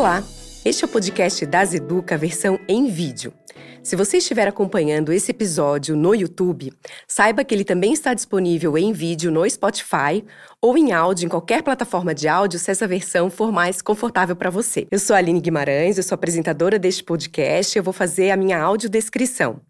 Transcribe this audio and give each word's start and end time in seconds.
Olá, 0.00 0.24
este 0.64 0.82
é 0.82 0.86
o 0.86 0.90
podcast 0.90 1.44
das 1.44 1.74
Educa, 1.74 2.16
versão 2.16 2.58
em 2.66 2.86
vídeo. 2.86 3.34
Se 3.82 3.94
você 3.94 4.16
estiver 4.16 4.48
acompanhando 4.48 5.12
esse 5.12 5.30
episódio 5.30 5.94
no 5.94 6.14
YouTube, 6.14 6.72
saiba 7.06 7.44
que 7.44 7.54
ele 7.54 7.64
também 7.64 7.92
está 7.92 8.14
disponível 8.14 8.78
em 8.78 8.94
vídeo 8.94 9.30
no 9.30 9.48
Spotify 9.48 10.24
ou 10.58 10.78
em 10.78 10.92
áudio 10.92 11.26
em 11.26 11.28
qualquer 11.28 11.62
plataforma 11.62 12.14
de 12.14 12.28
áudio 12.28 12.58
se 12.58 12.70
essa 12.70 12.88
versão 12.88 13.28
for 13.28 13.52
mais 13.52 13.82
confortável 13.82 14.34
para 14.34 14.48
você. 14.48 14.88
Eu 14.90 14.98
sou 14.98 15.14
a 15.14 15.18
Aline 15.18 15.38
Guimarães, 15.38 15.98
eu 15.98 16.02
sou 16.02 16.14
apresentadora 16.14 16.78
deste 16.78 17.04
podcast 17.04 17.76
e 17.76 17.78
eu 17.78 17.82
vou 17.82 17.92
fazer 17.92 18.30
a 18.30 18.38
minha 18.38 18.58
audiodescrição. 18.58 19.60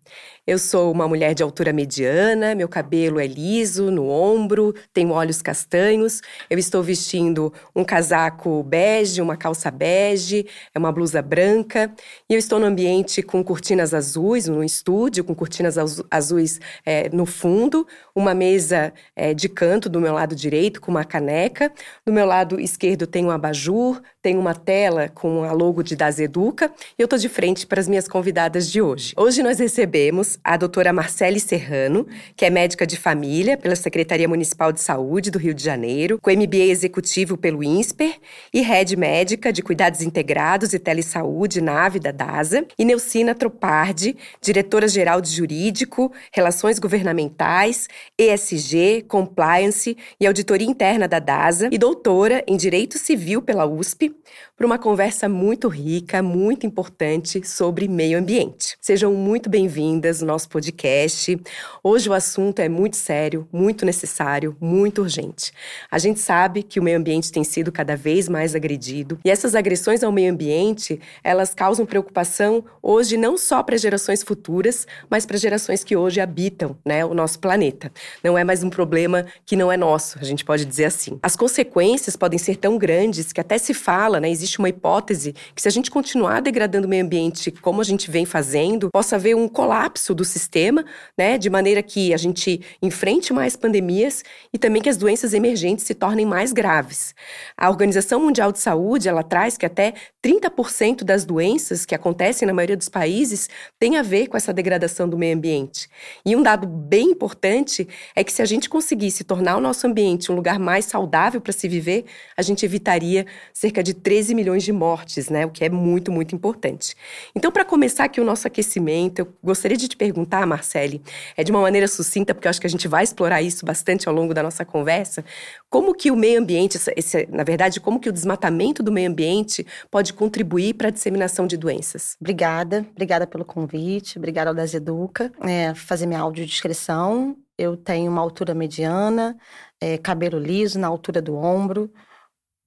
Eu 0.51 0.59
sou 0.59 0.91
uma 0.91 1.07
mulher 1.07 1.33
de 1.33 1.45
altura 1.45 1.73
mediana, 1.73 2.57
meu 2.57 2.69
cabelo 2.69 3.21
é 3.21 3.27
liso 3.29 3.89
no 3.89 4.09
ombro, 4.09 4.75
tenho 4.93 5.11
olhos 5.11 5.41
castanhos. 5.41 6.21
Eu 6.51 6.59
estou 6.59 6.83
vestindo 6.83 7.53
um 7.73 7.85
casaco 7.85 8.61
bege, 8.65 9.23
uma 9.23 9.37
calça 9.37 9.71
bege, 9.71 10.45
é 10.75 10.77
uma 10.81 10.91
blusa 10.91 11.23
branca. 11.23 11.95
E 12.29 12.35
eu 12.35 12.39
estou 12.41 12.59
no 12.59 12.67
ambiente 12.67 13.23
com 13.23 13.45
cortinas 13.45 13.95
azuis, 13.95 14.49
num 14.49 14.65
estúdio 14.65 15.23
com 15.23 15.37
cortinas 15.37 15.77
azuis 16.11 16.59
é, 16.85 17.09
no 17.11 17.27
fundo, 17.27 17.87
uma 18.13 18.35
mesa 18.35 18.93
é, 19.15 19.33
de 19.33 19.49
canto 19.49 19.89
do 19.89 20.01
meu 20.01 20.15
lado 20.15 20.35
direito 20.35 20.81
com 20.81 20.91
uma 20.91 21.05
caneca. 21.05 21.73
Do 22.05 22.13
meu 22.13 22.27
lado 22.27 22.59
esquerdo 22.59 23.07
tem 23.07 23.25
um 23.25 23.31
abajur, 23.31 24.03
tem 24.21 24.37
uma 24.37 24.57
tela 24.57 25.09
com 25.09 25.45
a 25.45 25.53
logo 25.53 25.81
de 25.85 25.95
Das 25.95 26.19
Educa 26.19 26.73
e 26.99 27.03
eu 27.03 27.05
estou 27.05 27.21
de 27.21 27.29
frente 27.29 27.69
para 27.69 27.79
as 27.79 27.87
minhas 27.87 28.09
convidadas 28.09 28.69
de 28.69 28.83
hoje. 28.83 29.15
Hoje 29.17 29.45
nós 29.45 29.61
recebemos 29.61 30.40
a 30.45 30.57
doutora 30.57 30.93
Marcele 30.93 31.41
Serrano, 31.41 32.07
que 32.37 32.45
é 32.45 32.51
médica 32.51 32.87
de 32.87 32.97
família 32.97 33.57
pela 33.57 33.77
Secretaria 33.77 34.29
Municipal 34.29 34.73
de 34.73 34.81
Saúde 34.81 35.31
do 35.31 35.39
Rio 35.39 35.53
de 35.53 35.63
Janeiro, 35.63 36.19
com 36.21 36.31
MBA 36.31 36.71
executivo 36.71 37.37
pelo 37.37 37.63
INSPER 37.63 38.19
e 38.53 38.61
Head 38.61 38.97
Médica 38.97 39.53
de 39.53 39.63
Cuidados 39.63 40.03
Integrados 40.03 40.73
e 40.73 40.79
Telesaúde 40.79 41.61
na 41.61 41.81
da 41.89 42.13
DASA, 42.13 42.67
e 42.79 42.85
Neucina 42.85 43.35
Tropardi, 43.35 44.17
diretora-geral 44.41 45.21
de 45.21 45.31
Jurídico, 45.31 46.13
Relações 46.33 46.79
Governamentais, 46.79 47.89
ESG, 48.19 49.05
Compliance 49.09 49.97
e 50.21 50.27
Auditoria 50.27 50.69
Interna 50.69 51.09
da 51.09 51.19
DASA 51.19 51.69
e 51.73 51.79
doutora 51.79 52.45
em 52.47 52.57
Direito 52.57 52.99
Civil 52.99 53.43
pela 53.43 53.67
USP 53.67 54.15
para 54.57 54.67
uma 54.67 54.79
conversa 54.79 55.27
muito 55.27 55.69
rica, 55.69 56.23
muito 56.23 56.67
importante 56.67 57.47
sobre 57.49 57.89
meio 57.89 58.19
ambiente. 58.19 58.77
Sejam 58.79 59.15
muito 59.15 59.49
bem-vindas 59.49 60.21
nosso 60.31 60.49
podcast. 60.49 61.41
Hoje 61.83 62.09
o 62.09 62.13
assunto 62.13 62.61
é 62.61 62.69
muito 62.69 62.97
sério, 62.97 63.49
muito 63.53 63.85
necessário, 63.85 64.57
muito 64.61 65.03
urgente. 65.03 65.53
A 65.91 65.99
gente 65.99 66.21
sabe 66.21 66.63
que 66.63 66.79
o 66.79 66.83
meio 66.83 66.99
ambiente 66.99 67.33
tem 67.33 67.43
sido 67.43 67.73
cada 67.73 67.97
vez 67.97 68.29
mais 68.29 68.55
agredido 68.55 69.19
e 69.25 69.31
essas 69.31 69.55
agressões 69.55 70.05
ao 70.05 70.13
meio 70.13 70.33
ambiente, 70.33 71.01
elas 71.25 71.53
causam 71.53 71.85
preocupação 71.85 72.65
hoje 72.83 73.17
não 73.17 73.37
só 73.37 73.63
para 73.63 73.77
gerações 73.77 74.23
futuras, 74.23 74.87
mas 75.09 75.27
para 75.27 75.37
gerações 75.37 75.83
que 75.83 75.97
hoje 75.97 76.21
habitam, 76.21 76.77
né, 76.85 77.05
o 77.05 77.13
nosso 77.13 77.39
planeta. 77.39 77.93
Não 78.23 78.39
é 78.39 78.45
mais 78.45 78.63
um 78.63 78.71
problema 78.71 79.27
que 79.45 79.57
não 79.57 79.73
é 79.73 79.77
nosso, 79.77 80.19
a 80.21 80.25
gente 80.25 80.45
pode 80.45 80.65
dizer 80.65 80.85
assim. 80.85 81.19
As 81.23 81.35
consequências 81.35 82.17
podem 82.17 82.39
ser 82.39 82.57
tão 82.57 82.79
grandes 82.79 83.33
que 83.33 83.41
até 83.41 83.59
se 83.59 83.75
fala, 83.75 84.21
né, 84.21 84.31
existe 84.31 84.59
uma 84.59 84.69
hipótese 84.69 85.35
que 85.55 85.63
se 85.63 85.69
a 85.69 85.71
gente 85.71 85.91
continuar 85.91 86.41
degradando 86.41 86.87
o 86.87 86.91
meio 86.91 87.05
ambiente 87.05 87.51
como 87.51 87.81
a 87.81 87.85
gente 87.85 88.11
vem 88.11 88.25
fazendo, 88.25 88.91
possa 88.93 89.17
haver 89.17 89.35
um 89.35 89.49
colapso 89.49 90.10
do 90.15 90.25
sistema, 90.25 90.85
né, 91.17 91.39
de 91.39 91.49
maneira 91.49 91.83
que 91.83 92.13
a 92.13 92.17
gente 92.17 92.61
enfrente 92.83 93.33
mais 93.33 93.57
pandemias 93.57 94.23
e 94.53 94.59
também 94.59 94.83
que 94.83 94.89
as 94.89 94.97
doenças 94.97 95.35
emergentes 95.35 95.85
se 95.85 95.95
tornem 95.95 96.27
mais 96.27 96.53
graves. 96.53 97.15
A 97.57 97.69
Organização 97.69 98.21
Mundial 98.21 98.53
de 98.53 98.59
Saúde, 98.59 99.09
ela 99.09 99.23
traz 99.23 99.57
que 99.57 99.67
até 99.67 99.95
30% 100.23 101.05
das 101.05 101.25
doenças 101.25 101.87
que 101.87 101.95
acontecem 101.95 102.47
na 102.47 102.53
maioria 102.53 102.77
dos 102.77 102.89
países 102.89 103.49
tem 103.79 103.97
a 103.97 104.03
ver 104.03 104.27
com 104.27 104.37
essa 104.37 104.53
degradação 104.53 105.09
do 105.09 105.17
meio 105.17 105.37
ambiente. 105.37 105.89
E 106.25 106.37
um 106.37 106.43
dado 106.43 106.67
bem 106.67 107.11
importante 107.11 107.89
é 108.15 108.23
que 108.23 108.33
se 108.33 108.43
a 108.43 108.45
gente 108.45 108.69
conseguisse 108.69 109.25
tornar 109.25 109.57
o 109.57 109.61
nosso 109.61 109.87
ambiente 109.87 110.31
um 110.31 110.35
lugar 110.35 110.59
mais 110.59 110.85
saudável 110.85 111.41
para 111.41 111.53
se 111.53 111.69
viver, 111.69 112.05
a 112.37 112.43
gente 112.43 112.65
evitaria 112.65 113.27
cerca 113.53 113.83
de 113.83 113.95
13 113.95 114.35
milhões 114.35 114.63
de 114.63 114.73
mortes, 114.73 115.29
né? 115.29 115.47
O 115.47 115.51
que 115.51 115.65
é 115.65 115.69
muito, 115.69 116.13
muito 116.13 116.35
importante. 116.35 116.95
Então, 117.35 117.51
para 117.51 117.65
começar 117.65 118.05
aqui 118.05 118.21
o 118.21 118.25
nosso 118.25 118.47
aquecimento, 118.47 119.21
eu 119.21 119.29
gostaria 119.43 119.77
de 119.77 119.89
te 119.89 119.97
perguntar, 120.01 120.47
Marcele, 120.47 121.03
é 121.37 121.45
de 121.45 121.51
uma 121.51 121.61
maneira 121.61 121.87
sucinta, 121.87 122.33
porque 122.33 122.49
eu 122.49 122.51
acho 122.51 122.59
que 122.59 122.67
a 122.67 122.71
gente 122.71 122.89
vai 122.89 123.05
explorar 123.05 123.43
isso 123.43 123.67
bastante 123.67 124.09
ao 124.09 124.15
longo 124.15 124.33
da 124.33 124.43
nossa 124.43 124.65
conversa, 124.65 125.23
como 125.69 125.95
que 125.95 126.11
o 126.11 126.17
meio 126.17 126.41
ambiente, 126.41 126.79
esse, 126.97 127.29
na 127.31 127.45
verdade, 127.45 127.79
como 127.79 128.01
que 128.01 128.09
o 128.09 128.13
desmatamento 128.13 128.83
do 128.83 128.91
meio 128.91 129.11
ambiente 129.11 129.67
pode 129.91 130.15
contribuir 130.15 130.73
para 130.73 130.89
a 130.89 130.91
disseminação 130.91 131.47
de 131.47 131.59
doenças? 131.59 132.17
Obrigada, 132.19 132.87
obrigada 132.93 133.27
pelo 133.27 133.45
convite, 133.45 134.17
obrigada 134.17 134.49
ao 134.49 134.55
Das 134.55 134.73
Educa. 134.73 135.31
É, 135.43 135.75
fazer 135.75 136.07
minha 136.07 136.21
audiodescrição, 136.21 137.37
eu 137.59 137.77
tenho 137.77 138.11
uma 138.11 138.23
altura 138.23 138.55
mediana, 138.55 139.37
é, 139.79 139.99
cabelo 139.99 140.39
liso 140.39 140.79
na 140.79 140.89
altura 140.89 141.21
do 141.21 141.37
ombro, 141.37 141.93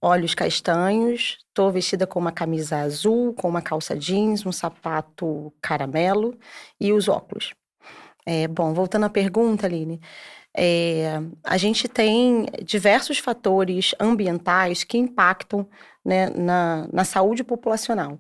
olhos 0.03 0.35
castanhos, 0.35 1.37
estou 1.47 1.71
vestida 1.71 2.05
com 2.05 2.19
uma 2.19 2.31
camisa 2.31 2.79
azul, 2.79 3.33
com 3.33 3.47
uma 3.47 3.61
calça 3.61 3.95
jeans, 3.95 4.45
um 4.45 4.51
sapato 4.51 5.53
caramelo 5.61 6.37
e 6.79 6.91
os 6.91 7.07
óculos. 7.07 7.53
É, 8.25 8.47
bom, 8.47 8.73
voltando 8.73 9.05
à 9.05 9.09
pergunta, 9.09 9.65
Aline, 9.65 10.01
é, 10.55 11.21
a 11.41 11.57
gente 11.57 11.87
tem 11.87 12.45
diversos 12.63 13.17
fatores 13.17 13.95
ambientais 13.99 14.83
que 14.83 14.97
impactam 14.97 15.67
né, 16.03 16.29
na, 16.29 16.87
na 16.91 17.05
saúde 17.05 17.43
populacional. 17.43 18.19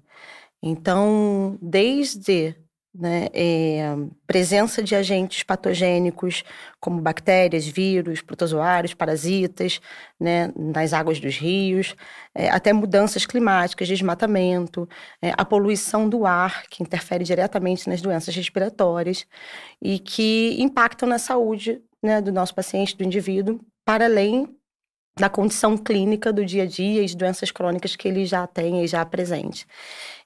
Então, 0.61 1.57
desde 1.61 2.55
né, 2.93 3.27
é, 3.33 3.95
presença 4.27 4.83
de 4.83 4.95
agentes 4.95 5.41
patogênicos 5.41 6.43
como 6.79 7.01
bactérias, 7.01 7.65
vírus, 7.65 8.21
protozoários, 8.21 8.93
parasitas 8.93 9.81
né, 10.19 10.51
nas 10.55 10.93
águas 10.93 11.19
dos 11.19 11.35
rios, 11.37 11.95
é, 12.35 12.49
até 12.49 12.71
mudanças 12.71 13.25
climáticas, 13.25 13.87
desmatamento, 13.87 14.87
é, 15.21 15.31
a 15.35 15.43
poluição 15.43 16.07
do 16.07 16.25
ar, 16.25 16.63
que 16.69 16.83
interfere 16.83 17.23
diretamente 17.23 17.89
nas 17.89 18.01
doenças 18.01 18.35
respiratórias 18.35 19.25
e 19.81 19.97
que 19.97 20.55
impactam 20.59 21.09
na 21.09 21.17
saúde 21.17 21.81
né, 22.01 22.21
do 22.21 22.31
nosso 22.31 22.53
paciente, 22.53 22.95
do 22.95 23.03
indivíduo, 23.03 23.59
para 23.85 24.05
além 24.05 24.47
da 25.15 25.29
condição 25.29 25.77
clínica 25.77 26.33
do 26.33 26.43
dia 26.43 26.63
a 26.63 26.65
dia 26.65 27.03
e 27.03 27.05
de 27.05 27.15
doenças 27.15 27.51
crônicas 27.51 27.95
que 27.95 28.07
ele 28.07 28.25
já 28.25 28.47
tem 28.47 28.83
e 28.83 28.87
já 28.87 29.01
apresente. 29.01 29.67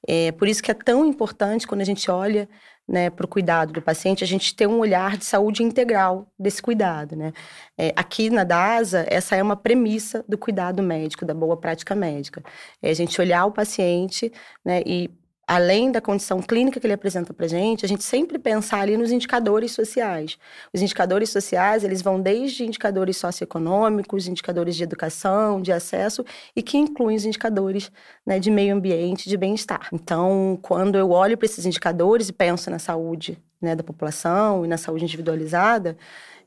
É 0.07 0.31
por 0.31 0.47
isso 0.47 0.63
que 0.63 0.71
é 0.71 0.73
tão 0.73 1.05
importante 1.05 1.67
quando 1.67 1.81
a 1.81 1.85
gente 1.85 2.09
olha 2.09 2.47
né, 2.87 3.09
para 3.09 3.25
o 3.25 3.27
cuidado 3.27 3.73
do 3.73 3.81
paciente, 3.81 4.23
a 4.23 4.27
gente 4.27 4.55
ter 4.55 4.65
um 4.65 4.79
olhar 4.79 5.17
de 5.17 5.25
saúde 5.25 5.61
integral 5.61 6.25
desse 6.39 6.61
cuidado. 6.61 7.17
Né? 7.17 7.33
É, 7.77 7.91
aqui 7.95 8.29
na 8.29 8.45
DASA, 8.45 9.05
essa 9.09 9.35
é 9.35 9.43
uma 9.43 9.57
premissa 9.57 10.23
do 10.27 10.37
cuidado 10.37 10.81
médico, 10.81 11.25
da 11.25 11.33
boa 11.33 11.57
prática 11.57 11.93
médica. 11.93 12.41
É 12.81 12.89
a 12.89 12.93
gente 12.93 13.19
olhar 13.19 13.45
o 13.45 13.51
paciente 13.51 14.31
né, 14.63 14.81
e 14.85 15.09
além 15.47 15.89
da 15.89 16.01
condição 16.01 16.41
clínica 16.41 16.77
que 16.77 16.85
ele 16.85 16.93
apresenta 16.93 17.33
para 17.33 17.47
gente, 17.47 17.85
a 17.85 17.87
gente 17.87 18.03
sempre 18.03 18.37
pensar 18.37 18.81
ali 18.81 18.97
nos 18.97 19.11
indicadores 19.11 19.71
sociais. 19.71 20.37
Os 20.73 20.81
indicadores 20.81 21.29
sociais, 21.29 21.85
eles 21.85 22.01
vão 22.01 22.19
desde 22.19 22.65
indicadores 22.65 23.15
socioeconômicos, 23.15 24.27
indicadores 24.27 24.75
de 24.75 24.83
educação, 24.83 25.61
de 25.61 25.71
acesso, 25.71 26.25
e 26.53 26.61
que 26.61 26.77
incluem 26.77 27.15
os 27.15 27.23
indicadores 27.23 27.89
né, 28.25 28.39
de 28.39 28.51
meio 28.51 28.75
ambiente, 28.75 29.29
de 29.29 29.37
bem-estar. 29.37 29.87
Então, 29.93 30.59
quando 30.61 30.97
eu 30.97 31.11
olho 31.11 31.37
para 31.37 31.45
esses 31.45 31.65
indicadores 31.65 32.27
e 32.27 32.33
penso 32.33 32.69
na 32.69 32.77
saúde 32.77 33.41
né, 33.61 33.73
da 33.73 33.83
população 33.83 34.65
e 34.65 34.67
na 34.67 34.77
saúde 34.77 35.05
individualizada, 35.05 35.97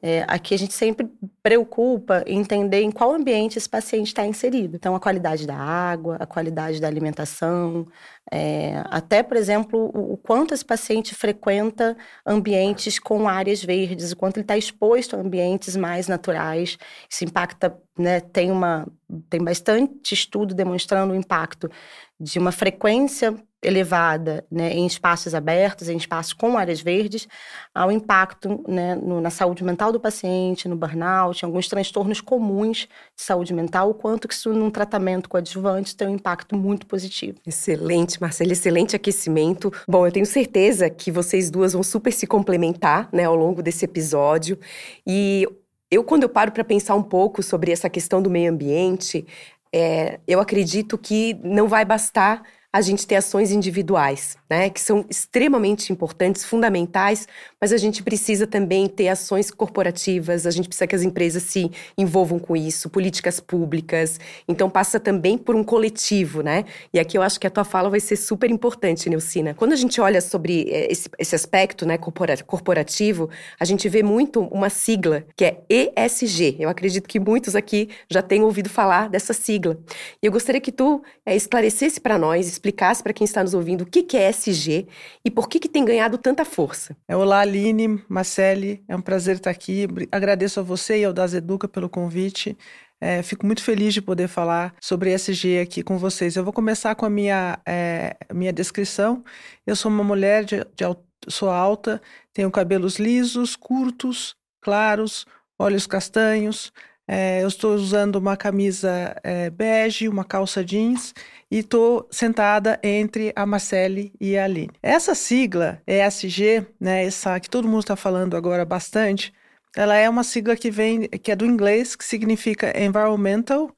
é, 0.02 0.24
aqui 0.26 0.54
a 0.54 0.58
gente 0.58 0.72
sempre 0.72 1.10
preocupa 1.42 2.24
em 2.26 2.40
entender 2.40 2.80
em 2.80 2.90
qual 2.90 3.14
ambiente 3.14 3.58
esse 3.58 3.68
paciente 3.68 4.08
está 4.08 4.26
inserido. 4.26 4.76
Então, 4.76 4.94
a 4.94 5.00
qualidade 5.00 5.46
da 5.46 5.56
água, 5.56 6.16
a 6.18 6.26
qualidade 6.26 6.80
da 6.80 6.88
alimentação, 6.88 7.86
é, 8.32 8.82
até, 8.86 9.22
por 9.22 9.36
exemplo, 9.36 9.90
o, 9.94 10.14
o, 10.14 10.16
quanto 10.16 10.54
esse 10.54 10.64
paciente 10.64 11.14
frequenta 11.14 11.96
ambientes 12.24 12.98
com 12.98 13.28
áreas 13.28 13.62
verdes, 13.62 14.12
o 14.12 14.16
quanto 14.16 14.38
ele 14.38 14.44
está 14.44 14.56
exposto 14.56 15.16
a 15.16 15.20
ambientes 15.20 15.76
mais 15.76 16.08
naturais. 16.08 16.78
Isso 17.10 17.24
impacta, 17.24 17.76
né, 17.98 18.20
tem, 18.20 18.50
uma, 18.50 18.86
tem 19.28 19.42
bastante 19.42 20.14
estudo 20.14 20.54
demonstrando 20.54 21.12
o 21.12 21.16
impacto 21.16 21.70
de 22.18 22.38
uma 22.38 22.52
frequência 22.52 23.34
elevada 23.62 24.44
né, 24.50 24.72
em 24.72 24.86
espaços 24.86 25.34
abertos, 25.34 25.88
em 25.88 25.96
espaços 25.96 26.32
com 26.32 26.56
áreas 26.56 26.80
verdes, 26.80 27.28
ao 27.74 27.92
impacto 27.92 28.64
né, 28.66 28.94
no, 28.94 29.20
na 29.20 29.30
saúde 29.30 29.62
mental 29.62 29.92
do 29.92 30.00
paciente, 30.00 30.68
no 30.68 30.76
burnout, 30.76 31.42
em 31.42 31.46
alguns 31.46 31.68
transtornos 31.68 32.20
comuns 32.20 32.88
de 33.16 33.22
saúde 33.22 33.52
mental, 33.52 33.90
o 33.90 33.94
quanto 33.94 34.26
que 34.26 34.34
isso 34.34 34.52
num 34.52 34.70
tratamento 34.70 35.28
coadjuvante 35.28 35.94
tem 35.94 36.08
um 36.08 36.14
impacto 36.14 36.56
muito 36.56 36.86
positivo. 36.86 37.38
Excelente, 37.46 38.20
Marcela, 38.20 38.52
excelente 38.52 38.96
aquecimento. 38.96 39.72
Bom, 39.86 40.06
eu 40.06 40.12
tenho 40.12 40.26
certeza 40.26 40.88
que 40.88 41.10
vocês 41.10 41.50
duas 41.50 41.74
vão 41.74 41.82
super 41.82 42.12
se 42.12 42.26
complementar 42.26 43.08
né, 43.12 43.24
ao 43.24 43.36
longo 43.36 43.62
desse 43.62 43.84
episódio. 43.84 44.58
E 45.06 45.46
eu, 45.90 46.02
quando 46.02 46.22
eu 46.22 46.28
paro 46.28 46.52
para 46.52 46.64
pensar 46.64 46.94
um 46.94 47.02
pouco 47.02 47.42
sobre 47.42 47.72
essa 47.72 47.90
questão 47.90 48.22
do 48.22 48.30
meio 48.30 48.50
ambiente, 48.50 49.26
é, 49.72 50.18
eu 50.26 50.40
acredito 50.40 50.96
que 50.96 51.38
não 51.42 51.68
vai 51.68 51.84
bastar 51.84 52.42
a 52.72 52.80
gente 52.80 53.06
ter 53.06 53.16
ações 53.16 53.50
individuais, 53.50 54.36
né, 54.50 54.68
que 54.68 54.80
são 54.80 55.06
extremamente 55.08 55.92
importantes, 55.92 56.44
fundamentais, 56.44 57.28
mas 57.60 57.72
a 57.72 57.76
gente 57.76 58.02
precisa 58.02 58.48
também 58.48 58.88
ter 58.88 59.06
ações 59.06 59.48
corporativas, 59.50 60.44
a 60.44 60.50
gente 60.50 60.66
precisa 60.66 60.88
que 60.88 60.96
as 60.96 61.02
empresas 61.02 61.44
se 61.44 61.70
envolvam 61.96 62.38
com 62.38 62.56
isso, 62.56 62.90
políticas 62.90 63.38
públicas. 63.38 64.18
Então 64.48 64.68
passa 64.68 64.98
também 64.98 65.38
por 65.38 65.54
um 65.54 65.62
coletivo, 65.62 66.42
né? 66.42 66.64
E 66.92 66.98
aqui 66.98 67.16
eu 67.16 67.22
acho 67.22 67.38
que 67.38 67.46
a 67.46 67.50
tua 67.50 67.62
fala 67.62 67.88
vai 67.88 68.00
ser 68.00 68.16
super 68.16 68.50
importante, 68.50 69.08
Nilcina. 69.08 69.54
Quando 69.54 69.72
a 69.72 69.76
gente 69.76 70.00
olha 70.00 70.20
sobre 70.20 70.68
eh, 70.68 70.90
esse, 70.90 71.08
esse 71.16 71.34
aspecto, 71.34 71.86
né, 71.86 71.96
corporativo, 71.96 73.30
a 73.58 73.64
gente 73.64 73.88
vê 73.88 74.02
muito 74.02 74.40
uma 74.40 74.68
sigla 74.68 75.24
que 75.36 75.44
é 75.44 75.62
ESG. 75.68 76.56
Eu 76.58 76.68
acredito 76.68 77.08
que 77.08 77.20
muitos 77.20 77.54
aqui 77.54 77.88
já 78.10 78.20
tenham 78.20 78.46
ouvido 78.46 78.68
falar 78.68 79.08
dessa 79.08 79.32
sigla. 79.32 79.78
E 80.20 80.26
eu 80.26 80.32
gostaria 80.32 80.60
que 80.60 80.72
tu 80.72 81.02
é, 81.24 81.36
esclarecesse 81.36 82.00
para 82.00 82.18
nós 82.18 82.48
explicasse 82.48 83.02
para 83.02 83.12
quem 83.12 83.24
está 83.24 83.42
nos 83.42 83.54
ouvindo 83.54 83.82
o 83.82 83.86
que, 83.86 84.02
que 84.02 84.16
é 84.16 84.32
SG 84.40 84.88
e 85.24 85.30
por 85.30 85.48
que, 85.48 85.60
que 85.60 85.68
tem 85.68 85.84
ganhado 85.84 86.16
tanta 86.18 86.44
força. 86.44 86.96
É, 87.06 87.16
olá, 87.16 87.40
Aline, 87.40 88.02
Marcele, 88.08 88.82
é 88.88 88.96
um 88.96 89.00
prazer 89.00 89.36
estar 89.36 89.50
aqui. 89.50 89.86
Agradeço 90.10 90.60
a 90.60 90.62
você 90.62 91.00
e 91.00 91.04
ao 91.04 91.12
Das 91.12 91.34
Educa 91.34 91.68
pelo 91.68 91.88
convite. 91.88 92.56
É, 93.00 93.22
fico 93.22 93.46
muito 93.46 93.62
feliz 93.62 93.94
de 93.94 94.02
poder 94.02 94.28
falar 94.28 94.74
sobre 94.80 95.12
SG 95.12 95.60
aqui 95.60 95.82
com 95.82 95.96
vocês. 95.96 96.36
Eu 96.36 96.44
vou 96.44 96.52
começar 96.52 96.94
com 96.94 97.06
a 97.06 97.10
minha, 97.10 97.58
é, 97.66 98.16
minha 98.32 98.52
descrição. 98.52 99.24
Eu 99.66 99.74
sou 99.74 99.90
uma 99.90 100.04
mulher 100.04 100.44
de, 100.44 100.58
de 100.58 100.84
sou 101.28 101.50
alta, 101.50 102.00
tenho 102.32 102.50
cabelos 102.50 102.98
lisos, 102.98 103.56
curtos, 103.56 104.36
claros, 104.60 105.26
olhos 105.58 105.86
castanhos, 105.86 106.72
é, 107.12 107.42
eu 107.42 107.48
estou 107.48 107.74
usando 107.74 108.14
uma 108.16 108.36
camisa 108.36 109.16
é, 109.24 109.50
bege, 109.50 110.08
uma 110.08 110.24
calça 110.24 110.64
jeans 110.64 111.12
e 111.50 111.58
estou 111.58 112.06
sentada 112.08 112.78
entre 112.84 113.32
a 113.34 113.44
Marcele 113.44 114.12
e 114.20 114.38
a 114.38 114.44
Aline. 114.44 114.70
Essa 114.80 115.12
sigla 115.12 115.82
ESG, 115.88 116.64
né, 116.78 117.04
essa 117.04 117.40
que 117.40 117.50
todo 117.50 117.66
mundo 117.66 117.80
está 117.80 117.96
falando 117.96 118.36
agora 118.36 118.64
bastante, 118.64 119.34
ela 119.76 119.96
é 119.96 120.08
uma 120.08 120.22
sigla 120.22 120.54
que 120.54 120.70
vem, 120.70 121.08
que 121.08 121.32
é 121.32 121.36
do 121.36 121.44
inglês, 121.44 121.96
que 121.96 122.04
significa 122.04 122.72
Environmental, 122.80 123.74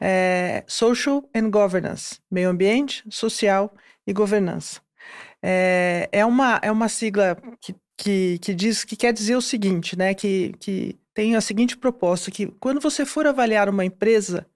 é, 0.00 0.62
Social 0.68 1.28
and 1.34 1.50
Governance, 1.50 2.20
meio 2.30 2.48
ambiente, 2.50 3.02
social 3.10 3.74
e 4.06 4.12
governança. 4.12 4.80
É, 5.42 6.08
é, 6.12 6.24
uma, 6.24 6.60
é 6.62 6.70
uma 6.70 6.88
sigla 6.88 7.36
que, 7.60 7.74
que, 7.96 8.38
que 8.38 8.54
diz 8.54 8.84
que 8.84 8.94
quer 8.94 9.12
dizer 9.12 9.34
o 9.34 9.42
seguinte, 9.42 9.98
né, 9.98 10.14
que, 10.14 10.54
que 10.60 10.96
tem 11.16 11.34
a 11.34 11.40
seguinte 11.40 11.76
proposta: 11.76 12.30
que 12.30 12.46
quando 12.60 12.78
você 12.78 13.06
for 13.06 13.26
avaliar 13.26 13.68
uma 13.70 13.84
empresa, 13.84 14.46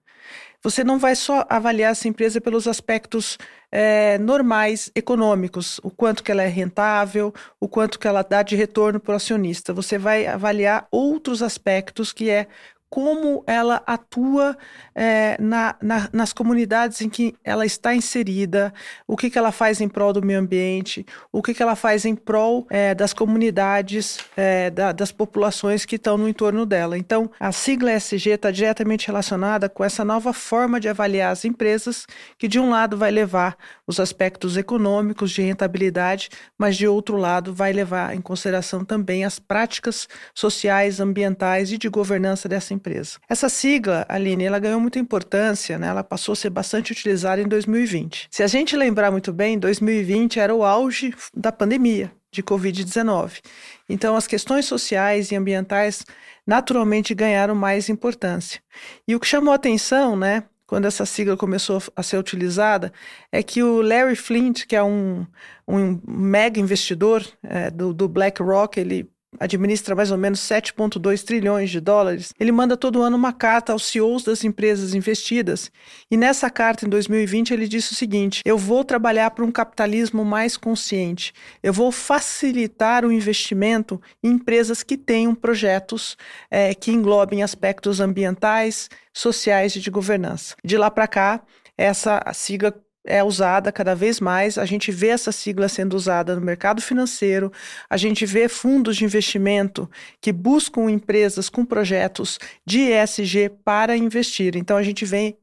você 0.63 0.83
não 0.83 0.99
vai 0.99 1.15
só 1.15 1.43
avaliar 1.49 1.91
essa 1.91 2.07
empresa 2.07 2.39
pelos 2.39 2.67
aspectos 2.67 3.35
é, 3.71 4.19
normais 4.19 4.91
econômicos, 4.93 5.79
o 5.83 5.89
quanto 5.89 6.23
que 6.23 6.31
ela 6.31 6.43
é 6.43 6.47
rentável, 6.47 7.33
o 7.59 7.67
quanto 7.67 7.97
que 7.97 8.07
ela 8.07 8.21
dá 8.21 8.43
de 8.43 8.55
retorno 8.55 8.99
para 8.99 9.13
o 9.13 9.15
acionista. 9.15 9.73
Você 9.73 9.97
vai 9.97 10.27
avaliar 10.27 10.87
outros 10.91 11.41
aspectos 11.41 12.13
que 12.13 12.29
é 12.29 12.47
como 12.91 13.41
ela 13.47 13.81
atua 13.87 14.57
é, 14.93 15.37
na, 15.39 15.77
na, 15.81 16.09
nas 16.11 16.33
comunidades 16.33 16.99
em 16.99 17.07
que 17.07 17.33
ela 17.41 17.65
está 17.65 17.95
inserida, 17.95 18.73
o 19.07 19.15
que, 19.15 19.29
que 19.29 19.37
ela 19.37 19.53
faz 19.53 19.79
em 19.79 19.87
prol 19.87 20.11
do 20.11 20.21
meio 20.21 20.39
ambiente, 20.39 21.05
o 21.31 21.41
que, 21.41 21.53
que 21.53 21.63
ela 21.63 21.77
faz 21.77 22.03
em 22.03 22.13
prol 22.13 22.67
é, 22.69 22.93
das 22.93 23.13
comunidades, 23.13 24.19
é, 24.35 24.69
da, 24.69 24.91
das 24.91 25.09
populações 25.09 25.85
que 25.85 25.95
estão 25.95 26.17
no 26.17 26.27
entorno 26.27 26.65
dela. 26.65 26.97
Então, 26.97 27.31
a 27.39 27.53
sigla 27.53 27.93
SG 27.93 28.31
está 28.31 28.51
diretamente 28.51 29.07
relacionada 29.07 29.69
com 29.69 29.85
essa 29.85 30.03
nova 30.03 30.33
forma 30.33 30.77
de 30.77 30.89
avaliar 30.89 31.31
as 31.31 31.45
empresas, 31.45 32.05
que 32.37 32.45
de 32.45 32.59
um 32.59 32.69
lado 32.69 32.97
vai 32.97 33.09
levar 33.09 33.55
os 33.87 34.01
aspectos 34.01 34.57
econômicos 34.57 35.31
de 35.31 35.41
rentabilidade, 35.41 36.27
mas 36.57 36.75
de 36.75 36.85
outro 36.89 37.15
lado 37.15 37.53
vai 37.53 37.71
levar 37.71 38.13
em 38.13 38.19
consideração 38.19 38.83
também 38.83 39.23
as 39.23 39.39
práticas 39.39 40.09
sociais, 40.35 40.99
ambientais 40.99 41.71
e 41.71 41.77
de 41.77 41.87
governança 41.87 42.49
dessa 42.49 42.73
empresa 42.73 42.80
empresa. 42.81 43.19
Essa 43.29 43.47
sigla, 43.47 44.05
Aline, 44.09 44.43
ela 44.43 44.59
ganhou 44.59 44.79
muita 44.79 44.97
importância, 44.99 45.77
né? 45.77 45.87
ela 45.87 46.03
passou 46.03 46.33
a 46.33 46.35
ser 46.35 46.49
bastante 46.49 46.91
utilizada 46.91 47.41
em 47.41 47.47
2020. 47.47 48.27
Se 48.31 48.41
a 48.41 48.47
gente 48.47 48.75
lembrar 48.75 49.11
muito 49.11 49.31
bem, 49.31 49.59
2020 49.59 50.39
era 50.39 50.53
o 50.53 50.63
auge 50.63 51.13
da 51.33 51.51
pandemia 51.51 52.11
de 52.31 52.41
Covid-19. 52.41 53.41
Então, 53.87 54.15
as 54.15 54.25
questões 54.25 54.65
sociais 54.65 55.31
e 55.31 55.35
ambientais 55.35 56.03
naturalmente 56.47 57.13
ganharam 57.13 57.53
mais 57.53 57.89
importância. 57.89 58.61
E 59.07 59.15
o 59.15 59.19
que 59.19 59.27
chamou 59.27 59.53
atenção, 59.53 60.15
né, 60.15 60.43
quando 60.65 60.85
essa 60.85 61.05
sigla 61.05 61.35
começou 61.35 61.83
a 61.95 62.01
ser 62.01 62.17
utilizada, 62.17 62.93
é 63.31 63.43
que 63.43 63.61
o 63.61 63.81
Larry 63.81 64.15
Flint, 64.15 64.65
que 64.65 64.75
é 64.75 64.81
um, 64.81 65.27
um 65.67 65.99
mega 66.07 66.59
investidor 66.59 67.25
é, 67.43 67.69
do, 67.69 67.93
do 67.93 68.07
BlackRock, 68.07 68.79
ele 68.79 69.11
administra 69.39 69.95
mais 69.95 70.11
ou 70.11 70.17
menos 70.17 70.39
7,2 70.41 71.23
trilhões 71.23 71.69
de 71.69 71.79
dólares, 71.79 72.33
ele 72.39 72.51
manda 72.51 72.75
todo 72.75 73.01
ano 73.01 73.15
uma 73.15 73.31
carta 73.31 73.71
aos 73.71 73.85
CEOs 73.85 74.23
das 74.23 74.43
empresas 74.43 74.93
investidas. 74.93 75.71
E 76.09 76.17
nessa 76.17 76.49
carta, 76.49 76.85
em 76.85 76.89
2020, 76.89 77.53
ele 77.53 77.67
disse 77.67 77.93
o 77.93 77.95
seguinte: 77.95 78.41
Eu 78.45 78.57
vou 78.57 78.83
trabalhar 78.83 79.31
para 79.31 79.45
um 79.45 79.51
capitalismo 79.51 80.25
mais 80.25 80.57
consciente. 80.57 81.33
Eu 81.63 81.73
vou 81.73 81.91
facilitar 81.91 83.05
o 83.05 83.11
investimento 83.11 84.01
em 84.23 84.31
empresas 84.31 84.83
que 84.83 84.97
tenham 84.97 85.33
projetos 85.33 86.17
é, 86.49 86.73
que 86.73 86.91
englobem 86.91 87.43
aspectos 87.43 87.99
ambientais, 87.99 88.89
sociais 89.13 89.75
e 89.75 89.79
de 89.79 89.89
governança. 89.89 90.55
De 90.63 90.77
lá 90.77 90.89
para 90.89 91.07
cá, 91.07 91.41
essa 91.77 92.21
sigla 92.33 92.73
é 93.05 93.23
usada 93.23 93.71
cada 93.71 93.95
vez 93.95 94.19
mais. 94.19 94.57
A 94.57 94.65
gente 94.65 94.91
vê 94.91 95.07
essa 95.07 95.31
sigla 95.31 95.67
sendo 95.67 95.95
usada 95.95 96.35
no 96.35 96.41
mercado 96.41 96.81
financeiro, 96.81 97.51
a 97.89 97.97
gente 97.97 98.25
vê 98.25 98.47
fundos 98.47 98.97
de 98.97 99.05
investimento 99.05 99.89
que 100.19 100.31
buscam 100.31 100.89
empresas 100.89 101.49
com 101.49 101.65
projetos 101.65 102.39
de 102.65 102.79
ESG 102.81 103.49
para 103.63 103.97
investir. 103.97 104.55
Então, 104.55 104.77
a 104.77 104.83
gente 104.83 105.05
vem 105.05 105.37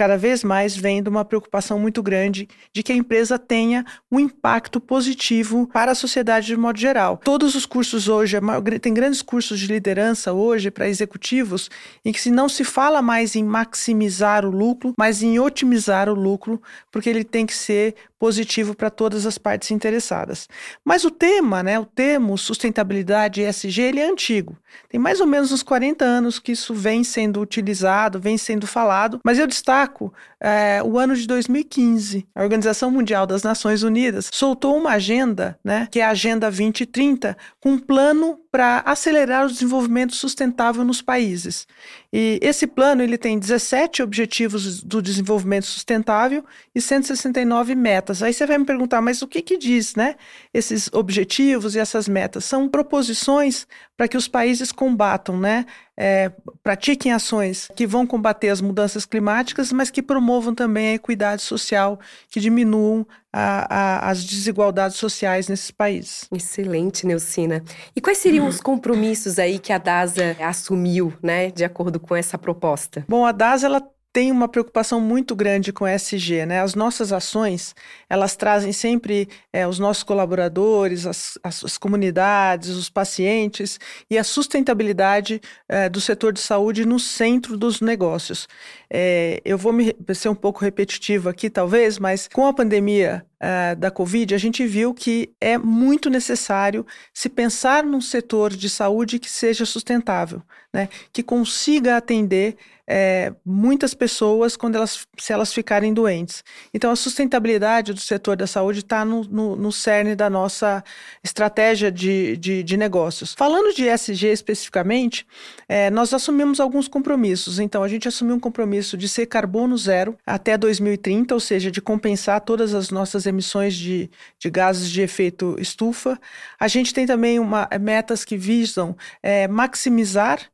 cada 0.00 0.16
vez 0.16 0.42
mais 0.42 0.74
vendo 0.74 1.08
uma 1.08 1.26
preocupação 1.26 1.78
muito 1.78 2.02
grande 2.02 2.48
de 2.72 2.82
que 2.82 2.90
a 2.90 2.96
empresa 2.96 3.38
tenha 3.38 3.84
um 4.10 4.18
impacto 4.18 4.80
positivo 4.80 5.66
para 5.70 5.92
a 5.92 5.94
sociedade 5.94 6.46
de 6.46 6.56
modo 6.56 6.80
geral. 6.80 7.18
Todos 7.18 7.54
os 7.54 7.66
cursos 7.66 8.08
hoje, 8.08 8.38
tem 8.80 8.94
grandes 8.94 9.20
cursos 9.20 9.60
de 9.60 9.66
liderança 9.66 10.32
hoje 10.32 10.70
para 10.70 10.88
executivos 10.88 11.68
em 12.02 12.12
que 12.12 12.20
se 12.20 12.30
não 12.30 12.48
se 12.48 12.64
fala 12.64 13.02
mais 13.02 13.36
em 13.36 13.44
maximizar 13.44 14.46
o 14.46 14.50
lucro, 14.50 14.94
mas 14.96 15.22
em 15.22 15.38
otimizar 15.38 16.08
o 16.08 16.14
lucro, 16.14 16.62
porque 16.90 17.10
ele 17.10 17.22
tem 17.22 17.44
que 17.44 17.54
ser 17.54 17.94
positivo 18.18 18.74
para 18.74 18.90
todas 18.90 19.24
as 19.24 19.38
partes 19.38 19.70
interessadas. 19.70 20.46
Mas 20.84 21.04
o 21.04 21.10
tema, 21.10 21.62
né, 21.62 21.78
o 21.78 21.86
termo 21.86 22.36
sustentabilidade 22.36 23.40
ESG, 23.40 23.80
ele 23.80 24.00
é 24.00 24.08
antigo. 24.08 24.56
Tem 24.90 25.00
mais 25.00 25.20
ou 25.20 25.26
menos 25.26 25.50
uns 25.52 25.62
40 25.62 26.04
anos 26.04 26.38
que 26.38 26.52
isso 26.52 26.74
vem 26.74 27.02
sendo 27.02 27.40
utilizado, 27.40 28.20
vem 28.20 28.36
sendo 28.36 28.66
falado, 28.66 29.20
mas 29.24 29.38
eu 29.38 29.46
destaco 29.46 29.89
fraco 29.90 30.12
é, 30.40 30.82
o 30.82 30.98
ano 30.98 31.14
de 31.14 31.26
2015. 31.26 32.26
A 32.34 32.42
Organização 32.42 32.90
Mundial 32.90 33.26
das 33.26 33.42
Nações 33.42 33.82
Unidas 33.82 34.30
soltou 34.32 34.76
uma 34.76 34.92
agenda, 34.92 35.58
né, 35.62 35.86
que 35.90 36.00
é 36.00 36.04
a 36.04 36.10
Agenda 36.10 36.48
2030, 36.48 37.36
com 37.60 37.72
um 37.72 37.78
plano 37.78 38.40
para 38.50 38.82
acelerar 38.84 39.46
o 39.46 39.50
desenvolvimento 39.50 40.14
sustentável 40.14 40.84
nos 40.84 41.00
países. 41.00 41.68
E 42.12 42.40
esse 42.42 42.66
plano 42.66 43.00
ele 43.00 43.16
tem 43.16 43.38
17 43.38 44.02
objetivos 44.02 44.82
do 44.82 45.00
desenvolvimento 45.00 45.66
sustentável 45.66 46.44
e 46.74 46.80
169 46.80 47.76
metas. 47.76 48.22
Aí 48.22 48.32
você 48.32 48.44
vai 48.46 48.58
me 48.58 48.64
perguntar, 48.64 49.00
mas 49.00 49.22
o 49.22 49.28
que 49.28 49.40
que 49.40 49.56
diz, 49.56 49.94
né? 49.94 50.16
Esses 50.52 50.90
objetivos 50.92 51.76
e 51.76 51.78
essas 51.78 52.08
metas 52.08 52.44
são 52.44 52.68
proposições 52.68 53.68
para 53.96 54.08
que 54.08 54.16
os 54.16 54.26
países 54.26 54.72
combatam, 54.72 55.38
né? 55.38 55.64
É, 55.96 56.32
pratiquem 56.62 57.12
ações 57.12 57.68
que 57.76 57.86
vão 57.86 58.06
combater 58.06 58.48
as 58.48 58.60
mudanças 58.60 59.04
climáticas, 59.04 59.70
mas 59.70 59.90
que 59.90 60.02
promovam 60.02 60.29
também 60.54 60.90
a 60.90 60.94
equidade 60.94 61.42
social, 61.42 61.98
que 62.28 62.40
diminuam 62.40 63.06
a, 63.32 63.74
a, 63.74 64.10
as 64.10 64.24
desigualdades 64.24 64.96
sociais 64.96 65.48
nesses 65.48 65.70
países. 65.70 66.26
Excelente, 66.32 67.06
Neucina. 67.06 67.62
E 67.94 68.00
quais 68.00 68.18
seriam 68.18 68.46
os 68.46 68.60
compromissos 68.60 69.38
aí 69.38 69.58
que 69.58 69.72
a 69.72 69.78
DASA 69.78 70.36
assumiu, 70.40 71.12
né, 71.22 71.50
de 71.50 71.64
acordo 71.64 71.98
com 71.98 72.14
essa 72.14 72.36
proposta? 72.36 73.04
Bom, 73.08 73.24
a 73.24 73.32
DASA 73.32 73.66
ela 73.66 73.82
tem 74.12 74.32
uma 74.32 74.48
preocupação 74.48 75.00
muito 75.00 75.36
grande 75.36 75.72
com 75.72 75.86
ESG, 75.86 76.44
né? 76.44 76.60
As 76.60 76.74
nossas 76.74 77.12
ações, 77.12 77.74
elas 78.08 78.34
trazem 78.34 78.72
sempre 78.72 79.28
é, 79.52 79.66
os 79.66 79.78
nossos 79.78 80.02
colaboradores, 80.02 81.06
as, 81.06 81.38
as, 81.42 81.64
as, 81.64 81.78
comunidades, 81.78 82.70
os 82.70 82.90
pacientes 82.90 83.78
e 84.10 84.18
a 84.18 84.24
sustentabilidade 84.24 85.40
é, 85.68 85.88
do 85.88 86.00
setor 86.00 86.32
de 86.32 86.40
saúde 86.40 86.84
no 86.84 86.98
centro 86.98 87.56
dos 87.56 87.80
negócios. 87.80 88.48
É, 88.90 89.40
eu 89.44 89.56
vou 89.56 89.72
me 89.72 89.94
ser 90.14 90.28
um 90.28 90.34
pouco 90.34 90.60
repetitivo 90.60 91.28
aqui, 91.28 91.48
talvez, 91.48 91.98
mas 91.98 92.26
com 92.26 92.46
a 92.46 92.52
pandemia 92.52 93.24
uh, 93.40 93.76
da 93.76 93.90
Covid, 93.90 94.34
a 94.34 94.38
gente 94.38 94.66
viu 94.66 94.92
que 94.92 95.32
é 95.40 95.56
muito 95.56 96.10
necessário 96.10 96.86
se 97.12 97.28
pensar 97.28 97.82
num 97.82 98.00
setor 98.00 98.50
de 98.50 98.68
saúde 98.68 99.18
que 99.18 99.30
seja 99.30 99.64
sustentável, 99.64 100.42
né? 100.72 100.88
que 101.12 101.22
consiga 101.22 101.96
atender 101.96 102.56
é, 102.92 103.32
muitas 103.46 103.94
pessoas 103.94 104.56
quando 104.56 104.74
elas, 104.74 105.06
se 105.16 105.32
elas 105.32 105.54
ficarem 105.54 105.94
doentes. 105.94 106.42
Então, 106.74 106.90
a 106.90 106.96
sustentabilidade 106.96 107.92
do 107.92 108.00
setor 108.00 108.36
da 108.36 108.48
saúde 108.48 108.80
está 108.80 109.04
no, 109.04 109.22
no, 109.22 109.54
no, 109.54 109.70
cerne 109.70 110.16
da 110.16 110.28
nossa 110.28 110.82
estratégia 111.22 111.92
de, 111.92 112.36
de, 112.36 112.64
de 112.64 112.76
negócios. 112.76 113.32
Falando 113.32 113.72
de 113.72 113.84
ESG 113.84 114.26
especificamente, 114.32 115.24
é, 115.68 115.88
nós 115.88 116.12
assumimos 116.12 116.58
alguns 116.58 116.88
compromissos. 116.88 117.60
Então, 117.60 117.84
a 117.84 117.88
gente 117.88 118.08
assumiu 118.08 118.34
um 118.34 118.40
compromisso 118.40 118.96
de 118.96 119.08
ser 119.08 119.26
carbono 119.26 119.78
zero 119.78 120.18
até 120.26 120.58
2030, 120.58 121.32
ou 121.32 121.38
seja, 121.38 121.70
de 121.70 121.80
compensar 121.80 122.40
todas 122.40 122.74
as 122.74 122.90
nossas 122.90 123.24
emissões 123.30 123.74
de, 123.74 124.10
de 124.38 124.50
gases 124.50 124.90
de 124.90 125.00
efeito 125.00 125.56
estufa. 125.58 126.20
A 126.58 126.68
gente 126.68 126.92
tem 126.92 127.06
também 127.06 127.38
uma, 127.38 127.68
metas 127.80 128.24
que 128.24 128.36
visam 128.36 128.96
é, 129.22 129.48
maximizar 129.48 130.50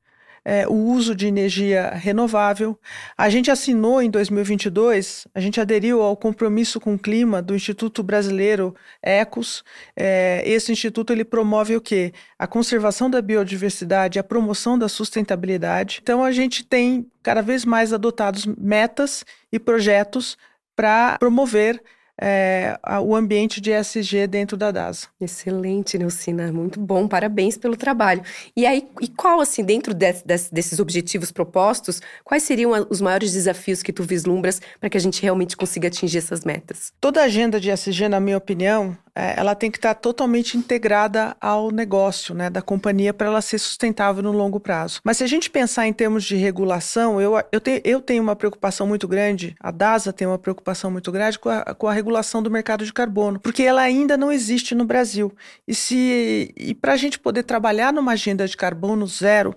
é, 0.47 0.65
o 0.69 0.75
uso 0.75 1.13
de 1.13 1.27
energia 1.27 1.91
renovável. 1.91 2.79
A 3.19 3.29
gente 3.29 3.51
assinou 3.51 4.01
em 4.01 4.09
2022, 4.09 5.27
a 5.35 5.41
gente 5.41 5.61
aderiu 5.61 6.01
ao 6.01 6.17
compromisso 6.17 6.79
com 6.79 6.95
o 6.95 6.99
clima 6.99 7.43
do 7.43 7.53
Instituto 7.53 8.01
Brasileiro 8.01 8.73
Ecos. 9.03 9.65
É, 9.97 10.45
esse 10.47 10.71
instituto 10.71 11.13
ele 11.13 11.25
promove 11.25 11.75
o 11.75 11.81
quê? 11.81 12.13
A 12.39 12.47
conservação 12.47 13.11
da 13.11 13.21
biodiversidade, 13.21 14.21
a 14.21 14.23
promoção 14.23 14.79
da 14.79 14.89
sustentabilidade. 14.89 15.99
Então 16.01 16.23
a 16.23 16.31
gente 16.31 16.65
tem 16.65 17.11
cada 17.25 17.43
vez 17.43 17.65
mais 17.65 17.93
adotados 17.93 18.47
metas 18.47 19.25
e 19.51 19.59
projetos 19.59 20.39
para 20.77 21.19
promover 21.19 21.83
é, 22.21 22.79
o 23.03 23.15
ambiente 23.15 23.61
de 23.61 23.71
ESG 23.71 24.27
dentro 24.27 24.57
da 24.57 24.71
DASA. 24.71 25.09
Excelente, 25.21 25.99
Neucina, 25.99 26.51
muito 26.53 26.81
bom, 26.81 27.07
parabéns 27.07 27.57
pelo 27.57 27.77
trabalho. 27.77 28.23
E 28.57 28.67
aí, 28.67 28.89
e 29.01 29.09
qual, 29.09 29.41
assim, 29.41 29.65
dentro 29.65 29.93
de, 29.93 30.13
de, 30.13 30.51
desses 30.53 30.79
objetivos 30.79 31.31
propostos, 31.31 32.01
quais 32.25 32.43
seriam 32.43 32.73
os 32.89 33.01
maiores 33.01 33.33
desafios 33.33 33.83
que 33.83 33.93
tu 33.93 34.03
vislumbras 34.03 34.61
para 34.81 34.89
que 34.89 34.97
a 34.97 35.01
gente 35.01 35.23
realmente 35.23 35.57
consiga 35.57 35.89
atingir 35.89 36.19
essas 36.19 36.45
metas? 36.45 36.93
Toda 37.01 37.21
a 37.21 37.25
agenda 37.25 37.61
de 37.61 37.71
ESG, 37.71 38.09
na 38.09 38.21
minha 38.21 38.39
opinião, 38.39 38.97
ela 39.17 39.55
tem 39.55 39.71
que 39.71 39.79
estar 39.79 39.95
totalmente 39.95 40.59
integrada 40.59 41.37
ao 41.41 41.71
negócio 41.71 42.35
né, 42.35 42.51
da 42.51 42.61
companhia 42.61 43.15
para 43.15 43.29
ela 43.29 43.41
ser 43.41 43.59
sustentável 43.59 44.23
no 44.23 44.33
longo 44.33 44.61
prazo. 44.61 45.01
Mas 45.03 45.17
se 45.17 45.25
a 45.25 45.27
gente 45.27 45.49
pensar 45.49 45.87
em 45.87 45.93
termos 45.93 46.25
de 46.25 46.37
regulação, 46.37 47.21
eu, 47.21 47.35
eu, 47.51 47.61
te, 47.61 47.81
eu 47.85 48.01
tenho 48.01 48.23
uma 48.23 48.37
preocupação 48.37 48.87
muito 48.87 49.09
grande, 49.09 49.57
a 49.59 49.71
DASA 49.71 50.13
tem 50.13 50.27
uma 50.27 50.39
preocupação 50.39 50.91
muito 50.91 51.11
grande 51.11 51.39
com 51.39 51.49
a, 51.49 51.75
com 51.75 51.89
a 51.89 51.93
regulação 51.93 52.43
do 52.43 52.51
mercado 52.51 52.85
de 52.85 52.93
carbono, 52.93 53.41
porque 53.41 53.63
ela 53.63 53.81
ainda 53.81 54.17
não 54.17 54.31
existe 54.31 54.75
no 54.75 54.85
Brasil. 54.85 55.33
E, 55.67 55.75
se, 55.75 56.53
e 56.57 56.75
para 56.75 56.93
a 56.93 56.97
gente 56.97 57.19
poder 57.19 57.43
trabalhar 57.43 57.93
numa 57.93 58.13
agenda 58.13 58.47
de 58.47 58.57
carbono 58.57 59.07
zero, 59.07 59.57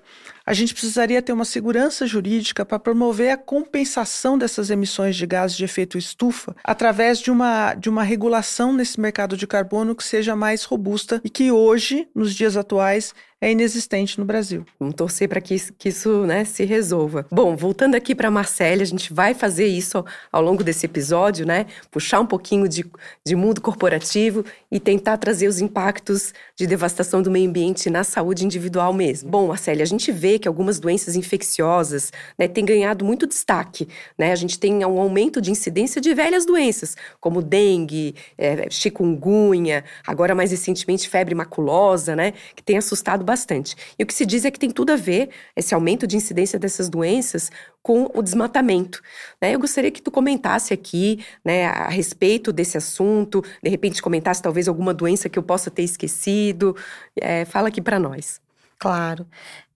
a 0.50 0.54
gente 0.56 0.74
precisaria 0.74 1.22
ter 1.22 1.32
uma 1.32 1.46
segurança 1.46 2.08
jurídica 2.08 2.66
para 2.66 2.80
promover 2.80 3.30
a 3.30 3.38
compensação 3.38 4.36
dessas 4.36 4.72
emissões 4.72 5.16
de 5.16 5.28
gases 5.28 5.56
de 5.56 5.64
efeito 5.64 5.96
estufa 5.96 6.56
através 6.64 7.20
de 7.20 7.30
uma, 7.30 7.76
de 7.76 7.88
uma 7.88 8.02
regulação 8.02 8.74
nesse 8.74 9.00
mercado 9.00 9.38
de 9.38 9.46
carbono 9.46 9.96
que 9.96 10.04
seja 10.04 10.36
mais 10.36 10.64
robusta 10.64 11.22
e 11.24 11.30
que 11.30 11.52
hoje, 11.52 12.08
nos 12.16 12.34
dias 12.34 12.58
atuais, 12.58 13.14
é 13.42 13.52
inexistente 13.52 14.20
no 14.20 14.26
Brasil. 14.26 14.66
Vamos 14.78 14.96
torcer 14.96 15.30
para 15.30 15.40
que, 15.40 15.58
que 15.74 15.90
isso 15.90 16.26
né, 16.26 16.44
se 16.44 16.66
resolva. 16.66 17.26
Bom, 17.32 17.56
voltando 17.56 17.96
aqui 17.96 18.14
para 18.14 18.28
a 18.28 18.32
Marcele, 18.32 18.82
a 18.82 18.86
gente 18.86 19.14
vai 19.14 19.34
fazer 19.34 19.66
isso 19.66 20.04
ao 20.32 20.42
longo 20.42 20.64
desse 20.64 20.86
episódio, 20.86 21.46
né? 21.46 21.66
Puxar 21.90 22.20
um 22.20 22.26
pouquinho 22.26 22.68
de, 22.68 22.86
de 23.26 23.36
mundo 23.36 23.62
corporativo 23.62 24.44
e 24.70 24.80
tentar 24.80 25.18
trazer 25.18 25.48
os 25.48 25.62
impactos 25.62 26.34
de 26.56 26.68
devastação 26.68 27.22
do 27.22 27.32
meio 27.32 27.50
ambiente 27.50 27.90
na 27.90 28.04
saúde 28.04 28.44
individual 28.44 28.92
mesmo. 28.92 29.30
Bom, 29.30 29.48
Marcele, 29.48 29.82
a 29.82 29.86
gente 29.86 30.12
vê 30.12 30.38
que 30.38 30.48
algumas 30.48 30.78
doenças 30.78 31.16
infecciosas 31.16 32.12
né, 32.38 32.48
têm 32.48 32.66
ganhado 32.66 33.06
muito 33.06 33.26
destaque. 33.26 33.88
Né? 34.18 34.34
A 34.34 34.36
gente 34.36 34.60
tem 34.60 34.84
um 34.86 35.00
aumento 35.00 35.40
de 35.40 35.50
incidência 35.50 36.02
de 36.02 36.14
velhas 36.14 36.46
doenças, 36.46 36.98
como 37.22 37.42
dengue, 37.42 38.16
é, 38.38 38.70
chikungunya, 38.70 39.86
agora 40.06 40.36
mais 40.36 40.52
recentemente 40.52 41.08
febre 41.08 41.34
maculosa, 41.34 42.16
né? 42.16 42.34
Que 42.56 42.62
tem 42.62 42.78
assustado 42.78 43.29
bastante. 43.30 43.76
E 43.98 44.04
o 44.04 44.08
que 44.08 44.14
se 44.14 44.26
diz 44.26 44.44
é 44.44 44.50
que 44.50 44.58
tem 44.58 44.72
tudo 44.72 44.92
a 44.92 44.96
ver, 44.96 45.30
esse 45.56 45.76
aumento 45.76 46.08
de 46.08 46.18
incidência 46.18 46.58
dessas 46.58 46.90
doenças, 46.90 47.52
com 47.84 48.10
o 48.16 48.24
desmatamento. 48.24 49.02
Né? 49.40 49.54
Eu 49.54 49.60
gostaria 49.60 49.92
que 49.92 50.02
tu 50.02 50.10
comentasse 50.10 50.74
aqui 50.74 51.24
né, 51.46 51.68
a 51.68 51.90
respeito 51.90 52.52
desse 52.52 52.76
assunto, 52.76 53.44
de 53.62 53.70
repente 53.70 54.02
comentasse 54.02 54.42
talvez 54.42 54.68
alguma 54.68 54.96
doença 54.96 55.30
que 55.30 55.38
eu 55.38 55.44
possa 55.44 55.70
ter 55.70 55.84
esquecido. 55.84 56.76
É, 57.16 57.46
fala 57.46 57.68
aqui 57.68 57.82
para 57.82 58.00
nós. 58.00 58.42
Claro. 58.80 59.28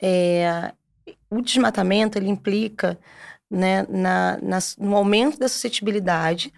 É, 0.02 0.74
o 1.30 1.40
desmatamento 1.40 2.18
ele 2.18 2.30
implica 2.30 2.98
né, 3.52 3.86
na, 3.88 4.40
na, 4.42 4.60
no 4.80 4.96
aumento 4.96 5.38
da 5.38 5.48
suscetibilidade 5.48 6.52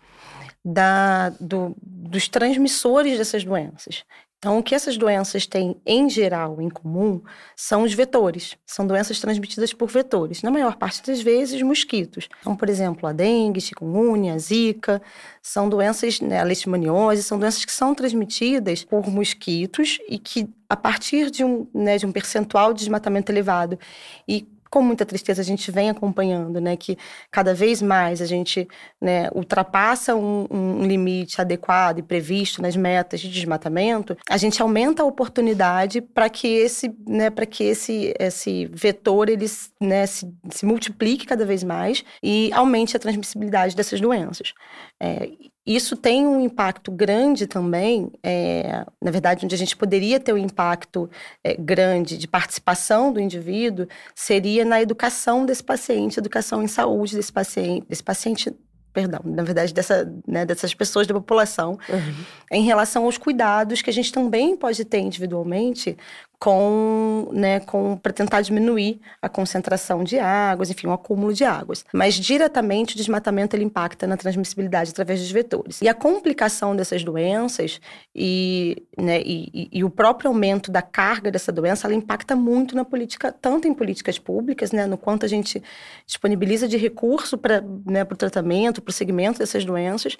da, 0.64 1.30
do, 1.40 1.76
dos 1.82 2.30
transmissores 2.30 3.18
dessas 3.18 3.44
doenças. 3.44 4.06
Então, 4.46 4.60
o 4.60 4.62
que 4.62 4.76
essas 4.76 4.96
doenças 4.96 5.48
têm 5.48 5.76
em 5.84 6.08
geral 6.08 6.62
em 6.62 6.70
comum 6.70 7.20
são 7.56 7.82
os 7.82 7.96
vetores. 7.96 8.56
São 8.64 8.86
doenças 8.86 9.20
transmitidas 9.20 9.74
por 9.74 9.90
vetores. 9.90 10.44
Na 10.44 10.52
maior 10.52 10.76
parte 10.76 11.02
das 11.02 11.20
vezes, 11.20 11.64
mosquitos. 11.64 12.30
Então, 12.42 12.56
por 12.56 12.70
exemplo, 12.70 13.10
a 13.10 13.12
dengue, 13.12 13.60
chikungunya, 13.60 14.36
a 14.36 14.38
zika, 14.38 15.02
são 15.42 15.68
doenças, 15.68 16.22
né, 16.22 16.42
a 16.42 16.44
leishmaniose, 16.44 17.24
são 17.24 17.40
doenças 17.40 17.66
que 17.66 17.72
são 17.72 17.96
transmitidas 17.96 18.84
por 18.84 19.10
mosquitos 19.10 19.98
e 20.08 20.20
que, 20.20 20.48
a 20.70 20.78
partir 20.78 21.32
de 21.32 21.44
um, 21.44 21.66
né, 21.74 21.98
de 21.98 22.06
um 22.06 22.12
percentual 22.12 22.72
de 22.72 22.82
desmatamento 22.82 23.32
elevado 23.32 23.80
e 24.28 24.48
com 24.76 24.82
muita 24.82 25.06
tristeza 25.06 25.42
a 25.42 25.46
gente 25.46 25.72
vem 25.72 25.90
acompanhando, 25.90 26.60
né, 26.60 26.76
que 26.76 26.98
cada 27.32 27.54
vez 27.54 27.82
mais 27.82 28.22
a 28.22 28.26
gente 28.26 28.68
né, 29.02 29.30
ultrapassa 29.34 30.14
um, 30.14 30.46
um, 30.52 30.86
limite 30.86 31.40
adequado 31.40 32.00
e 32.00 32.02
previsto 32.02 32.62
nas 32.62 32.76
metas 32.76 33.22
de 33.22 33.30
desmatamento, 33.30 34.18
a 34.30 34.36
gente 34.36 34.62
aumenta 34.62 35.02
a 35.02 35.06
oportunidade 35.06 36.02
para 36.02 36.30
que 36.30 36.46
esse, 36.50 36.94
né, 37.08 37.30
para 37.30 37.46
que 37.46 37.64
esse, 37.64 38.14
esse 38.20 38.66
vetor 38.66 39.30
ele, 39.30 39.46
né, 39.80 40.06
se, 40.06 40.30
se 40.50 40.66
multiplique 40.66 41.26
cada 41.26 41.46
vez 41.46 41.64
mais 41.64 42.04
e 42.22 42.52
aumente 42.52 42.98
a 42.98 43.00
transmissibilidade 43.00 43.78
dessas 43.78 44.02
doenças. 44.02 44.54
É, 45.02 45.30
isso 45.66 45.98
tem 45.98 46.28
um 46.28 46.40
impacto 46.40 46.92
grande 46.92 47.48
também, 47.48 48.12
é, 48.24 48.86
na 49.02 49.10
verdade, 49.10 49.46
onde 49.46 49.56
a 49.56 49.58
gente 49.58 49.76
poderia 49.76 50.20
ter 50.20 50.32
um 50.32 50.38
impacto 50.38 51.10
é, 51.44 51.56
grande 51.56 52.18
de 52.18 52.28
participação 52.28 53.12
do 53.12 53.20
indivíduo, 53.20 53.88
seria 54.14 54.64
na 54.64 54.80
educação 54.80 55.46
desse 55.46 55.64
paciente, 55.64 56.20
educação 56.20 56.62
em 56.62 56.68
saúde 56.68 57.16
desse 57.16 57.34
paciente, 57.34 57.88
desse 57.88 58.04
paciente 58.04 58.56
perdão, 58.94 59.20
na 59.26 59.44
verdade, 59.44 59.74
dessa, 59.74 60.10
né, 60.26 60.46
dessas 60.46 60.74
pessoas 60.74 61.06
da 61.06 61.14
população, 61.14 61.78
uhum. 61.90 62.26
em 62.50 62.64
relação 62.64 63.04
aos 63.04 63.18
cuidados 63.18 63.82
que 63.82 63.90
a 63.90 63.94
gente 63.94 64.10
também 64.10 64.56
pode 64.56 64.86
ter 64.86 65.00
individualmente 65.00 65.98
com, 66.40 67.30
né, 67.32 67.60
com 67.60 67.98
para 67.98 68.12
tentar 68.12 68.42
diminuir 68.42 69.00
a 69.22 69.30
concentração 69.30 70.04
de 70.04 70.20
águas, 70.20 70.70
enfim, 70.70 70.88
o 70.88 70.92
acúmulo 70.92 71.34
de 71.34 71.44
águas. 71.44 71.86
Mas 71.94 72.16
diretamente 72.16 72.94
o 72.94 72.98
desmatamento 72.98 73.56
ele 73.56 73.64
impacta 73.64 74.06
na 74.06 74.18
transmissibilidade 74.18 74.92
através 74.92 75.20
dos 75.20 75.32
vetores. 75.32 75.82
E 75.82 75.88
a 75.88 75.94
complicação 75.94 76.76
dessas 76.76 77.04
doenças 77.04 77.80
e, 78.14 78.84
né, 78.98 79.22
e, 79.22 79.70
e, 79.72 79.84
o 79.84 79.90
próprio 79.90 80.30
aumento 80.30 80.72
da 80.72 80.82
carga 80.82 81.32
dessa 81.32 81.52
doença, 81.52 81.88
ela 81.88 81.96
impacta 81.96 82.36
muito 82.36 82.76
na 82.76 82.86
política, 82.86 83.32
tanto 83.32 83.68
em 83.68 83.74
políticas 83.74 84.20
públicas, 84.20 84.72
né, 84.72 84.86
no 84.86 84.98
quanto 84.98 85.26
a 85.26 85.30
gente 85.30 85.62
disponibiliza 86.06 86.68
de 86.68 86.78
recurso 86.78 87.38
para 87.38 87.64
né, 87.86 88.04
o 88.04 88.16
tratamento, 88.16 88.82
para 88.82 88.92
o 88.92 88.94
segmento 88.94 89.40
dessas 89.40 89.64
doenças, 89.66 90.18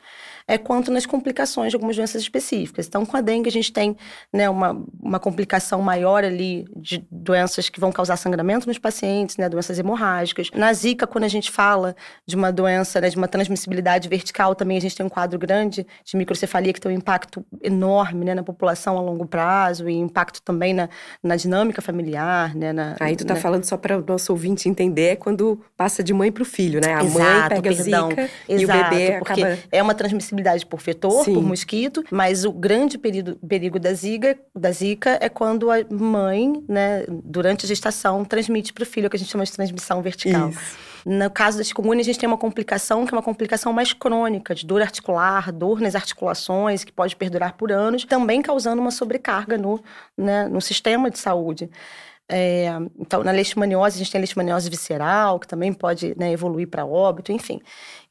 é, 0.48 0.58
quanto 0.58 0.92
nas 0.92 1.06
complicações 1.06 1.70
de 1.70 1.76
algumas 1.76 1.96
doenças 1.96 2.22
específicas. 2.22 2.88
Então, 2.88 3.06
com 3.06 3.18
a 3.18 3.22
dengue 3.22 3.50
a 3.50 3.52
gente 3.52 3.72
tem 3.72 3.98
né, 4.32 4.50
uma, 4.50 4.82
uma 5.02 5.20
complicação 5.20 5.82
maior 5.82 6.15
maior 6.16 6.24
ali 6.24 6.66
de 6.76 7.06
doenças 7.12 7.70
que 7.70 7.80
vão 7.80 7.92
causar 7.92 8.18
sangramento 8.18 8.68
nos 8.68 8.78
pacientes, 8.78 9.38
né, 9.38 9.50
doenças 9.50 9.78
hemorrágicas. 9.78 10.50
Na 10.54 10.72
Zika, 10.74 11.06
quando 11.06 11.26
a 11.26 11.28
gente 11.28 11.52
fala 11.52 11.96
de 12.26 12.36
uma 12.36 12.52
doença, 12.52 13.02
né, 13.02 13.10
de 13.10 13.18
uma 13.18 13.28
transmissibilidade 13.28 14.08
vertical, 14.08 14.56
também 14.56 14.78
a 14.78 14.82
gente 14.82 14.96
tem 14.96 15.06
um 15.06 15.10
quadro 15.10 15.38
grande 15.38 15.86
de 16.04 16.18
microcefalia 16.18 16.74
que 16.74 16.80
tem 16.80 16.92
um 16.92 16.96
impacto 16.96 17.46
enorme, 17.62 18.26
né, 18.26 18.34
na 18.34 18.44
população 18.44 18.98
a 18.98 19.02
longo 19.02 19.26
prazo 19.26 19.90
e 19.90 19.94
impacto 19.94 20.42
também 20.42 20.74
na, 20.74 20.90
na 21.22 21.36
dinâmica 21.36 21.82
familiar, 21.82 22.56
né, 22.56 22.72
na, 22.72 22.96
Aí 23.00 23.16
tu 23.16 23.26
tá 23.26 23.34
né? 23.34 23.40
falando 23.40 23.64
só 23.66 23.78
para 23.78 23.98
o 23.98 24.06
nosso 24.06 24.32
ouvinte 24.32 24.70
entender 24.70 25.06
é 25.06 25.16
quando 25.16 25.60
passa 25.76 26.04
de 26.04 26.14
mãe 26.14 26.32
para 26.32 26.44
o 26.44 26.46
filho, 26.46 26.80
né? 26.82 26.94
A 26.94 27.04
Exato, 27.04 27.20
mãe 27.20 27.50
pega 27.50 27.76
perdão. 27.76 28.10
Zika 28.10 28.30
Exato, 28.48 28.62
e 28.62 28.66
o 28.66 28.68
bebê 28.68 29.18
porque 29.20 29.44
acaba... 29.44 29.60
é 29.72 29.84
uma 29.84 29.94
transmissibilidade 29.94 30.66
por 30.66 30.80
vetor, 30.80 31.24
Sim. 31.24 31.34
por 31.34 31.44
mosquito, 31.44 32.04
mas 32.10 32.46
o 32.46 32.52
grande 32.52 32.98
perigo, 32.98 33.36
perigo 33.36 33.80
da 33.80 33.94
zika, 33.94 34.38
da 34.56 34.72
zika 34.72 35.18
é 35.22 35.30
quando 35.30 35.70
a 35.70 35.82
mãe, 35.96 36.64
né, 36.68 37.06
durante 37.08 37.66
a 37.66 37.68
gestação, 37.68 38.24
transmite 38.24 38.74
para 38.74 38.84
o 38.84 38.86
filho, 38.86 39.08
o 39.08 39.10
que 39.10 39.16
a 39.16 39.20
gente 39.20 39.32
chama 39.32 39.46
de 39.46 39.52
transmissão 39.52 40.02
vertical. 40.02 40.50
Isso. 40.50 40.78
No 41.06 41.30
caso 41.30 41.60
da 41.60 41.64
chikungunya, 41.64 42.02
a 42.02 42.04
gente 42.04 42.18
tem 42.18 42.26
uma 42.26 42.38
complicação 42.38 43.06
que 43.06 43.14
é 43.14 43.18
uma 43.18 43.22
complicação 43.22 43.72
mais 43.72 43.94
crônica, 43.94 44.56
de 44.56 44.66
dor 44.66 44.82
articular, 44.82 45.52
dor 45.52 45.80
nas 45.80 45.94
articulações, 45.94 46.84
que 46.84 46.92
pode 46.92 47.16
perdurar 47.16 47.54
por 47.54 47.72
anos, 47.72 48.06
também 48.06 48.42
causando 48.42 48.82
uma 48.82 48.90
sobrecarga 48.90 49.56
no, 49.56 49.80
né, 50.18 50.48
no 50.48 50.60
sistema 50.60 51.12
de 51.12 51.20
saúde. 51.20 51.70
É, 52.28 52.70
então, 52.98 53.24
na 53.24 53.32
leishmaniose, 53.32 53.98
a 53.98 54.00
gente 54.00 54.12
tem 54.12 54.18
a 54.18 54.22
leishmaniose 54.22 54.68
visceral, 54.68 55.40
que 55.40 55.48
também 55.48 55.72
pode 55.72 56.16
né, 56.18 56.32
evoluir 56.32 56.68
para 56.68 56.84
óbito, 56.84 57.32
enfim. 57.32 57.62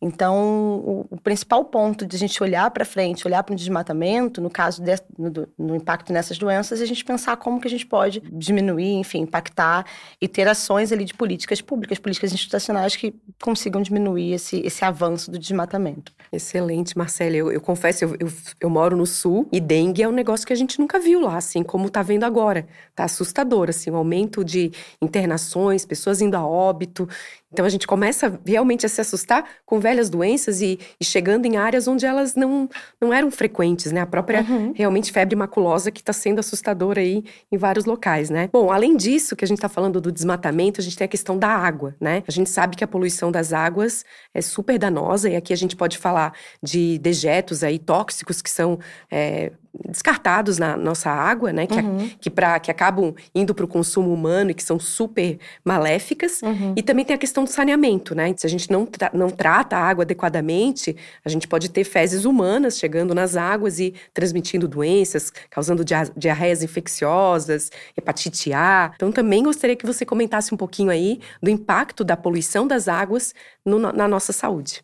Então, 0.07 1.07
o, 1.11 1.19
principal 1.19 1.65
ponto 1.65 2.05
de 2.05 2.15
a 2.15 2.19
gente 2.19 2.43
olhar 2.43 2.71
para 2.71 2.85
frente, 2.85 3.27
olhar 3.27 3.43
para 3.43 3.55
o 3.55 3.57
desmatamento, 3.57 4.39
no 4.39 4.51
caso 4.51 4.83
de, 4.83 4.95
no, 5.19 5.49
no, 5.57 5.75
impacto 5.75 6.13
nessas 6.13 6.37
doenças, 6.37 6.83
é 6.83 6.85
a 6.85 6.87
gente 6.87 7.03
pensar 7.03 7.39
como 7.39 7.59
que 7.59 7.67
a 7.67 7.71
gente 7.71 7.87
pode 7.87 8.21
diminuir, 8.31 8.93
enfim, 8.97 9.21
impactar 9.21 9.87
e 10.21 10.29
ter 10.29 10.47
ações 10.47 10.93
ali 10.93 11.07
de 11.07 11.15
políticas 11.15 11.63
públicas, 11.63 11.99
políticas 11.99 12.35
institucionais 12.35 12.95
que 12.95 13.15
consigam 13.43 13.81
diminuir 13.81 14.35
esse, 14.35 14.61
esse 14.61 14.85
avanço 14.85 15.31
do 15.31 15.39
desmatamento. 15.39 16.13
Excelente, 16.31 16.99
Marcela. 16.99 17.35
Eu, 17.35 17.51
eu 17.51 17.61
confesso, 17.63 18.05
eu, 18.05 18.17
eu, 18.21 18.33
eu, 18.61 18.69
moro 18.69 18.95
no 18.95 19.07
sul 19.07 19.49
e 19.51 19.59
dengue 19.59 20.03
é 20.03 20.09
um 20.09 20.13
negócio 20.13 20.47
que 20.47 20.53
a 20.53 20.57
gente 20.57 20.79
nunca 20.79 21.01
viu 21.01 21.19
lá, 21.19 21.39
assim, 21.39 21.63
como 21.63 21.87
está 21.87 22.03
vendo 22.03 22.25
agora. 22.25 22.67
Tá 22.95 23.05
assustador, 23.05 23.71
assim, 23.71 23.89
o 23.89 23.97
aumento 23.97 24.45
de 24.45 24.71
internações, 25.01 25.87
pessoas 25.87 26.21
indo 26.21 26.37
a 26.37 26.47
óbito. 26.47 27.09
Então 27.55 27.65
a 27.65 27.69
gente 27.69 27.87
começa 27.87 28.41
realmente 28.45 28.85
a 28.85 28.89
se 28.89 29.01
assustar 29.01 29.49
com 29.65 29.79
velhas 29.79 30.11
doenças 30.11 30.61
e, 30.61 30.77
e 31.01 31.05
chegando 31.05 31.47
em 31.47 31.57
áreas 31.57 31.87
onde 31.87 32.05
elas 32.05 32.35
não, 32.35 32.69
não 33.01 33.15
eram 33.15 33.31
frequentes, 33.31 33.93
né? 33.93 34.01
A 34.01 34.07
própria 34.07 34.41
uhum. 34.41 34.73
realmente 34.75 35.13
febre 35.13 35.37
maculosa 35.37 35.93
que 35.93 36.01
está 36.01 36.13
sendo 36.13 36.41
assustadora 36.41 37.01
aí 37.01 37.23
em 37.53 37.57
vários 37.57 37.85
locais, 37.85 38.29
né? 38.29 38.51
Bom, 38.53 38.73
além 38.73 38.97
disso, 38.97 39.37
que 39.37 39.45
a 39.45 39.49
gente 39.49 39.59
está 39.59 39.69
falando 39.69 40.01
do 40.01 40.11
desmatamento, 40.11 40.81
a 40.81 40.85
gente 40.85 40.97
tem 40.97 41.05
a 41.05 41.09
questão 41.09 41.39
da 41.39 41.49
água, 41.49 41.95
né? 42.01 42.25
A 42.27 42.33
gente 42.33 42.51
sabe 42.51 42.77
que 42.77 42.83
a 42.83 42.89
poluição 42.89 43.31
das 43.31 43.53
águas 43.53 44.05
é 44.35 44.43
super 44.43 44.77
danosa 44.77 45.31
e 45.31 45.37
aqui 45.37 45.53
a 45.53 45.57
gente 45.57 45.77
pode 45.77 45.97
falar 45.97 46.35
de 46.61 46.99
dejetos 46.99 47.63
aí 47.63 47.79
tóxicos 47.79 48.43
que 48.43 48.51
são 48.51 48.81
é, 49.09 49.53
descartados 49.89 50.59
na 50.59 50.77
nossa 50.77 51.11
água, 51.11 51.53
né? 51.53 51.67
Que, 51.67 51.75
uhum. 51.75 52.11
que, 52.21 52.31
pra, 52.31 52.59
que 52.61 52.71
acabam 52.71 53.15
indo 53.35 53.55
para 53.55 53.65
o 53.65 53.69
consumo 53.69 54.13
humano 54.13 54.51
e 54.51 54.55
que 54.55 54.63
são 54.63 54.79
super 54.79 55.39
maléficas. 55.65 56.43
Uhum. 56.43 56.75
E 56.77 56.83
também 56.83 57.05
tem 57.05 57.15
a 57.15 57.19
questão 57.19 57.45
do 57.45 57.51
saneamento, 57.51 58.15
né? 58.15 58.33
Se 58.37 58.47
a 58.47 58.51
gente 58.51 58.71
não, 58.71 58.87
tra 58.87 59.11
não 59.13 59.31
trata 59.31 59.77
a 59.77 59.81
água 59.81 60.03
adequadamente, 60.03 60.97
a 61.25 61.29
gente 61.29 61.49
pode 61.49 61.71
ter 61.71 61.85
fezes 61.85 62.25
humanas 62.25 62.79
chegando 62.79 63.15
nas 63.15 63.37
águas 63.37 63.81
e 63.81 63.95
transmitindo 64.13 64.69
doenças, 64.69 65.33
causando 65.51 65.85
dia 65.85 66.05
diarreias 66.17 66.63
infecciosas, 66.63 67.71
hepatite 67.97 68.53
A. 68.53 68.93
Então, 68.95 69.11
também 69.11 69.43
gostaria 69.43 69.77
que 69.77 69.87
você 69.87 70.05
comentasse 70.05 70.55
um 70.55 70.57
pouquinho 70.57 70.91
aí 70.91 71.21
do 71.43 71.51
impacto 71.51 72.05
da 72.05 72.17
poluição 72.17 72.67
das 72.67 72.89
águas 72.89 73.35
no, 73.65 73.79
na 73.79 74.09
nossa 74.09 74.33
saúde. 74.33 74.83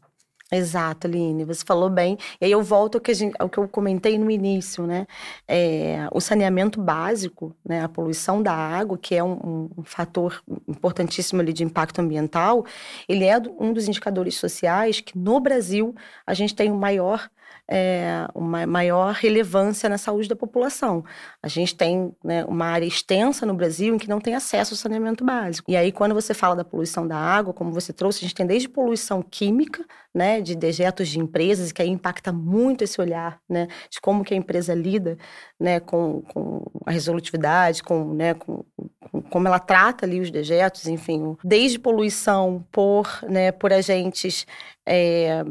Exato, 0.52 1.07
Aline, 1.07 1.45
você 1.45 1.64
falou 1.64 1.88
bem. 1.88 2.19
E 2.40 2.45
aí 2.45 2.50
eu 2.50 2.61
volto 2.61 2.97
ao 2.97 3.00
que, 3.00 3.14
gente, 3.14 3.37
ao 3.38 3.49
que 3.49 3.57
eu 3.59 3.69
comentei 3.69 4.19
no 4.19 4.28
início, 4.28 4.85
né? 4.85 5.07
É, 5.47 6.09
o 6.11 6.21
saneamento 6.21 6.80
básico, 6.80 7.54
né? 7.64 7.85
a 7.85 7.88
poluição 7.88 8.42
da 8.42 8.52
água, 8.52 8.99
que 8.99 9.14
é 9.14 9.23
um, 9.23 9.71
um, 9.78 9.85
fator 9.85 10.42
importantíssimo 10.66 11.40
ali 11.40 11.52
de 11.52 11.62
impacto 11.62 12.00
ambiental, 12.00 12.66
ele 13.09 13.25
é 13.26 13.38
um 13.61 13.73
dos 13.73 13.87
indicadores 13.87 14.37
sociais 14.38 15.00
que 15.00 15.16
no 15.16 15.38
Brasil 15.38 15.95
a 16.26 16.35
gente 16.35 16.52
tem 16.52 16.69
o 16.73 16.76
maior 16.76 17.30
é, 17.71 18.27
uma 18.35 18.67
maior 18.67 19.15
relevância 19.15 19.89
na 19.89 19.97
saúde 19.97 20.29
da 20.29 20.35
população. 20.35 21.05
A 21.41 21.47
gente 21.47 21.77
tem 21.77 22.12
né, 22.23 22.45
uma 22.47 22.67
área 22.67 22.85
extensa 22.85 23.47
no 23.47 23.55
Brasil 23.55 23.95
em 23.95 23.99
que 23.99 24.09
não 24.09 24.21
tem 24.21 24.35
acesso 24.35 24.75
ao 24.75 24.79
saneamento 24.79 25.25
básico. 25.25 25.71
E 25.71 25.77
aí, 25.77 25.93
quando 25.93 26.12
você 26.12 26.35
fala 26.35 26.57
da 26.57 26.65
poluição 26.65 27.07
da 27.07 27.17
água, 27.17 27.55
como 27.55 27.73
você 27.73 27.93
trouxe, 27.93 28.19
a 28.19 28.23
gente 28.23 28.35
tem 28.35 28.45
desde 28.45 28.69
poluição 28.69 29.23
química, 29.23 29.85
né, 30.12 30.41
de 30.41 30.57
dejetos 30.57 31.09
de 31.09 31.21
empresas, 31.21 31.71
que 31.71 31.81
aí 31.81 31.89
impacta 31.89 32.33
muito 32.33 32.83
esse 32.83 33.00
olhar, 33.00 33.41
né, 33.49 33.69
de 33.89 34.00
como 34.00 34.25
que 34.25 34.35
a 34.35 34.37
empresa 34.37 34.75
lida, 34.75 35.17
né, 35.59 35.79
com, 35.79 36.23
com 36.23 36.65
a 36.85 36.91
resolutividade, 36.91 37.85
com, 37.85 38.12
né, 38.12 38.35
com, 38.35 38.65
com, 38.99 39.23
como 39.23 39.47
ela 39.47 39.61
trata 39.61 40.05
ali 40.05 40.21
os 40.21 40.33
dejetos, 40.33 40.89
enfim, 40.89 41.37
desde 41.45 41.79
poluição 41.79 42.67
por, 42.73 43.07
né, 43.29 43.53
por 43.53 43.73
agentes 43.73 44.45
é, 44.85 45.45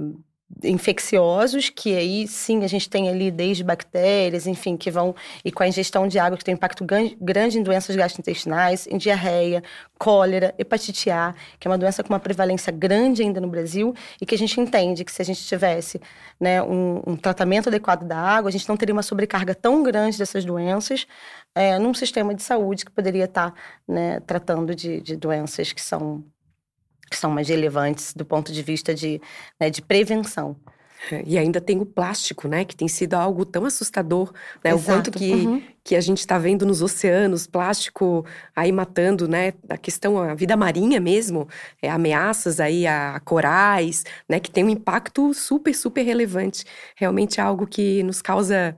infecciosos, 0.64 1.70
que 1.70 1.96
aí 1.96 2.28
sim 2.28 2.64
a 2.64 2.68
gente 2.68 2.90
tem 2.90 3.08
ali 3.08 3.32
desde 3.32 3.64
bactérias, 3.64 4.48
enfim, 4.48 4.76
que 4.76 4.92
vão, 4.92 5.16
e 5.44 5.52
com 5.52 5.64
a 5.64 5.68
ingestão 5.68 6.08
de 6.08 6.20
água 6.20 6.38
que 6.38 6.44
tem 6.44 6.54
impacto 6.54 6.86
grande 7.20 7.60
em 7.60 7.64
doenças 7.64 7.96
gastrointestinais, 7.96 8.88
em 8.88 8.98
diarreia, 8.98 9.64
cólera, 9.98 10.54
hepatite 10.58 11.10
A, 11.10 11.34
que 11.60 11.68
é 11.68 11.72
uma 11.72 11.78
doença 11.78 12.04
com 12.04 12.10
uma 12.10 12.20
prevalência 12.20 12.72
grande 12.72 13.22
ainda 13.22 13.40
no 13.40 13.48
Brasil, 13.48 13.94
e 14.20 14.26
que 14.26 14.36
a 14.36 14.38
gente 14.38 14.60
entende 14.60 15.06
que 15.06 15.12
se 15.12 15.22
a 15.22 15.26
gente 15.26 15.46
tivesse 15.46 16.02
né, 16.40 16.62
um, 16.62 17.02
um 17.06 17.16
tratamento 17.16 17.70
adequado 17.70 18.06
da 18.06 18.18
água, 18.18 18.50
a 18.50 18.52
gente 18.52 18.68
não 18.68 18.76
teria 18.76 18.94
uma 18.94 19.04
sobrecarga 19.04 19.56
tão 19.56 19.84
grande 19.84 20.18
dessas 20.18 20.44
doenças 20.44 21.08
é, 21.56 21.78
num 21.80 21.94
sistema 21.94 22.34
de 22.34 22.44
saúde 22.44 22.86
que 22.86 22.92
poderia 22.92 23.26
estar 23.26 23.54
né, 23.88 24.20
tratando 24.22 24.76
de, 24.76 25.00
de 25.02 25.16
doenças 25.16 25.72
que 25.72 25.82
são 25.82 26.24
que 27.10 27.18
são 27.18 27.32
mais 27.32 27.50
relevantes 27.50 28.14
do 28.14 28.26
ponto 28.26 28.52
de 28.52 28.62
vista 28.62 28.94
de, 28.94 29.22
né, 29.60 29.70
de 29.70 29.82
prevenção. 29.82 30.56
É, 31.12 31.24
e 31.26 31.38
ainda 31.38 31.62
tem 31.62 31.80
o 31.80 31.86
plástico, 31.86 32.48
né? 32.48 32.66
Que 32.66 32.76
tem 32.76 32.88
sido 32.88 33.14
algo 33.14 33.46
tão 33.46 33.66
assustador, 33.66 34.34
né? 34.64 34.72
Exato. 34.72 34.82
O 34.82 34.86
quanto 34.86 35.12
que, 35.12 35.32
uhum. 35.32 35.64
que 35.82 35.96
a 35.96 36.02
gente 36.02 36.20
está 36.20 36.38
vendo 36.38 36.66
nos 36.66 36.82
oceanos, 36.82 37.48
plástico 37.48 38.26
aí 38.54 38.72
matando, 38.72 39.28
né? 39.28 39.54
A 39.70 39.78
questão, 39.78 40.18
a 40.18 40.34
vida 40.34 40.58
marinha 40.58 41.00
mesmo, 41.00 41.48
é, 41.82 41.90
ameaças 41.90 42.60
aí 42.60 42.86
a, 42.86 43.16
a 43.16 43.20
corais, 43.22 44.04
né? 44.28 44.40
Que 44.40 44.52
tem 44.52 44.64
um 44.64 44.70
impacto 44.70 45.34
super, 45.34 45.74
super 45.74 46.02
relevante. 46.02 46.66
Realmente 46.98 47.40
é 47.40 47.44
algo 47.44 47.66
que 47.66 48.04
nos 48.04 48.22
causa 48.22 48.76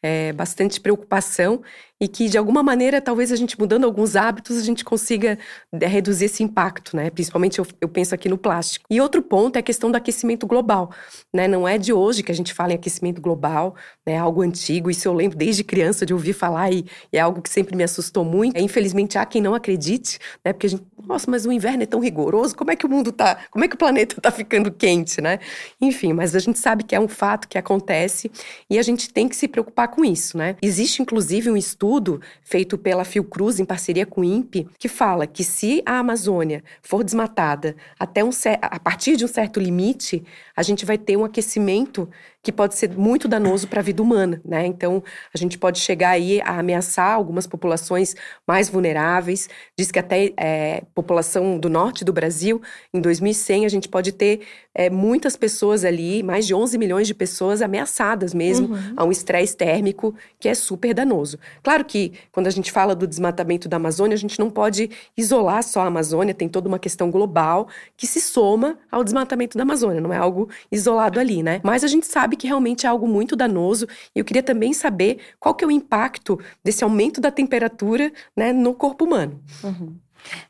é, 0.00 0.32
bastante 0.32 0.80
preocupação 0.80 1.62
e 2.04 2.08
que 2.08 2.28
de 2.28 2.36
alguma 2.36 2.62
maneira, 2.62 3.00
talvez 3.00 3.32
a 3.32 3.36
gente 3.36 3.58
mudando 3.58 3.84
alguns 3.84 4.14
hábitos, 4.14 4.58
a 4.58 4.62
gente 4.62 4.84
consiga 4.84 5.38
é, 5.72 5.86
reduzir 5.86 6.26
esse 6.26 6.42
impacto, 6.42 6.94
né? 6.94 7.08
Principalmente 7.08 7.58
eu, 7.58 7.66
eu, 7.80 7.88
penso 7.88 8.14
aqui 8.14 8.28
no 8.28 8.36
plástico. 8.36 8.84
E 8.90 9.00
outro 9.00 9.22
ponto 9.22 9.56
é 9.56 9.60
a 9.60 9.62
questão 9.62 9.90
do 9.90 9.96
aquecimento 9.96 10.46
global, 10.46 10.90
né? 11.32 11.48
Não 11.48 11.66
é 11.66 11.78
de 11.78 11.94
hoje 11.94 12.22
que 12.22 12.30
a 12.30 12.34
gente 12.34 12.52
fala 12.52 12.72
em 12.72 12.74
aquecimento 12.74 13.22
global, 13.22 13.74
né? 14.06 14.12
É 14.12 14.18
algo 14.18 14.42
antigo, 14.42 14.90
isso 14.90 15.08
eu 15.08 15.14
lembro 15.14 15.38
desde 15.38 15.64
criança 15.64 16.04
de 16.04 16.12
ouvir 16.12 16.34
falar 16.34 16.70
e, 16.70 16.84
e 17.10 17.16
é 17.16 17.20
algo 17.20 17.40
que 17.40 17.48
sempre 17.48 17.74
me 17.74 17.82
assustou 17.82 18.22
muito. 18.22 18.54
É, 18.54 18.60
infelizmente 18.60 19.16
há 19.16 19.24
quem 19.24 19.40
não 19.40 19.54
acredite, 19.54 20.18
né? 20.44 20.52
Porque 20.52 20.66
a 20.66 20.70
gente, 20.70 20.84
nossa, 21.06 21.30
mas 21.30 21.46
o 21.46 21.52
inverno 21.52 21.84
é 21.84 21.86
tão 21.86 22.00
rigoroso, 22.00 22.54
como 22.54 22.70
é 22.70 22.76
que 22.76 22.84
o 22.84 22.88
mundo 22.88 23.12
tá, 23.12 23.38
como 23.50 23.64
é 23.64 23.68
que 23.68 23.76
o 23.76 23.78
planeta 23.78 24.20
tá 24.20 24.30
ficando 24.30 24.70
quente, 24.70 25.22
né? 25.22 25.38
Enfim, 25.80 26.12
mas 26.12 26.36
a 26.36 26.38
gente 26.38 26.58
sabe 26.58 26.84
que 26.84 26.94
é 26.94 27.00
um 27.00 27.08
fato 27.08 27.48
que 27.48 27.56
acontece 27.56 28.30
e 28.68 28.78
a 28.78 28.82
gente 28.82 29.10
tem 29.10 29.26
que 29.26 29.34
se 29.34 29.48
preocupar 29.48 29.88
com 29.88 30.04
isso, 30.04 30.36
né? 30.36 30.56
Existe 30.60 31.00
inclusive 31.00 31.50
um 31.50 31.56
estudo 31.56 31.93
estudo 31.94 32.20
feito 32.42 32.76
pela 32.76 33.04
Fiocruz 33.04 33.60
em 33.60 33.64
parceria 33.64 34.04
com 34.04 34.20
o 34.20 34.24
INPE, 34.24 34.68
que 34.78 34.88
fala 34.88 35.26
que 35.26 35.44
se 35.44 35.82
a 35.86 35.98
Amazônia 35.98 36.62
for 36.82 37.04
desmatada 37.04 37.76
até 37.98 38.24
um 38.24 38.30
a 38.60 38.80
partir 38.80 39.16
de 39.16 39.24
um 39.24 39.28
certo 39.28 39.60
limite, 39.60 40.24
a 40.56 40.62
gente 40.62 40.84
vai 40.84 40.98
ter 40.98 41.16
um 41.16 41.24
aquecimento 41.24 42.08
que 42.44 42.52
pode 42.52 42.74
ser 42.74 42.90
muito 42.90 43.26
danoso 43.26 43.66
para 43.66 43.80
a 43.80 43.82
vida 43.82 44.02
humana, 44.02 44.38
né? 44.44 44.66
Então, 44.66 45.02
a 45.32 45.38
gente 45.38 45.56
pode 45.56 45.80
chegar 45.80 46.10
aí 46.10 46.42
a 46.42 46.58
ameaçar 46.58 47.14
algumas 47.14 47.46
populações 47.46 48.14
mais 48.46 48.68
vulneráveis. 48.68 49.48
Diz 49.76 49.90
que 49.90 49.98
até 49.98 50.30
é, 50.36 50.82
população 50.94 51.58
do 51.58 51.70
norte 51.70 52.04
do 52.04 52.12
Brasil, 52.12 52.60
em 52.92 53.00
2100, 53.00 53.64
a 53.64 53.68
gente 53.70 53.88
pode 53.88 54.12
ter 54.12 54.42
é, 54.74 54.90
muitas 54.90 55.36
pessoas 55.36 55.86
ali, 55.86 56.22
mais 56.22 56.46
de 56.46 56.54
11 56.54 56.76
milhões 56.76 57.06
de 57.06 57.14
pessoas 57.14 57.62
ameaçadas 57.62 58.34
mesmo 58.34 58.74
uhum. 58.74 58.92
a 58.94 59.04
um 59.04 59.10
estresse 59.10 59.56
térmico 59.56 60.14
que 60.38 60.46
é 60.46 60.54
super 60.54 60.92
danoso. 60.92 61.38
Claro 61.62 61.73
que 61.82 62.12
quando 62.30 62.46
a 62.46 62.50
gente 62.50 62.70
fala 62.70 62.94
do 62.94 63.06
desmatamento 63.06 63.68
da 63.68 63.78
Amazônia, 63.78 64.14
a 64.14 64.18
gente 64.18 64.38
não 64.38 64.50
pode 64.50 64.90
isolar 65.16 65.62
só 65.62 65.80
a 65.80 65.86
Amazônia, 65.86 66.34
tem 66.34 66.48
toda 66.48 66.68
uma 66.68 66.78
questão 66.78 67.10
global 67.10 67.68
que 67.96 68.06
se 68.06 68.20
soma 68.20 68.78
ao 68.92 69.02
desmatamento 69.02 69.56
da 69.56 69.62
Amazônia, 69.62 70.00
não 70.00 70.12
é 70.12 70.18
algo 70.18 70.50
isolado 70.70 71.18
ali, 71.18 71.42
né? 71.42 71.60
Mas 71.64 71.82
a 71.82 71.88
gente 71.88 72.06
sabe 72.06 72.34
sabe 72.34 72.36
que 72.36 72.46
realmente 72.46 72.86
é 72.86 72.88
algo 72.88 73.06
muito 73.06 73.36
danoso 73.36 73.86
e 74.14 74.18
eu 74.18 74.24
queria 74.24 74.42
também 74.42 74.72
saber 74.72 75.18
qual 75.38 75.54
que 75.54 75.64
é 75.64 75.66
o 75.66 75.70
impacto 75.70 76.38
desse 76.62 76.82
aumento 76.84 77.20
da 77.20 77.30
temperatura 77.30 78.12
né, 78.36 78.52
no 78.52 78.74
corpo 78.74 79.04
humano. 79.04 79.40
Uhum. 79.62 79.96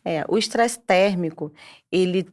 É, 0.05 0.25
o 0.29 0.39
estresse 0.39 0.79
térmico, 0.79 1.53
ele 1.91 2.27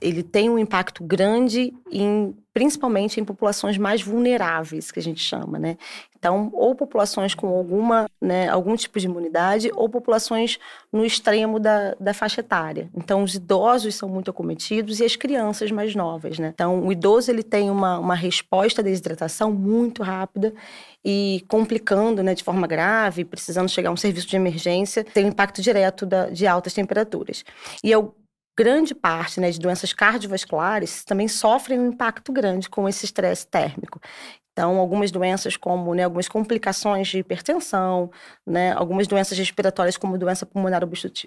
ele 0.00 0.22
tem 0.22 0.50
um 0.50 0.58
impacto 0.58 1.02
grande 1.04 1.72
em 1.90 2.34
principalmente 2.54 3.18
em 3.18 3.24
populações 3.24 3.76
mais 3.76 4.00
vulneráveis, 4.00 4.92
que 4.92 5.00
a 5.00 5.02
gente 5.02 5.20
chama, 5.20 5.58
né? 5.58 5.76
Então, 6.16 6.50
ou 6.54 6.72
populações 6.72 7.34
com 7.34 7.48
alguma, 7.48 8.06
né, 8.20 8.48
algum 8.48 8.76
tipo 8.76 8.98
de 8.98 9.06
imunidade, 9.06 9.70
ou 9.74 9.88
populações 9.88 10.58
no 10.92 11.04
extremo 11.04 11.58
da, 11.58 11.96
da 11.98 12.14
faixa 12.14 12.40
etária. 12.40 12.88
Então, 12.94 13.24
os 13.24 13.34
idosos 13.34 13.96
são 13.96 14.08
muito 14.08 14.30
acometidos 14.30 15.00
e 15.00 15.04
as 15.04 15.16
crianças 15.16 15.72
mais 15.72 15.96
novas, 15.96 16.38
né? 16.38 16.52
Então, 16.54 16.86
o 16.86 16.92
idoso 16.92 17.28
ele 17.28 17.42
tem 17.42 17.68
uma, 17.68 17.98
uma 17.98 18.14
resposta 18.14 18.80
à 18.80 18.84
desidratação 18.84 19.50
muito 19.50 20.04
rápida 20.04 20.54
e 21.04 21.44
complicando, 21.48 22.22
né, 22.22 22.34
de 22.34 22.44
forma 22.44 22.68
grave, 22.68 23.24
precisando 23.24 23.68
chegar 23.68 23.90
a 23.90 23.92
um 23.92 23.96
serviço 23.96 24.28
de 24.28 24.36
emergência, 24.36 25.02
tem 25.02 25.24
um 25.24 25.28
impacto 25.28 25.60
direto 25.60 26.06
da, 26.06 26.30
de 26.30 26.46
altas 26.46 26.72
temperaturas. 26.72 27.44
E 27.82 27.90
eu 27.90 28.14
grande 28.56 28.94
parte 28.94 29.40
né, 29.40 29.50
de 29.50 29.58
doenças 29.58 29.92
cardiovasculares 29.92 31.04
também 31.04 31.28
sofrem 31.28 31.78
um 31.78 31.88
impacto 31.88 32.32
grande 32.32 32.68
com 32.68 32.88
esse 32.88 33.04
estresse 33.04 33.46
térmico. 33.46 34.00
Então, 34.52 34.78
algumas 34.78 35.10
doenças 35.10 35.56
como, 35.56 35.94
né, 35.94 36.04
algumas 36.04 36.28
complicações 36.28 37.08
de 37.08 37.18
hipertensão, 37.18 38.08
né, 38.46 38.72
algumas 38.72 39.08
doenças 39.08 39.36
respiratórias 39.36 39.96
como 39.96 40.16
doença 40.16 40.46
pulmonar 40.46 40.82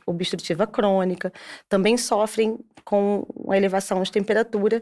obstrutiva 0.06 0.66
crônica, 0.66 1.34
também 1.68 1.98
sofrem 1.98 2.58
com 2.86 3.28
a 3.50 3.58
elevação 3.58 4.02
de 4.02 4.10
temperatura, 4.14 4.82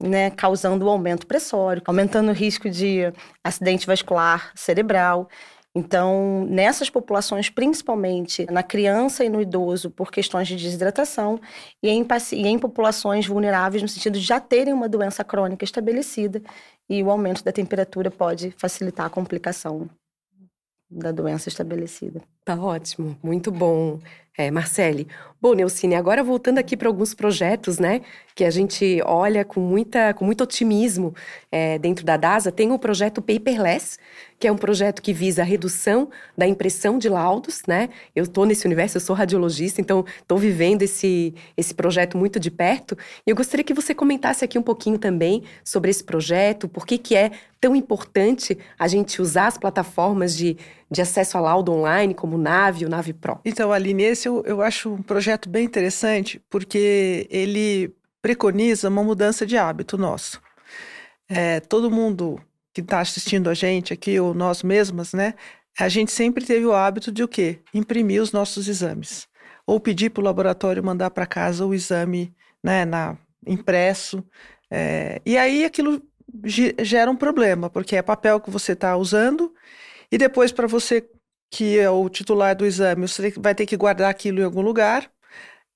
né, 0.00 0.30
causando 0.30 0.84
o 0.84 0.88
um 0.88 0.92
aumento 0.92 1.26
pressório, 1.26 1.82
aumentando 1.84 2.30
o 2.30 2.34
risco 2.34 2.70
de 2.70 3.12
acidente 3.42 3.88
vascular 3.88 4.52
cerebral. 4.54 5.28
Então, 5.74 6.44
nessas 6.48 6.90
populações, 6.90 7.48
principalmente 7.48 8.44
na 8.50 8.62
criança 8.62 9.24
e 9.24 9.28
no 9.28 9.40
idoso, 9.40 9.88
por 9.88 10.10
questões 10.10 10.48
de 10.48 10.56
desidratação, 10.56 11.40
e 11.80 11.88
em, 11.88 12.04
e 12.32 12.48
em 12.48 12.58
populações 12.58 13.26
vulneráveis, 13.26 13.80
no 13.80 13.88
sentido 13.88 14.18
de 14.18 14.24
já 14.24 14.40
terem 14.40 14.74
uma 14.74 14.88
doença 14.88 15.22
crônica 15.22 15.64
estabelecida, 15.64 16.42
e 16.88 17.02
o 17.02 17.10
aumento 17.10 17.44
da 17.44 17.52
temperatura 17.52 18.10
pode 18.10 18.50
facilitar 18.58 19.06
a 19.06 19.10
complicação 19.10 19.88
da 20.90 21.12
doença 21.12 21.48
estabelecida. 21.48 22.20
Tá 22.50 22.60
ótimo, 22.60 23.16
muito 23.22 23.52
bom, 23.52 24.00
é, 24.36 24.50
Marcele. 24.50 25.06
Bom, 25.40 25.54
Neucine, 25.54 25.94
agora 25.94 26.24
voltando 26.24 26.58
aqui 26.58 26.76
para 26.76 26.88
alguns 26.88 27.14
projetos, 27.14 27.78
né, 27.78 28.00
que 28.34 28.42
a 28.42 28.50
gente 28.50 29.00
olha 29.06 29.44
com, 29.44 29.60
muita, 29.60 30.12
com 30.14 30.24
muito 30.24 30.42
otimismo 30.42 31.14
é, 31.52 31.78
dentro 31.78 32.04
da 32.04 32.16
DASA, 32.16 32.50
tem 32.50 32.72
o 32.72 32.78
projeto 32.78 33.22
Paperless, 33.22 33.98
que 34.36 34.48
é 34.48 34.52
um 34.52 34.56
projeto 34.56 35.00
que 35.00 35.12
visa 35.12 35.42
a 35.42 35.44
redução 35.44 36.10
da 36.36 36.44
impressão 36.44 36.98
de 36.98 37.08
laudos, 37.08 37.62
né? 37.68 37.88
Eu 38.16 38.24
estou 38.24 38.44
nesse 38.44 38.66
universo, 38.66 38.96
eu 38.96 39.00
sou 39.00 39.14
radiologista, 39.14 39.80
então 39.80 40.04
estou 40.20 40.36
vivendo 40.36 40.82
esse, 40.82 41.32
esse 41.56 41.72
projeto 41.72 42.18
muito 42.18 42.40
de 42.40 42.50
perto. 42.50 42.98
E 43.24 43.30
eu 43.30 43.36
gostaria 43.36 43.62
que 43.62 43.74
você 43.74 43.94
comentasse 43.94 44.44
aqui 44.44 44.58
um 44.58 44.62
pouquinho 44.62 44.98
também 44.98 45.44
sobre 45.62 45.90
esse 45.90 46.02
projeto, 46.02 46.68
por 46.68 46.84
que, 46.84 46.98
que 46.98 47.14
é 47.14 47.30
tão 47.60 47.76
importante 47.76 48.58
a 48.78 48.88
gente 48.88 49.20
usar 49.20 49.46
as 49.46 49.58
plataformas 49.58 50.34
de, 50.34 50.56
de 50.90 51.00
acesso 51.00 51.38
a 51.38 51.40
laudo 51.40 51.72
online, 51.72 52.14
como 52.14 52.36
Nave, 52.36 52.84
o 52.84 52.88
Nave 52.88 53.12
Pro. 53.12 53.40
Então, 53.44 53.72
Aline, 53.72 54.02
esse 54.02 54.28
eu, 54.28 54.42
eu 54.44 54.60
acho 54.60 54.92
um 54.92 55.02
projeto 55.02 55.48
bem 55.48 55.64
interessante, 55.64 56.42
porque 56.50 57.28
ele 57.30 57.94
preconiza 58.20 58.88
uma 58.88 59.02
mudança 59.02 59.46
de 59.46 59.56
hábito 59.56 59.96
nosso. 59.96 60.40
É, 61.28 61.60
todo 61.60 61.90
mundo 61.90 62.40
que 62.72 62.80
está 62.80 63.00
assistindo 63.00 63.48
a 63.48 63.54
gente 63.54 63.92
aqui, 63.92 64.18
ou 64.18 64.34
nós 64.34 64.62
mesmas, 64.62 65.12
né? 65.12 65.34
A 65.78 65.88
gente 65.88 66.10
sempre 66.10 66.44
teve 66.44 66.66
o 66.66 66.72
hábito 66.72 67.12
de 67.12 67.22
o 67.22 67.28
quê? 67.28 67.60
Imprimir 67.72 68.20
os 68.20 68.32
nossos 68.32 68.68
exames. 68.68 69.28
Ou 69.66 69.78
pedir 69.78 70.10
para 70.10 70.20
o 70.20 70.24
laboratório 70.24 70.82
mandar 70.82 71.10
para 71.10 71.26
casa 71.26 71.64
o 71.64 71.72
exame 71.72 72.34
né, 72.62 72.84
na, 72.84 73.16
impresso. 73.46 74.24
É, 74.70 75.20
e 75.24 75.38
aí 75.38 75.64
aquilo 75.64 76.02
gera 76.78 77.10
um 77.10 77.16
problema, 77.16 77.68
porque 77.68 77.96
é 77.96 78.02
papel 78.02 78.40
que 78.40 78.50
você 78.50 78.72
está 78.72 78.96
usando, 78.96 79.52
e 80.10 80.18
depois, 80.18 80.52
para 80.52 80.66
você 80.66 81.08
que 81.52 81.78
é 81.78 81.90
o 81.90 82.08
titular 82.08 82.54
do 82.54 82.64
exame, 82.64 83.08
você 83.08 83.32
vai 83.36 83.54
ter 83.54 83.66
que 83.66 83.76
guardar 83.76 84.08
aquilo 84.08 84.40
em 84.40 84.44
algum 84.44 84.60
lugar, 84.60 85.10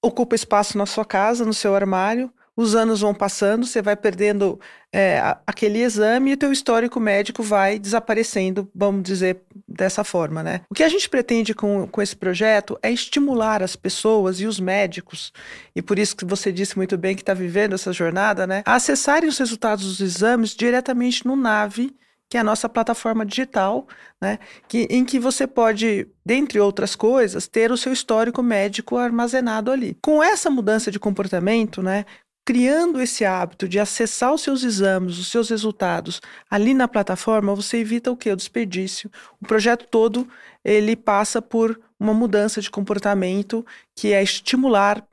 ocupa 0.00 0.36
espaço 0.36 0.78
na 0.78 0.86
sua 0.86 1.04
casa, 1.04 1.44
no 1.44 1.52
seu 1.52 1.74
armário, 1.74 2.32
os 2.56 2.76
anos 2.76 3.00
vão 3.00 3.12
passando, 3.12 3.66
você 3.66 3.82
vai 3.82 3.96
perdendo 3.96 4.60
é, 4.92 5.20
aquele 5.44 5.80
exame 5.80 6.30
e 6.30 6.34
o 6.34 6.36
teu 6.36 6.52
histórico 6.52 7.00
médico 7.00 7.42
vai 7.42 7.80
desaparecendo, 7.80 8.70
vamos 8.72 9.02
dizer 9.02 9.42
dessa 9.66 10.04
forma, 10.04 10.40
né? 10.40 10.60
O 10.70 10.74
que 10.74 10.84
a 10.84 10.88
gente 10.88 11.08
pretende 11.08 11.52
com, 11.52 11.88
com 11.88 12.00
esse 12.00 12.14
projeto 12.14 12.78
é 12.80 12.92
estimular 12.92 13.60
as 13.60 13.74
pessoas 13.74 14.38
e 14.38 14.46
os 14.46 14.60
médicos, 14.60 15.32
e 15.74 15.82
por 15.82 15.98
isso 15.98 16.14
que 16.14 16.24
você 16.24 16.52
disse 16.52 16.76
muito 16.76 16.96
bem 16.96 17.16
que 17.16 17.22
está 17.22 17.34
vivendo 17.34 17.74
essa 17.74 17.92
jornada, 17.92 18.46
né? 18.46 18.62
A 18.64 18.76
acessarem 18.76 19.28
os 19.28 19.38
resultados 19.38 19.84
dos 19.84 20.00
exames 20.00 20.50
diretamente 20.50 21.26
no 21.26 21.34
NAVE, 21.34 21.92
que 22.34 22.38
é 22.38 22.40
a 22.40 22.44
nossa 22.44 22.68
plataforma 22.68 23.24
digital, 23.24 23.86
né, 24.20 24.40
que, 24.66 24.88
em 24.90 25.04
que 25.04 25.20
você 25.20 25.46
pode, 25.46 26.08
dentre 26.26 26.58
outras 26.58 26.96
coisas, 26.96 27.46
ter 27.46 27.70
o 27.70 27.76
seu 27.76 27.92
histórico 27.92 28.42
médico 28.42 28.96
armazenado 28.96 29.70
ali. 29.70 29.96
Com 30.02 30.20
essa 30.20 30.50
mudança 30.50 30.90
de 30.90 30.98
comportamento, 30.98 31.80
né, 31.80 32.04
criando 32.44 33.00
esse 33.00 33.24
hábito 33.24 33.68
de 33.68 33.78
acessar 33.78 34.34
os 34.34 34.40
seus 34.40 34.64
exames, 34.64 35.16
os 35.16 35.28
seus 35.28 35.48
resultados 35.48 36.20
ali 36.50 36.74
na 36.74 36.88
plataforma, 36.88 37.54
você 37.54 37.76
evita 37.76 38.10
o 38.10 38.16
que? 38.16 38.28
O 38.32 38.36
desperdício. 38.36 39.08
O 39.40 39.46
projeto 39.46 39.86
todo 39.88 40.28
ele 40.64 40.96
passa 40.96 41.40
por 41.40 41.80
uma 42.00 42.12
mudança 42.12 42.60
de 42.60 42.68
comportamento 42.68 43.64
que 43.94 44.12
é 44.12 44.20
estimular 44.20 45.06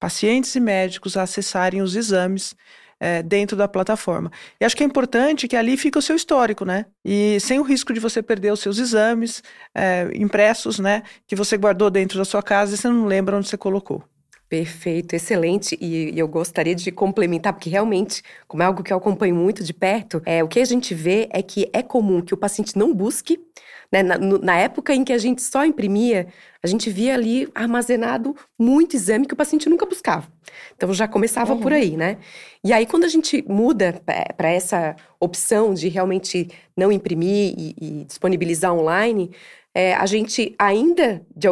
pacientes 0.00 0.56
e 0.56 0.60
médicos 0.60 1.16
a 1.16 1.22
acessarem 1.22 1.82
os 1.82 1.94
exames 1.94 2.56
é, 3.00 3.22
dentro 3.22 3.56
da 3.56 3.68
plataforma. 3.68 4.30
E 4.60 4.64
acho 4.64 4.76
que 4.76 4.82
é 4.82 4.86
importante 4.86 5.46
que 5.46 5.56
ali 5.56 5.76
fique 5.76 5.98
o 5.98 6.02
seu 6.02 6.16
histórico, 6.16 6.64
né? 6.64 6.86
E 7.04 7.38
sem 7.40 7.58
o 7.58 7.62
risco 7.62 7.92
de 7.92 8.00
você 8.00 8.22
perder 8.22 8.52
os 8.52 8.60
seus 8.60 8.78
exames 8.78 9.42
é, 9.74 10.10
impressos, 10.14 10.78
né? 10.78 11.02
Que 11.26 11.36
você 11.36 11.56
guardou 11.56 11.90
dentro 11.90 12.18
da 12.18 12.24
sua 12.24 12.42
casa 12.42 12.74
e 12.74 12.76
você 12.76 12.88
não 12.88 13.06
lembra 13.06 13.36
onde 13.36 13.48
você 13.48 13.56
colocou. 13.56 14.02
Perfeito, 14.48 15.14
excelente. 15.14 15.76
E, 15.80 16.14
e, 16.14 16.18
eu 16.18 16.26
gostaria 16.26 16.74
de 16.74 16.90
complementar, 16.90 17.52
porque 17.52 17.68
realmente, 17.68 18.22
como 18.46 18.62
é 18.62 18.66
algo 18.66 18.82
que 18.82 18.92
eu 18.92 18.96
acompanho 18.96 19.34
muito 19.34 19.62
de 19.62 19.74
perto, 19.74 20.22
é, 20.24 20.42
o 20.42 20.48
que 20.48 20.58
a 20.58 20.64
gente 20.64 20.94
vê 20.94 21.28
é 21.30 21.42
que 21.42 21.68
é 21.72 21.82
comum 21.82 22.22
que 22.22 22.32
o 22.32 22.36
paciente 22.36 22.76
não 22.76 22.94
busque. 22.94 23.38
Né? 23.90 24.02
Na, 24.02 24.18
na 24.18 24.56
época 24.56 24.94
em 24.94 25.02
que 25.02 25.12
a 25.12 25.18
gente 25.18 25.42
só 25.42 25.64
imprimia, 25.64 26.28
a 26.62 26.66
gente 26.66 26.90
via 26.90 27.14
ali 27.14 27.48
armazenado 27.54 28.36
muito 28.58 28.94
exame 28.94 29.26
que 29.26 29.34
o 29.34 29.36
paciente 29.36 29.68
nunca 29.68 29.86
buscava. 29.86 30.28
Então 30.76 30.92
já 30.92 31.08
começava 31.08 31.54
uhum. 31.54 31.60
por 31.60 31.72
aí, 31.72 31.96
né? 31.96 32.18
E 32.62 32.72
aí, 32.72 32.86
quando 32.86 33.04
a 33.04 33.08
gente 33.08 33.44
muda 33.48 34.02
para 34.36 34.50
essa 34.50 34.96
opção 35.20 35.72
de 35.72 35.88
realmente 35.88 36.50
não 36.76 36.90
imprimir 36.90 37.54
e, 37.56 37.74
e 37.80 38.04
disponibilizar 38.04 38.74
online, 38.74 39.30
é, 39.78 39.94
a 39.94 40.06
gente 40.06 40.56
ainda, 40.58 41.24
de, 41.36 41.46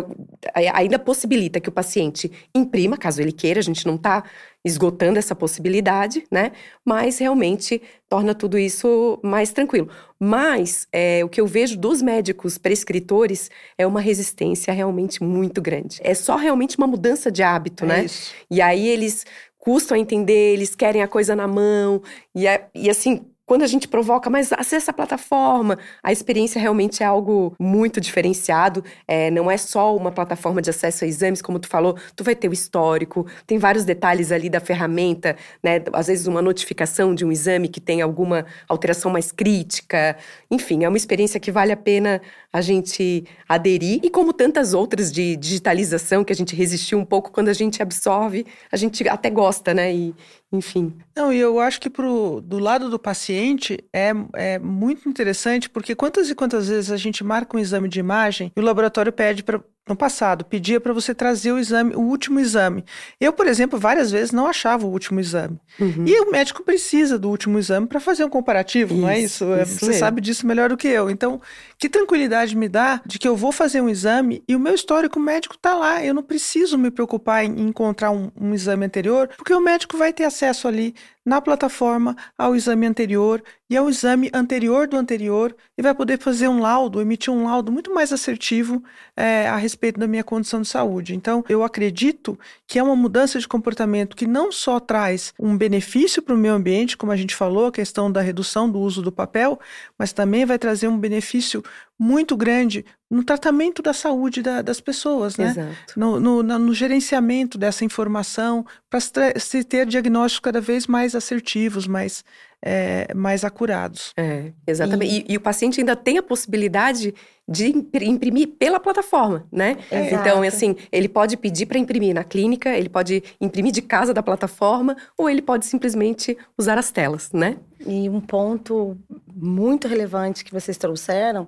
ainda 0.75 0.99
possibilita 0.99 1.61
que 1.61 1.69
o 1.69 1.73
paciente 1.73 2.29
imprima, 2.53 2.97
caso 2.97 3.23
ele 3.23 3.31
queira, 3.31 3.61
a 3.61 3.63
gente 3.63 3.87
não 3.87 3.95
está 3.95 4.25
esgotando 4.65 5.17
essa 5.17 5.33
possibilidade, 5.33 6.25
né? 6.29 6.51
Mas 6.85 7.19
realmente 7.19 7.81
torna 8.09 8.35
tudo 8.35 8.59
isso 8.59 9.21
mais 9.23 9.53
tranquilo. 9.53 9.89
Mas 10.19 10.89
é, 10.93 11.25
o 11.25 11.29
que 11.29 11.41
eu 11.41 11.47
vejo 11.47 11.79
dos 11.79 12.03
médicos 12.03 12.59
prescritores 12.59 13.49
é 13.79 13.87
uma 13.87 14.01
resistência 14.01 14.73
realmente 14.73 15.23
muito 15.23 15.63
grande. 15.63 16.01
É 16.03 16.13
só 16.13 16.35
realmente 16.35 16.77
uma 16.79 16.89
mudança 16.89 17.31
de 17.31 17.45
hábito, 17.45 17.85
é 17.85 17.87
né? 17.87 18.05
Isso. 18.07 18.35
E 18.51 18.61
aí 18.61 18.89
eles 18.89 19.25
custam 19.57 19.97
a 19.97 20.01
entender, 20.01 20.55
eles 20.55 20.75
querem 20.75 21.01
a 21.01 21.07
coisa 21.07 21.37
na 21.37 21.47
mão, 21.47 22.03
e, 22.35 22.45
é, 22.49 22.67
e 22.75 22.91
assim, 22.91 23.25
quando 23.47 23.63
a 23.63 23.67
gente 23.67 23.87
provoca, 23.87 24.29
mas 24.29 24.53
acessa 24.53 24.91
a 24.91 24.95
plataforma, 24.95 25.79
a 26.03 26.11
experiência 26.11 26.61
realmente 26.61 27.03
é 27.03 27.07
algo 27.07 27.55
muito 27.61 28.01
diferenciado. 28.01 28.85
É, 29.07 29.31
não 29.31 29.49
é 29.49 29.57
só 29.57 29.97
uma 29.97 30.11
plataforma 30.11 30.61
de 30.61 30.69
acesso 30.69 31.05
a 31.05 31.07
exames, 31.07 31.41
como 31.41 31.61
tu 31.61 31.69
falou, 31.69 31.97
tu 32.17 32.25
vai 32.25 32.35
ter 32.35 32.49
o 32.49 32.53
histórico, 32.53 33.25
tem 33.47 33.57
vários 33.57 33.85
detalhes 33.85 34.33
ali 34.33 34.51
da 34.51 34.59
ferramenta, 34.59 35.37
né? 35.63 35.81
Às 35.93 36.09
vezes 36.09 36.27
uma 36.27 36.43
notificação 36.43 37.15
de 37.15 37.25
um 37.25 37.31
exame 37.31 37.69
que 37.69 37.81
tem 37.81 38.03
alguma 38.03 38.45
alteração 38.69 39.13
mais 39.13 39.31
crítica. 39.31 40.17
Enfim, 40.51 40.83
é 40.83 40.89
uma 40.89 40.97
experiência 40.97 41.39
que 41.39 41.53
vale 41.53 41.71
a 41.71 41.77
pena 41.77 42.21
a 42.53 42.61
gente 42.61 43.25
aderir. 43.49 44.01
E 44.03 44.11
como 44.11 44.33
tantas 44.33 44.75
outras 44.75 45.13
de 45.13 45.37
digitalização 45.37 46.25
que 46.25 46.33
a 46.33 46.37
gente 46.37 46.57
resistiu 46.57 46.99
um 46.99 47.05
pouco 47.05 47.31
quando 47.31 47.49
a 47.49 47.53
gente 47.53 47.81
absorve, 47.81 48.45
a 48.73 48.77
gente 48.77 49.09
até 49.09 49.31
gosta, 49.31 49.73
né? 49.73 49.95
E, 49.95 50.15
enfim. 50.53 50.97
Não, 51.15 51.33
e 51.33 51.39
eu 51.39 51.59
acho 51.59 51.81
que 51.81 51.91
pro, 51.91 52.41
do 52.41 52.59
lado 52.59 52.89
do 52.89 52.99
paciente 52.99 53.79
é, 53.93 54.13
é 54.35 54.59
muito 54.59 55.09
interessante, 55.09 55.69
porque 55.69 55.95
quantas 55.95 56.31
e 56.31 56.35
quantas 56.35 56.69
vezes 56.69 56.91
a 56.91 56.97
gente 56.97 57.25
marca 57.25 57.57
um 57.57 57.61
exame 57.61 57.89
de 57.89 58.01
imagem 58.01 58.53
e 58.57 58.61
o 58.61 58.63
laboratório 58.63 59.13
pede 59.13 59.43
para 59.43 59.61
no 59.89 59.95
passado, 59.95 60.45
pedia 60.45 60.81
para 60.81 60.93
você 60.93 61.15
trazer 61.15 61.53
o 61.53 61.59
exame, 61.59 61.95
o 61.95 62.01
último 62.01 62.41
exame. 62.41 62.85
Eu, 63.21 63.33
por 63.33 63.47
exemplo, 63.47 63.79
várias 63.79 64.11
vezes 64.11 64.33
não 64.33 64.47
achava 64.47 64.85
o 64.85 64.91
último 64.91 65.21
exame. 65.21 65.61
Uhum. 65.79 66.05
E 66.05 66.21
o 66.21 66.31
médico 66.31 66.65
precisa 66.65 67.17
do 67.17 67.31
último 67.31 67.57
exame 67.57 67.87
para 67.87 68.01
fazer 68.01 68.25
um 68.25 68.29
comparativo, 68.29 68.95
isso, 68.95 69.01
não 69.01 69.09
é 69.09 69.21
isso? 69.21 69.45
É, 69.55 69.63
isso 69.63 69.79
você 69.79 69.93
é. 69.93 69.95
sabe 69.95 70.21
disso 70.21 70.47
melhor 70.47 70.71
do 70.71 70.77
que 70.77 70.89
eu. 70.89 71.09
Então, 71.09 71.41
que 71.79 71.89
tranquilidade 71.89 72.57
me 72.57 72.69
dá 72.69 73.01
de 73.07 73.19
que 73.19 73.29
eu 73.29 73.37
vou 73.37 73.53
fazer 73.53 73.81
um 73.81 73.89
exame 73.89 74.43
e 74.49 74.57
o 74.57 74.61
meu 74.61 74.75
histórico 74.75 75.21
médico 75.21 75.55
está 75.55 75.75
lá. 75.75 76.05
Eu 76.05 76.15
não 76.15 76.23
preciso 76.23 76.77
me 76.77 76.91
preocupar 76.91 77.45
em 77.45 77.61
encontrar 77.61 78.11
um, 78.11 78.31
um 78.37 78.53
exame 78.53 78.85
anterior, 78.85 79.31
porque 79.37 79.55
o 79.55 79.61
médico 79.61 79.97
vai 79.97 80.13
ter 80.13 80.25
acesso 80.25 80.67
ali 80.67 80.95
na 81.27 81.41
plataforma 81.41 82.17
ao 82.39 82.55
exame 82.55 82.87
anterior 82.87 83.43
e 83.69 83.77
é 83.77 83.83
o 83.83 83.89
exame 83.91 84.31
anterior 84.33 84.87
do 84.87 84.97
anterior 84.97 85.55
e 85.77 85.83
vai 85.83 85.93
poder 85.93 86.21
fazer 86.21 86.47
um 86.47 86.61
laudo, 86.61 87.01
emitir 87.01 87.33
um 87.33 87.45
laudo 87.45 87.73
muito 87.73 87.93
mais 87.93 88.13
assertivo 88.13 88.81
é, 89.17 89.49
a 89.49 89.57
respeito 89.57 89.99
da 89.99 90.07
minha 90.07 90.23
condição 90.23 90.63
de 90.63 90.69
saúde. 90.69 91.17
Então, 91.17 91.45
eu 91.49 91.65
acredito 91.65 92.39
que 92.65 92.79
é 92.79 92.83
uma 92.83 92.95
mudança 92.95 93.41
de 93.41 93.49
comportamento 93.49 94.17
que 94.17 94.27
não 94.27 94.53
só 94.53 94.79
traz 94.79 95.35
um 95.39 95.57
benefício 95.57 96.23
para 96.23 96.35
o 96.35 96.39
meio 96.39 96.55
ambiente, 96.55 96.97
como 96.97 97.11
a 97.11 97.17
gente 97.17 97.35
falou, 97.35 97.67
a 97.67 97.73
questão 97.73 98.11
da 98.11 98.21
redução 98.21 98.71
do 98.71 98.79
uso 98.79 99.03
do 99.03 99.11
papel, 99.11 99.59
mas 99.99 100.13
também 100.13 100.47
vai 100.47 100.61
trazer 100.61 100.87
um 100.87 100.97
benefício 100.99 101.65
muito 101.99 102.37
grande 102.37 102.85
no 103.11 103.23
tratamento 103.25 103.81
da 103.81 103.93
saúde 103.93 104.43
da, 104.43 104.61
das 104.61 104.81
pessoas, 104.81 105.37
né? 105.37 105.47
Exato. 105.47 105.75
No, 105.99 106.19
no, 106.21 106.43
no 106.43 106.75
gerenciamento 106.75 107.57
dessa 107.57 107.85
informação, 107.85 108.67
para 108.91 109.01
se 109.39 109.65
ter 109.65 109.87
diagnósticos 109.87 110.41
cada 110.41 110.61
vez 110.61 110.87
mais 110.87 111.15
assertivos, 111.15 111.87
mais, 111.87 112.25
é, 112.61 113.13
mais 113.15 113.45
acurados. 113.45 114.13
É, 114.17 114.53
exatamente. 114.67 115.25
E, 115.29 115.35
e, 115.35 115.37
o 115.37 115.41
paciente 115.41 115.81
ainda 115.81 115.95
tem 115.95 116.19
a 116.19 116.23
possibilidade 116.23 117.15
de 117.49 117.69
imprimir 118.03 118.49
pela 118.59 118.81
plataforma, 118.81 119.47
né? 119.53 119.77
Exato. 119.91 120.15
Então, 120.15 120.43
assim, 120.43 120.75
ele 120.91 121.09
pode 121.09 121.37
pedir 121.37 121.67
para 121.67 121.79
imprimir 121.79 122.13
na 122.13 122.25
clínica, 122.25 122.77
ele 122.77 122.89
pode 122.89 123.23
imprimir 123.41 123.71
de 123.73 123.83
casa 123.83 124.13
da 124.13 124.21
plataforma, 124.21 124.97
ou 125.17 125.31
ele 125.31 125.41
pode 125.41 125.65
simplesmente 125.65 126.37
usar 126.59 126.77
as 126.77 126.91
telas, 126.91 127.31
né? 127.33 127.57
E 127.87 128.09
um 128.11 128.21
ponto 128.21 128.99
muito 129.33 129.87
relevante 129.87 130.45
que 130.45 130.53
vocês 130.53 130.77
trouxeram 130.77 131.47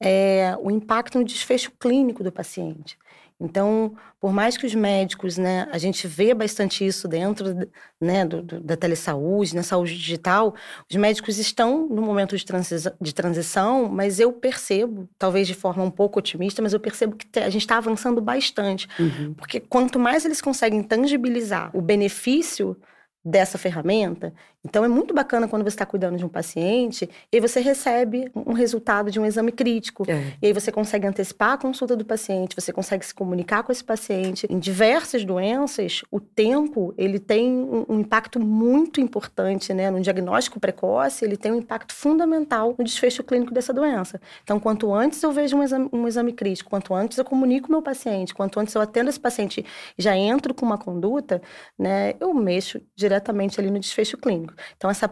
é 0.00 0.56
o 0.60 0.70
impacto 0.70 1.18
no 1.18 1.24
desfecho 1.24 1.70
clínico 1.78 2.22
do 2.22 2.32
paciente. 2.32 2.98
Então, 3.40 3.96
por 4.20 4.32
mais 4.32 4.56
que 4.56 4.64
os 4.64 4.74
médicos, 4.74 5.36
né, 5.36 5.68
a 5.72 5.76
gente 5.76 6.06
vê 6.06 6.32
bastante 6.32 6.86
isso 6.86 7.08
dentro 7.08 7.68
né, 8.00 8.24
do, 8.24 8.40
do, 8.40 8.60
da 8.60 8.76
telesaúde, 8.76 9.56
na 9.56 9.62
saúde 9.62 9.96
digital, 9.96 10.54
os 10.88 10.96
médicos 10.96 11.38
estão 11.38 11.88
no 11.88 12.00
momento 12.00 12.36
de, 12.36 12.44
transição, 12.44 12.92
de 13.00 13.12
transição, 13.12 13.88
mas 13.88 14.20
eu 14.20 14.32
percebo, 14.32 15.08
talvez 15.18 15.48
de 15.48 15.54
forma 15.54 15.82
um 15.82 15.90
pouco 15.90 16.20
otimista, 16.20 16.62
mas 16.62 16.72
eu 16.72 16.80
percebo 16.80 17.16
que 17.16 17.38
a 17.40 17.50
gente 17.50 17.62
está 17.62 17.76
avançando 17.76 18.20
bastante. 18.20 18.88
Uhum. 18.98 19.34
Porque 19.34 19.58
quanto 19.58 19.98
mais 19.98 20.24
eles 20.24 20.40
conseguem 20.40 20.82
tangibilizar 20.82 21.70
o 21.74 21.82
benefício 21.82 22.76
dessa 23.24 23.56
ferramenta. 23.56 24.34
Então 24.64 24.84
é 24.84 24.88
muito 24.88 25.12
bacana 25.12 25.46
quando 25.46 25.62
você 25.62 25.74
está 25.74 25.84
cuidando 25.84 26.16
de 26.16 26.24
um 26.24 26.28
paciente 26.28 27.08
e 27.30 27.38
você 27.38 27.60
recebe 27.60 28.30
um 28.34 28.54
resultado 28.54 29.10
de 29.10 29.20
um 29.20 29.26
exame 29.26 29.52
crítico. 29.52 30.04
É. 30.08 30.32
E 30.40 30.46
aí 30.46 30.52
você 30.52 30.72
consegue 30.72 31.06
antecipar 31.06 31.52
a 31.52 31.58
consulta 31.58 31.94
do 31.94 32.04
paciente, 32.04 32.56
você 32.56 32.72
consegue 32.72 33.04
se 33.04 33.14
comunicar 33.14 33.62
com 33.62 33.70
esse 33.70 33.84
paciente. 33.84 34.46
Em 34.48 34.58
diversas 34.58 35.24
doenças, 35.24 36.02
o 36.10 36.18
tempo 36.18 36.94
ele 36.96 37.18
tem 37.18 37.50
um, 37.88 38.00
impacto 38.00 38.40
muito 38.40 39.00
importante, 39.00 39.74
né? 39.74 39.90
No 39.90 40.00
diagnóstico 40.00 40.58
precoce, 40.58 41.24
ele 41.24 41.36
tem 41.36 41.52
um 41.52 41.56
impacto 41.56 41.94
fundamental 41.94 42.74
no 42.78 42.84
desfecho 42.84 43.22
clínico 43.22 43.52
dessa 43.52 43.72
doença. 43.72 44.20
Então, 44.42 44.58
quanto 44.58 44.92
antes 44.92 45.22
eu 45.22 45.30
vejo 45.30 45.56
um 45.56 45.62
exame, 45.62 45.88
um 45.92 46.08
exame 46.08 46.32
crítico, 46.32 46.70
quanto 46.70 46.94
antes 46.94 47.18
eu 47.18 47.24
comunico 47.24 47.66
com 47.66 47.68
o 47.68 47.76
meu 47.76 47.82
paciente, 47.82 48.34
quanto 48.34 48.58
antes 48.58 48.74
eu 48.74 48.80
atendo 48.80 49.10
esse 49.10 49.20
paciente 49.20 49.64
já 49.96 50.16
entro 50.16 50.54
com 50.54 50.64
uma 50.64 50.78
conduta, 50.78 51.42
né? 51.78 52.14
Eu 52.18 52.32
mexo 52.32 52.80
diretamente 52.96 53.60
ali 53.60 53.70
no 53.70 53.78
desfecho 53.78 54.16
clínico. 54.16 54.53
Então, 54.76 54.90
essa, 54.90 55.08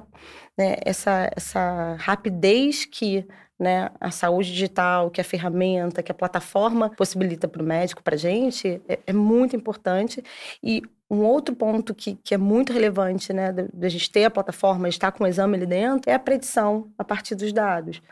né, 0.56 0.76
essa, 0.84 1.30
essa 1.34 1.96
rapidez 1.98 2.84
que 2.84 3.26
né, 3.58 3.90
a 4.00 4.10
saúde 4.10 4.50
digital, 4.50 5.10
que 5.10 5.20
a 5.20 5.24
ferramenta, 5.24 6.02
que 6.02 6.10
a 6.10 6.14
plataforma 6.14 6.90
possibilita 6.90 7.46
para 7.46 7.62
o 7.62 7.64
médico, 7.64 8.02
para 8.02 8.16
a 8.16 8.18
gente, 8.18 8.82
é, 8.88 8.98
é, 9.06 9.12
muito 9.12 9.54
importante. 9.54 10.22
E 10.62 10.82
um 11.08 11.20
outro 11.20 11.54
ponto 11.54 11.94
que, 11.94 12.16
que 12.16 12.34
é 12.34 12.38
muito 12.38 12.72
relevante, 12.72 13.32
né, 13.32 13.52
da 13.52 13.88
gente 13.88 14.10
ter 14.10 14.24
a 14.24 14.30
plataforma, 14.30 14.88
estar 14.88 15.12
com 15.12 15.24
o 15.24 15.26
exame 15.26 15.56
ali 15.56 15.66
dentro, 15.66 16.10
é 16.10 16.14
a 16.14 16.18
predição 16.18 16.90
a 16.98 17.04
partir 17.04 17.36
dos 17.36 17.52
dados. 17.52 18.02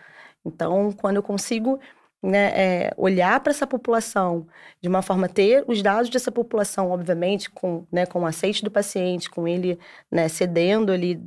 Então, 0.45 0.93
quando 0.93 1.17
eu 1.17 1.23
consigo 1.23 1.81
né, 2.23 2.53
é, 2.55 2.95
olhar 2.97 3.41
para 3.41 3.51
essa 3.51 3.67
população 3.67 4.47
de 4.81 4.89
uma 4.89 5.01
forma 5.03 5.29
ter 5.29 5.65
os 5.67 5.83
dados 5.83 6.11
dessa 6.11 6.31
população, 6.31 6.91
obviamente, 6.91 7.51
com, 7.51 7.87
né, 7.91 8.05
com 8.05 8.21
o 8.21 8.27
aceite 8.27 8.63
do 8.63 8.71
paciente, 8.71 9.31
com 9.31 9.49
ele 9.49 9.79
né, 10.11 10.29
cedendo 10.29 10.93
ali 10.93 11.21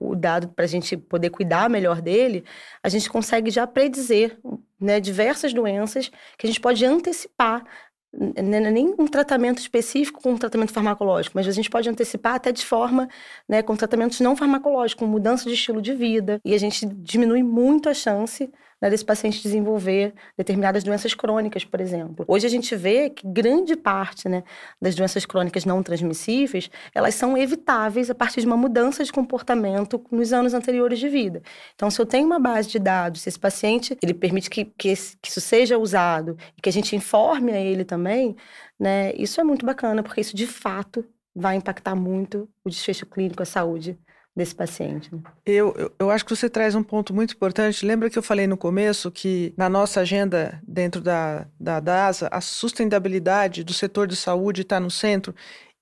o 0.00 0.14
dado 0.14 0.48
para 0.48 0.64
a 0.64 0.68
gente 0.68 0.96
poder 0.96 1.30
cuidar 1.30 1.68
melhor 1.68 2.00
dele, 2.00 2.44
a 2.82 2.88
gente 2.88 3.10
consegue 3.10 3.50
já 3.50 3.66
predizer 3.66 4.38
né, 4.80 5.00
diversas 5.00 5.52
doenças 5.52 6.10
que 6.36 6.46
a 6.46 6.48
gente 6.48 6.60
pode 6.60 6.84
antecipar 6.84 7.64
não 8.12 8.56
é 8.56 8.70
nem 8.70 8.94
um 8.98 9.06
tratamento 9.06 9.58
específico 9.58 10.22
com 10.22 10.32
um 10.32 10.38
tratamento 10.38 10.72
farmacológico, 10.72 11.36
mas 11.36 11.46
a 11.46 11.52
gente 11.52 11.68
pode 11.68 11.88
antecipar 11.88 12.34
até 12.34 12.50
de 12.50 12.64
forma, 12.64 13.08
né, 13.46 13.62
com 13.62 13.76
tratamentos 13.76 14.18
não 14.20 14.34
farmacológicos, 14.34 14.98
com 14.98 15.06
mudança 15.06 15.46
de 15.46 15.54
estilo 15.54 15.82
de 15.82 15.94
vida, 15.94 16.40
e 16.44 16.54
a 16.54 16.58
gente 16.58 16.86
diminui 16.86 17.42
muito 17.42 17.88
a 17.88 17.94
chance 17.94 18.50
né, 18.80 18.88
desse 18.88 19.04
paciente 19.04 19.42
desenvolver 19.42 20.14
determinadas 20.36 20.84
doenças 20.84 21.14
crônicas, 21.14 21.64
por 21.64 21.80
exemplo. 21.80 22.24
Hoje 22.28 22.46
a 22.46 22.50
gente 22.50 22.74
vê 22.76 23.10
que 23.10 23.26
grande 23.26 23.76
parte 23.76 24.28
né, 24.28 24.44
das 24.80 24.94
doenças 24.94 25.26
crônicas 25.26 25.64
não 25.64 25.82
transmissíveis, 25.82 26.70
elas 26.94 27.14
são 27.14 27.36
evitáveis 27.36 28.10
a 28.10 28.14
partir 28.14 28.40
de 28.40 28.46
uma 28.46 28.56
mudança 28.56 29.02
de 29.04 29.12
comportamento 29.12 30.02
nos 30.10 30.32
anos 30.32 30.54
anteriores 30.54 30.98
de 30.98 31.08
vida. 31.08 31.42
Então, 31.74 31.90
se 31.90 32.00
eu 32.00 32.06
tenho 32.06 32.26
uma 32.26 32.38
base 32.38 32.68
de 32.68 32.78
dados, 32.78 33.22
se 33.22 33.28
esse 33.28 33.38
paciente, 33.38 33.96
ele 34.02 34.14
permite 34.14 34.48
que, 34.48 34.64
que, 34.64 34.88
esse, 34.88 35.16
que 35.20 35.28
isso 35.28 35.40
seja 35.40 35.78
usado 35.78 36.36
e 36.56 36.60
que 36.60 36.68
a 36.68 36.72
gente 36.72 36.94
informe 36.94 37.52
a 37.52 37.60
ele 37.60 37.84
também, 37.84 38.36
né, 38.78 39.12
isso 39.14 39.40
é 39.40 39.44
muito 39.44 39.66
bacana, 39.66 40.02
porque 40.02 40.20
isso 40.20 40.36
de 40.36 40.46
fato 40.46 41.04
vai 41.34 41.56
impactar 41.56 41.94
muito 41.94 42.48
o 42.64 42.70
desfecho 42.70 43.06
clínico, 43.06 43.42
a 43.42 43.46
saúde 43.46 43.98
desse 44.38 44.54
paciente. 44.54 45.12
Né? 45.12 45.20
Eu, 45.44 45.74
eu, 45.76 45.92
eu, 45.98 46.10
acho 46.10 46.24
que 46.24 46.34
você 46.34 46.48
traz 46.48 46.76
um 46.76 46.82
ponto 46.82 47.12
muito 47.12 47.34
importante. 47.34 47.84
Lembra 47.84 48.08
que 48.08 48.16
eu 48.16 48.22
falei 48.22 48.46
no 48.46 48.56
começo 48.56 49.10
que 49.10 49.52
na 49.56 49.68
nossa 49.68 50.00
agenda 50.00 50.62
dentro 50.66 51.00
da, 51.00 51.46
da 51.58 51.80
DASA, 51.80 52.28
a 52.30 52.40
sustentabilidade 52.40 53.64
do 53.64 53.72
setor 53.72 54.06
de 54.06 54.14
saúde 54.14 54.62
está 54.62 54.78
no 54.78 54.90
centro? 54.90 55.34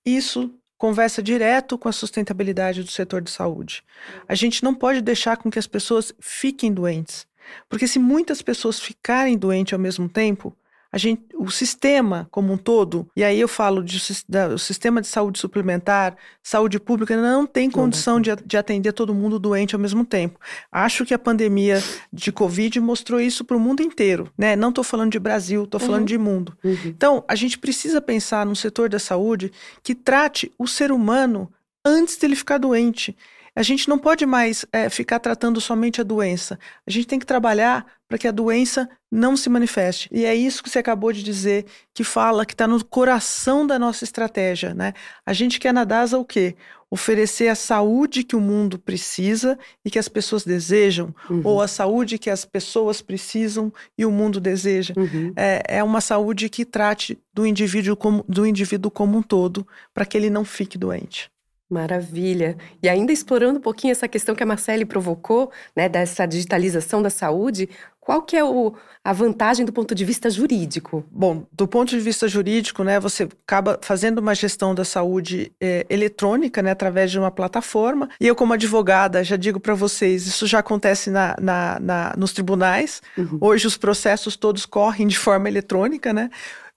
Isso 0.03 0.51
conversa 0.75 1.21
direto 1.21 1.77
com 1.77 1.87
a 1.87 1.91
sustentabilidade 1.91 2.83
do 2.83 2.89
setor 2.89 3.21
de 3.21 3.29
saúde. 3.29 3.83
A 4.27 4.33
gente 4.33 4.63
não 4.63 4.73
pode 4.73 5.01
deixar 5.01 5.37
com 5.37 5.51
que 5.51 5.59
as 5.59 5.67
pessoas 5.67 6.11
fiquem 6.19 6.73
doentes. 6.73 7.27
Porque 7.69 7.87
se 7.87 7.99
muitas 7.99 8.41
pessoas 8.41 8.79
ficarem 8.79 9.37
doentes 9.37 9.73
ao 9.73 9.79
mesmo 9.79 10.09
tempo, 10.09 10.55
a 10.97 10.99
gente, 10.99 11.21
o 11.35 11.51
sistema 11.51 12.27
como 12.31 12.51
um 12.51 12.57
todo, 12.57 13.07
e 13.15 13.23
aí 13.23 13.39
eu 13.39 13.47
falo 13.47 13.83
de, 13.83 14.01
da, 14.27 14.47
o 14.47 14.57
sistema 14.57 14.99
de 14.99 15.05
saúde 15.05 15.37
suplementar, 15.37 16.17
saúde 16.41 16.79
pública, 16.79 17.15
não 17.15 17.45
tem 17.45 17.69
condição 17.69 18.19
de, 18.19 18.35
de 18.43 18.57
atender 18.57 18.93
todo 18.93 19.13
mundo 19.13 19.37
doente 19.37 19.75
ao 19.75 19.79
mesmo 19.79 20.03
tempo. 20.03 20.39
Acho 20.71 21.05
que 21.05 21.13
a 21.13 21.19
pandemia 21.19 21.83
de 22.11 22.31
Covid 22.31 22.79
mostrou 22.79 23.21
isso 23.21 23.45
para 23.45 23.55
o 23.55 23.59
mundo 23.59 23.83
inteiro, 23.83 24.27
né? 24.35 24.55
Não 24.55 24.69
estou 24.69 24.83
falando 24.83 25.11
de 25.11 25.19
Brasil, 25.19 25.65
estou 25.65 25.79
falando 25.79 25.99
uhum. 25.99 26.05
de 26.05 26.17
mundo. 26.17 26.57
Uhum. 26.63 26.77
Então, 26.85 27.23
a 27.27 27.35
gente 27.35 27.59
precisa 27.59 28.01
pensar 28.01 28.43
no 28.43 28.55
setor 28.55 28.89
da 28.89 28.97
saúde 28.97 29.51
que 29.83 29.93
trate 29.93 30.51
o 30.57 30.67
ser 30.67 30.91
humano 30.91 31.47
antes 31.85 32.17
dele 32.17 32.35
ficar 32.35 32.57
doente. 32.57 33.15
A 33.57 33.63
gente 33.63 33.89
não 33.89 33.97
pode 33.97 34.23
mais 34.23 34.67
é, 34.71 34.87
ficar 34.87 35.17
tratando 35.17 35.59
somente 35.59 35.99
a 35.99 36.03
doença. 36.03 36.59
A 36.85 36.91
gente 36.91 37.07
tem 37.07 37.17
que 37.17 37.25
trabalhar 37.25 37.87
para 38.07 38.19
que 38.19 38.27
a 38.27 38.31
doença 38.31 38.87
não 39.11 39.35
se 39.35 39.49
manifeste. 39.49 40.07
E 40.11 40.25
é 40.25 40.35
isso 40.35 40.61
que 40.61 40.69
você 40.69 40.77
acabou 40.77 41.11
de 41.11 41.23
dizer, 41.23 41.65
que 41.91 42.03
fala 42.03 42.45
que 42.45 42.53
está 42.53 42.67
no 42.67 42.85
coração 42.85 43.65
da 43.65 43.79
nossa 43.79 44.03
estratégia. 44.03 44.75
Né? 44.75 44.93
A 45.25 45.33
gente 45.33 45.59
quer 45.59 45.73
na 45.73 45.85
DASA 45.85 46.19
o 46.19 46.23
quê? 46.23 46.55
Oferecer 46.87 47.47
a 47.47 47.55
saúde 47.55 48.23
que 48.23 48.35
o 48.35 48.39
mundo 48.39 48.77
precisa 48.77 49.57
e 49.83 49.89
que 49.89 49.97
as 49.97 50.07
pessoas 50.07 50.45
desejam, 50.45 51.11
uhum. 51.27 51.41
ou 51.43 51.59
a 51.59 51.67
saúde 51.67 52.19
que 52.19 52.29
as 52.29 52.45
pessoas 52.45 53.01
precisam 53.01 53.73
e 53.97 54.05
o 54.05 54.11
mundo 54.11 54.39
deseja. 54.39 54.93
Uhum. 54.95 55.33
É, 55.35 55.63
é 55.79 55.83
uma 55.83 55.99
saúde 55.99 56.47
que 56.47 56.63
trate 56.63 57.17
do 57.33 57.43
indivíduo 57.43 57.97
como, 57.97 58.23
do 58.29 58.45
indivíduo 58.45 58.91
como 58.91 59.17
um 59.17 59.23
todo, 59.23 59.67
para 59.95 60.05
que 60.05 60.15
ele 60.15 60.29
não 60.29 60.45
fique 60.45 60.77
doente. 60.77 61.31
Maravilha. 61.69 62.57
E 62.81 62.87
ainda 62.87 63.11
explorando 63.11 63.59
um 63.59 63.61
pouquinho 63.61 63.91
essa 63.91 64.07
questão 64.07 64.33
que 64.33 64.43
a 64.43 64.45
Marcele 64.45 64.85
provocou, 64.85 65.51
né, 65.75 65.89
dessa 65.89 66.25
digitalização 66.25 67.01
da 67.01 67.09
saúde, 67.09 67.69
qual 68.07 68.21
que 68.21 68.37
é 68.37 68.43
o, 68.43 68.73
a 69.03 69.11
vantagem 69.11 69.65
do 69.65 69.73
ponto 69.73 69.93
de 69.93 70.05
vista 70.05 70.29
jurídico? 70.29 71.03
Bom, 71.11 71.45
do 71.51 71.67
ponto 71.67 71.89
de 71.89 71.99
vista 71.99 72.25
jurídico, 72.25 72.81
né, 72.81 73.01
você 73.01 73.27
acaba 73.43 73.77
fazendo 73.81 74.19
uma 74.19 74.33
gestão 74.33 74.73
da 74.73 74.85
saúde 74.85 75.51
é, 75.59 75.85
eletrônica, 75.89 76.61
né, 76.61 76.71
através 76.71 77.11
de 77.11 77.19
uma 77.19 77.29
plataforma. 77.29 78.07
E 78.17 78.25
eu, 78.25 78.33
como 78.33 78.53
advogada, 78.53 79.25
já 79.25 79.35
digo 79.35 79.59
para 79.59 79.73
vocês, 79.73 80.25
isso 80.25 80.47
já 80.47 80.59
acontece 80.59 81.09
na, 81.09 81.35
na, 81.37 81.79
na 81.81 82.13
nos 82.17 82.31
tribunais. 82.31 83.01
Uhum. 83.17 83.39
Hoje 83.41 83.67
os 83.67 83.75
processos 83.75 84.37
todos 84.37 84.65
correm 84.65 85.05
de 85.05 85.17
forma 85.17 85.49
eletrônica, 85.49 86.13
né? 86.13 86.29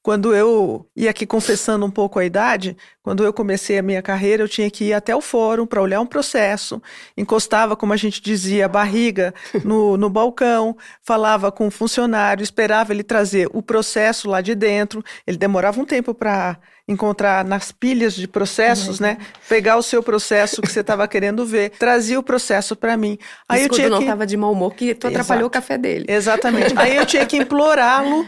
Quando 0.02 0.34
eu, 0.34 0.88
e 0.96 1.06
aqui 1.08 1.26
confessando 1.26 1.84
um 1.84 1.90
pouco 1.90 2.18
a 2.18 2.24
idade, 2.24 2.74
quando 3.02 3.22
eu 3.22 3.34
comecei 3.34 3.78
a 3.78 3.82
minha 3.82 4.00
carreira, 4.00 4.42
eu 4.42 4.48
tinha 4.48 4.70
que 4.70 4.84
ir 4.86 4.92
até 4.94 5.14
o 5.14 5.20
fórum 5.20 5.66
para 5.66 5.82
olhar 5.82 6.00
um 6.00 6.06
processo, 6.06 6.80
encostava, 7.16 7.76
como 7.76 7.92
a 7.92 7.96
gente 7.96 8.22
dizia, 8.22 8.64
a 8.64 8.68
barriga 8.68 9.34
no, 9.62 9.98
no 9.98 10.08
balcão, 10.08 10.74
falava 11.02 11.52
com 11.52 11.66
o 11.66 11.70
funcionário, 11.70 12.42
esperava 12.42 12.94
ele 12.94 13.02
trazer 13.02 13.48
o 13.52 13.62
processo 13.62 14.28
lá 14.28 14.40
de 14.40 14.54
dentro, 14.54 15.04
ele 15.26 15.36
demorava 15.36 15.78
um 15.78 15.84
tempo 15.84 16.14
para 16.14 16.58
encontrar 16.90 17.44
nas 17.44 17.72
pilhas 17.72 18.14
de 18.14 18.26
processos, 18.26 18.98
né? 19.00 19.18
Pegar 19.48 19.76
o 19.76 19.82
seu 19.82 20.02
processo 20.02 20.60
que 20.60 20.70
você 20.70 20.80
estava 20.80 21.06
querendo 21.06 21.46
ver, 21.46 21.70
trazia 21.70 22.18
o 22.18 22.22
processo 22.22 22.74
para 22.74 22.96
mim. 22.96 23.18
Aí 23.48 23.60
Isso 23.60 23.68
eu 23.68 23.74
tinha 23.74 23.88
não 23.88 24.00
estava 24.00 24.26
de 24.26 24.36
mau 24.36 24.52
humor 24.52 24.74
que 24.74 24.94
tu 24.94 25.06
atrapalhou 25.06 25.46
o 25.46 25.50
café 25.50 25.78
dele. 25.78 26.06
Exatamente. 26.08 26.74
Aí 26.76 26.96
eu 26.96 27.06
tinha 27.06 27.24
que 27.24 27.36
implorá-lo, 27.36 28.26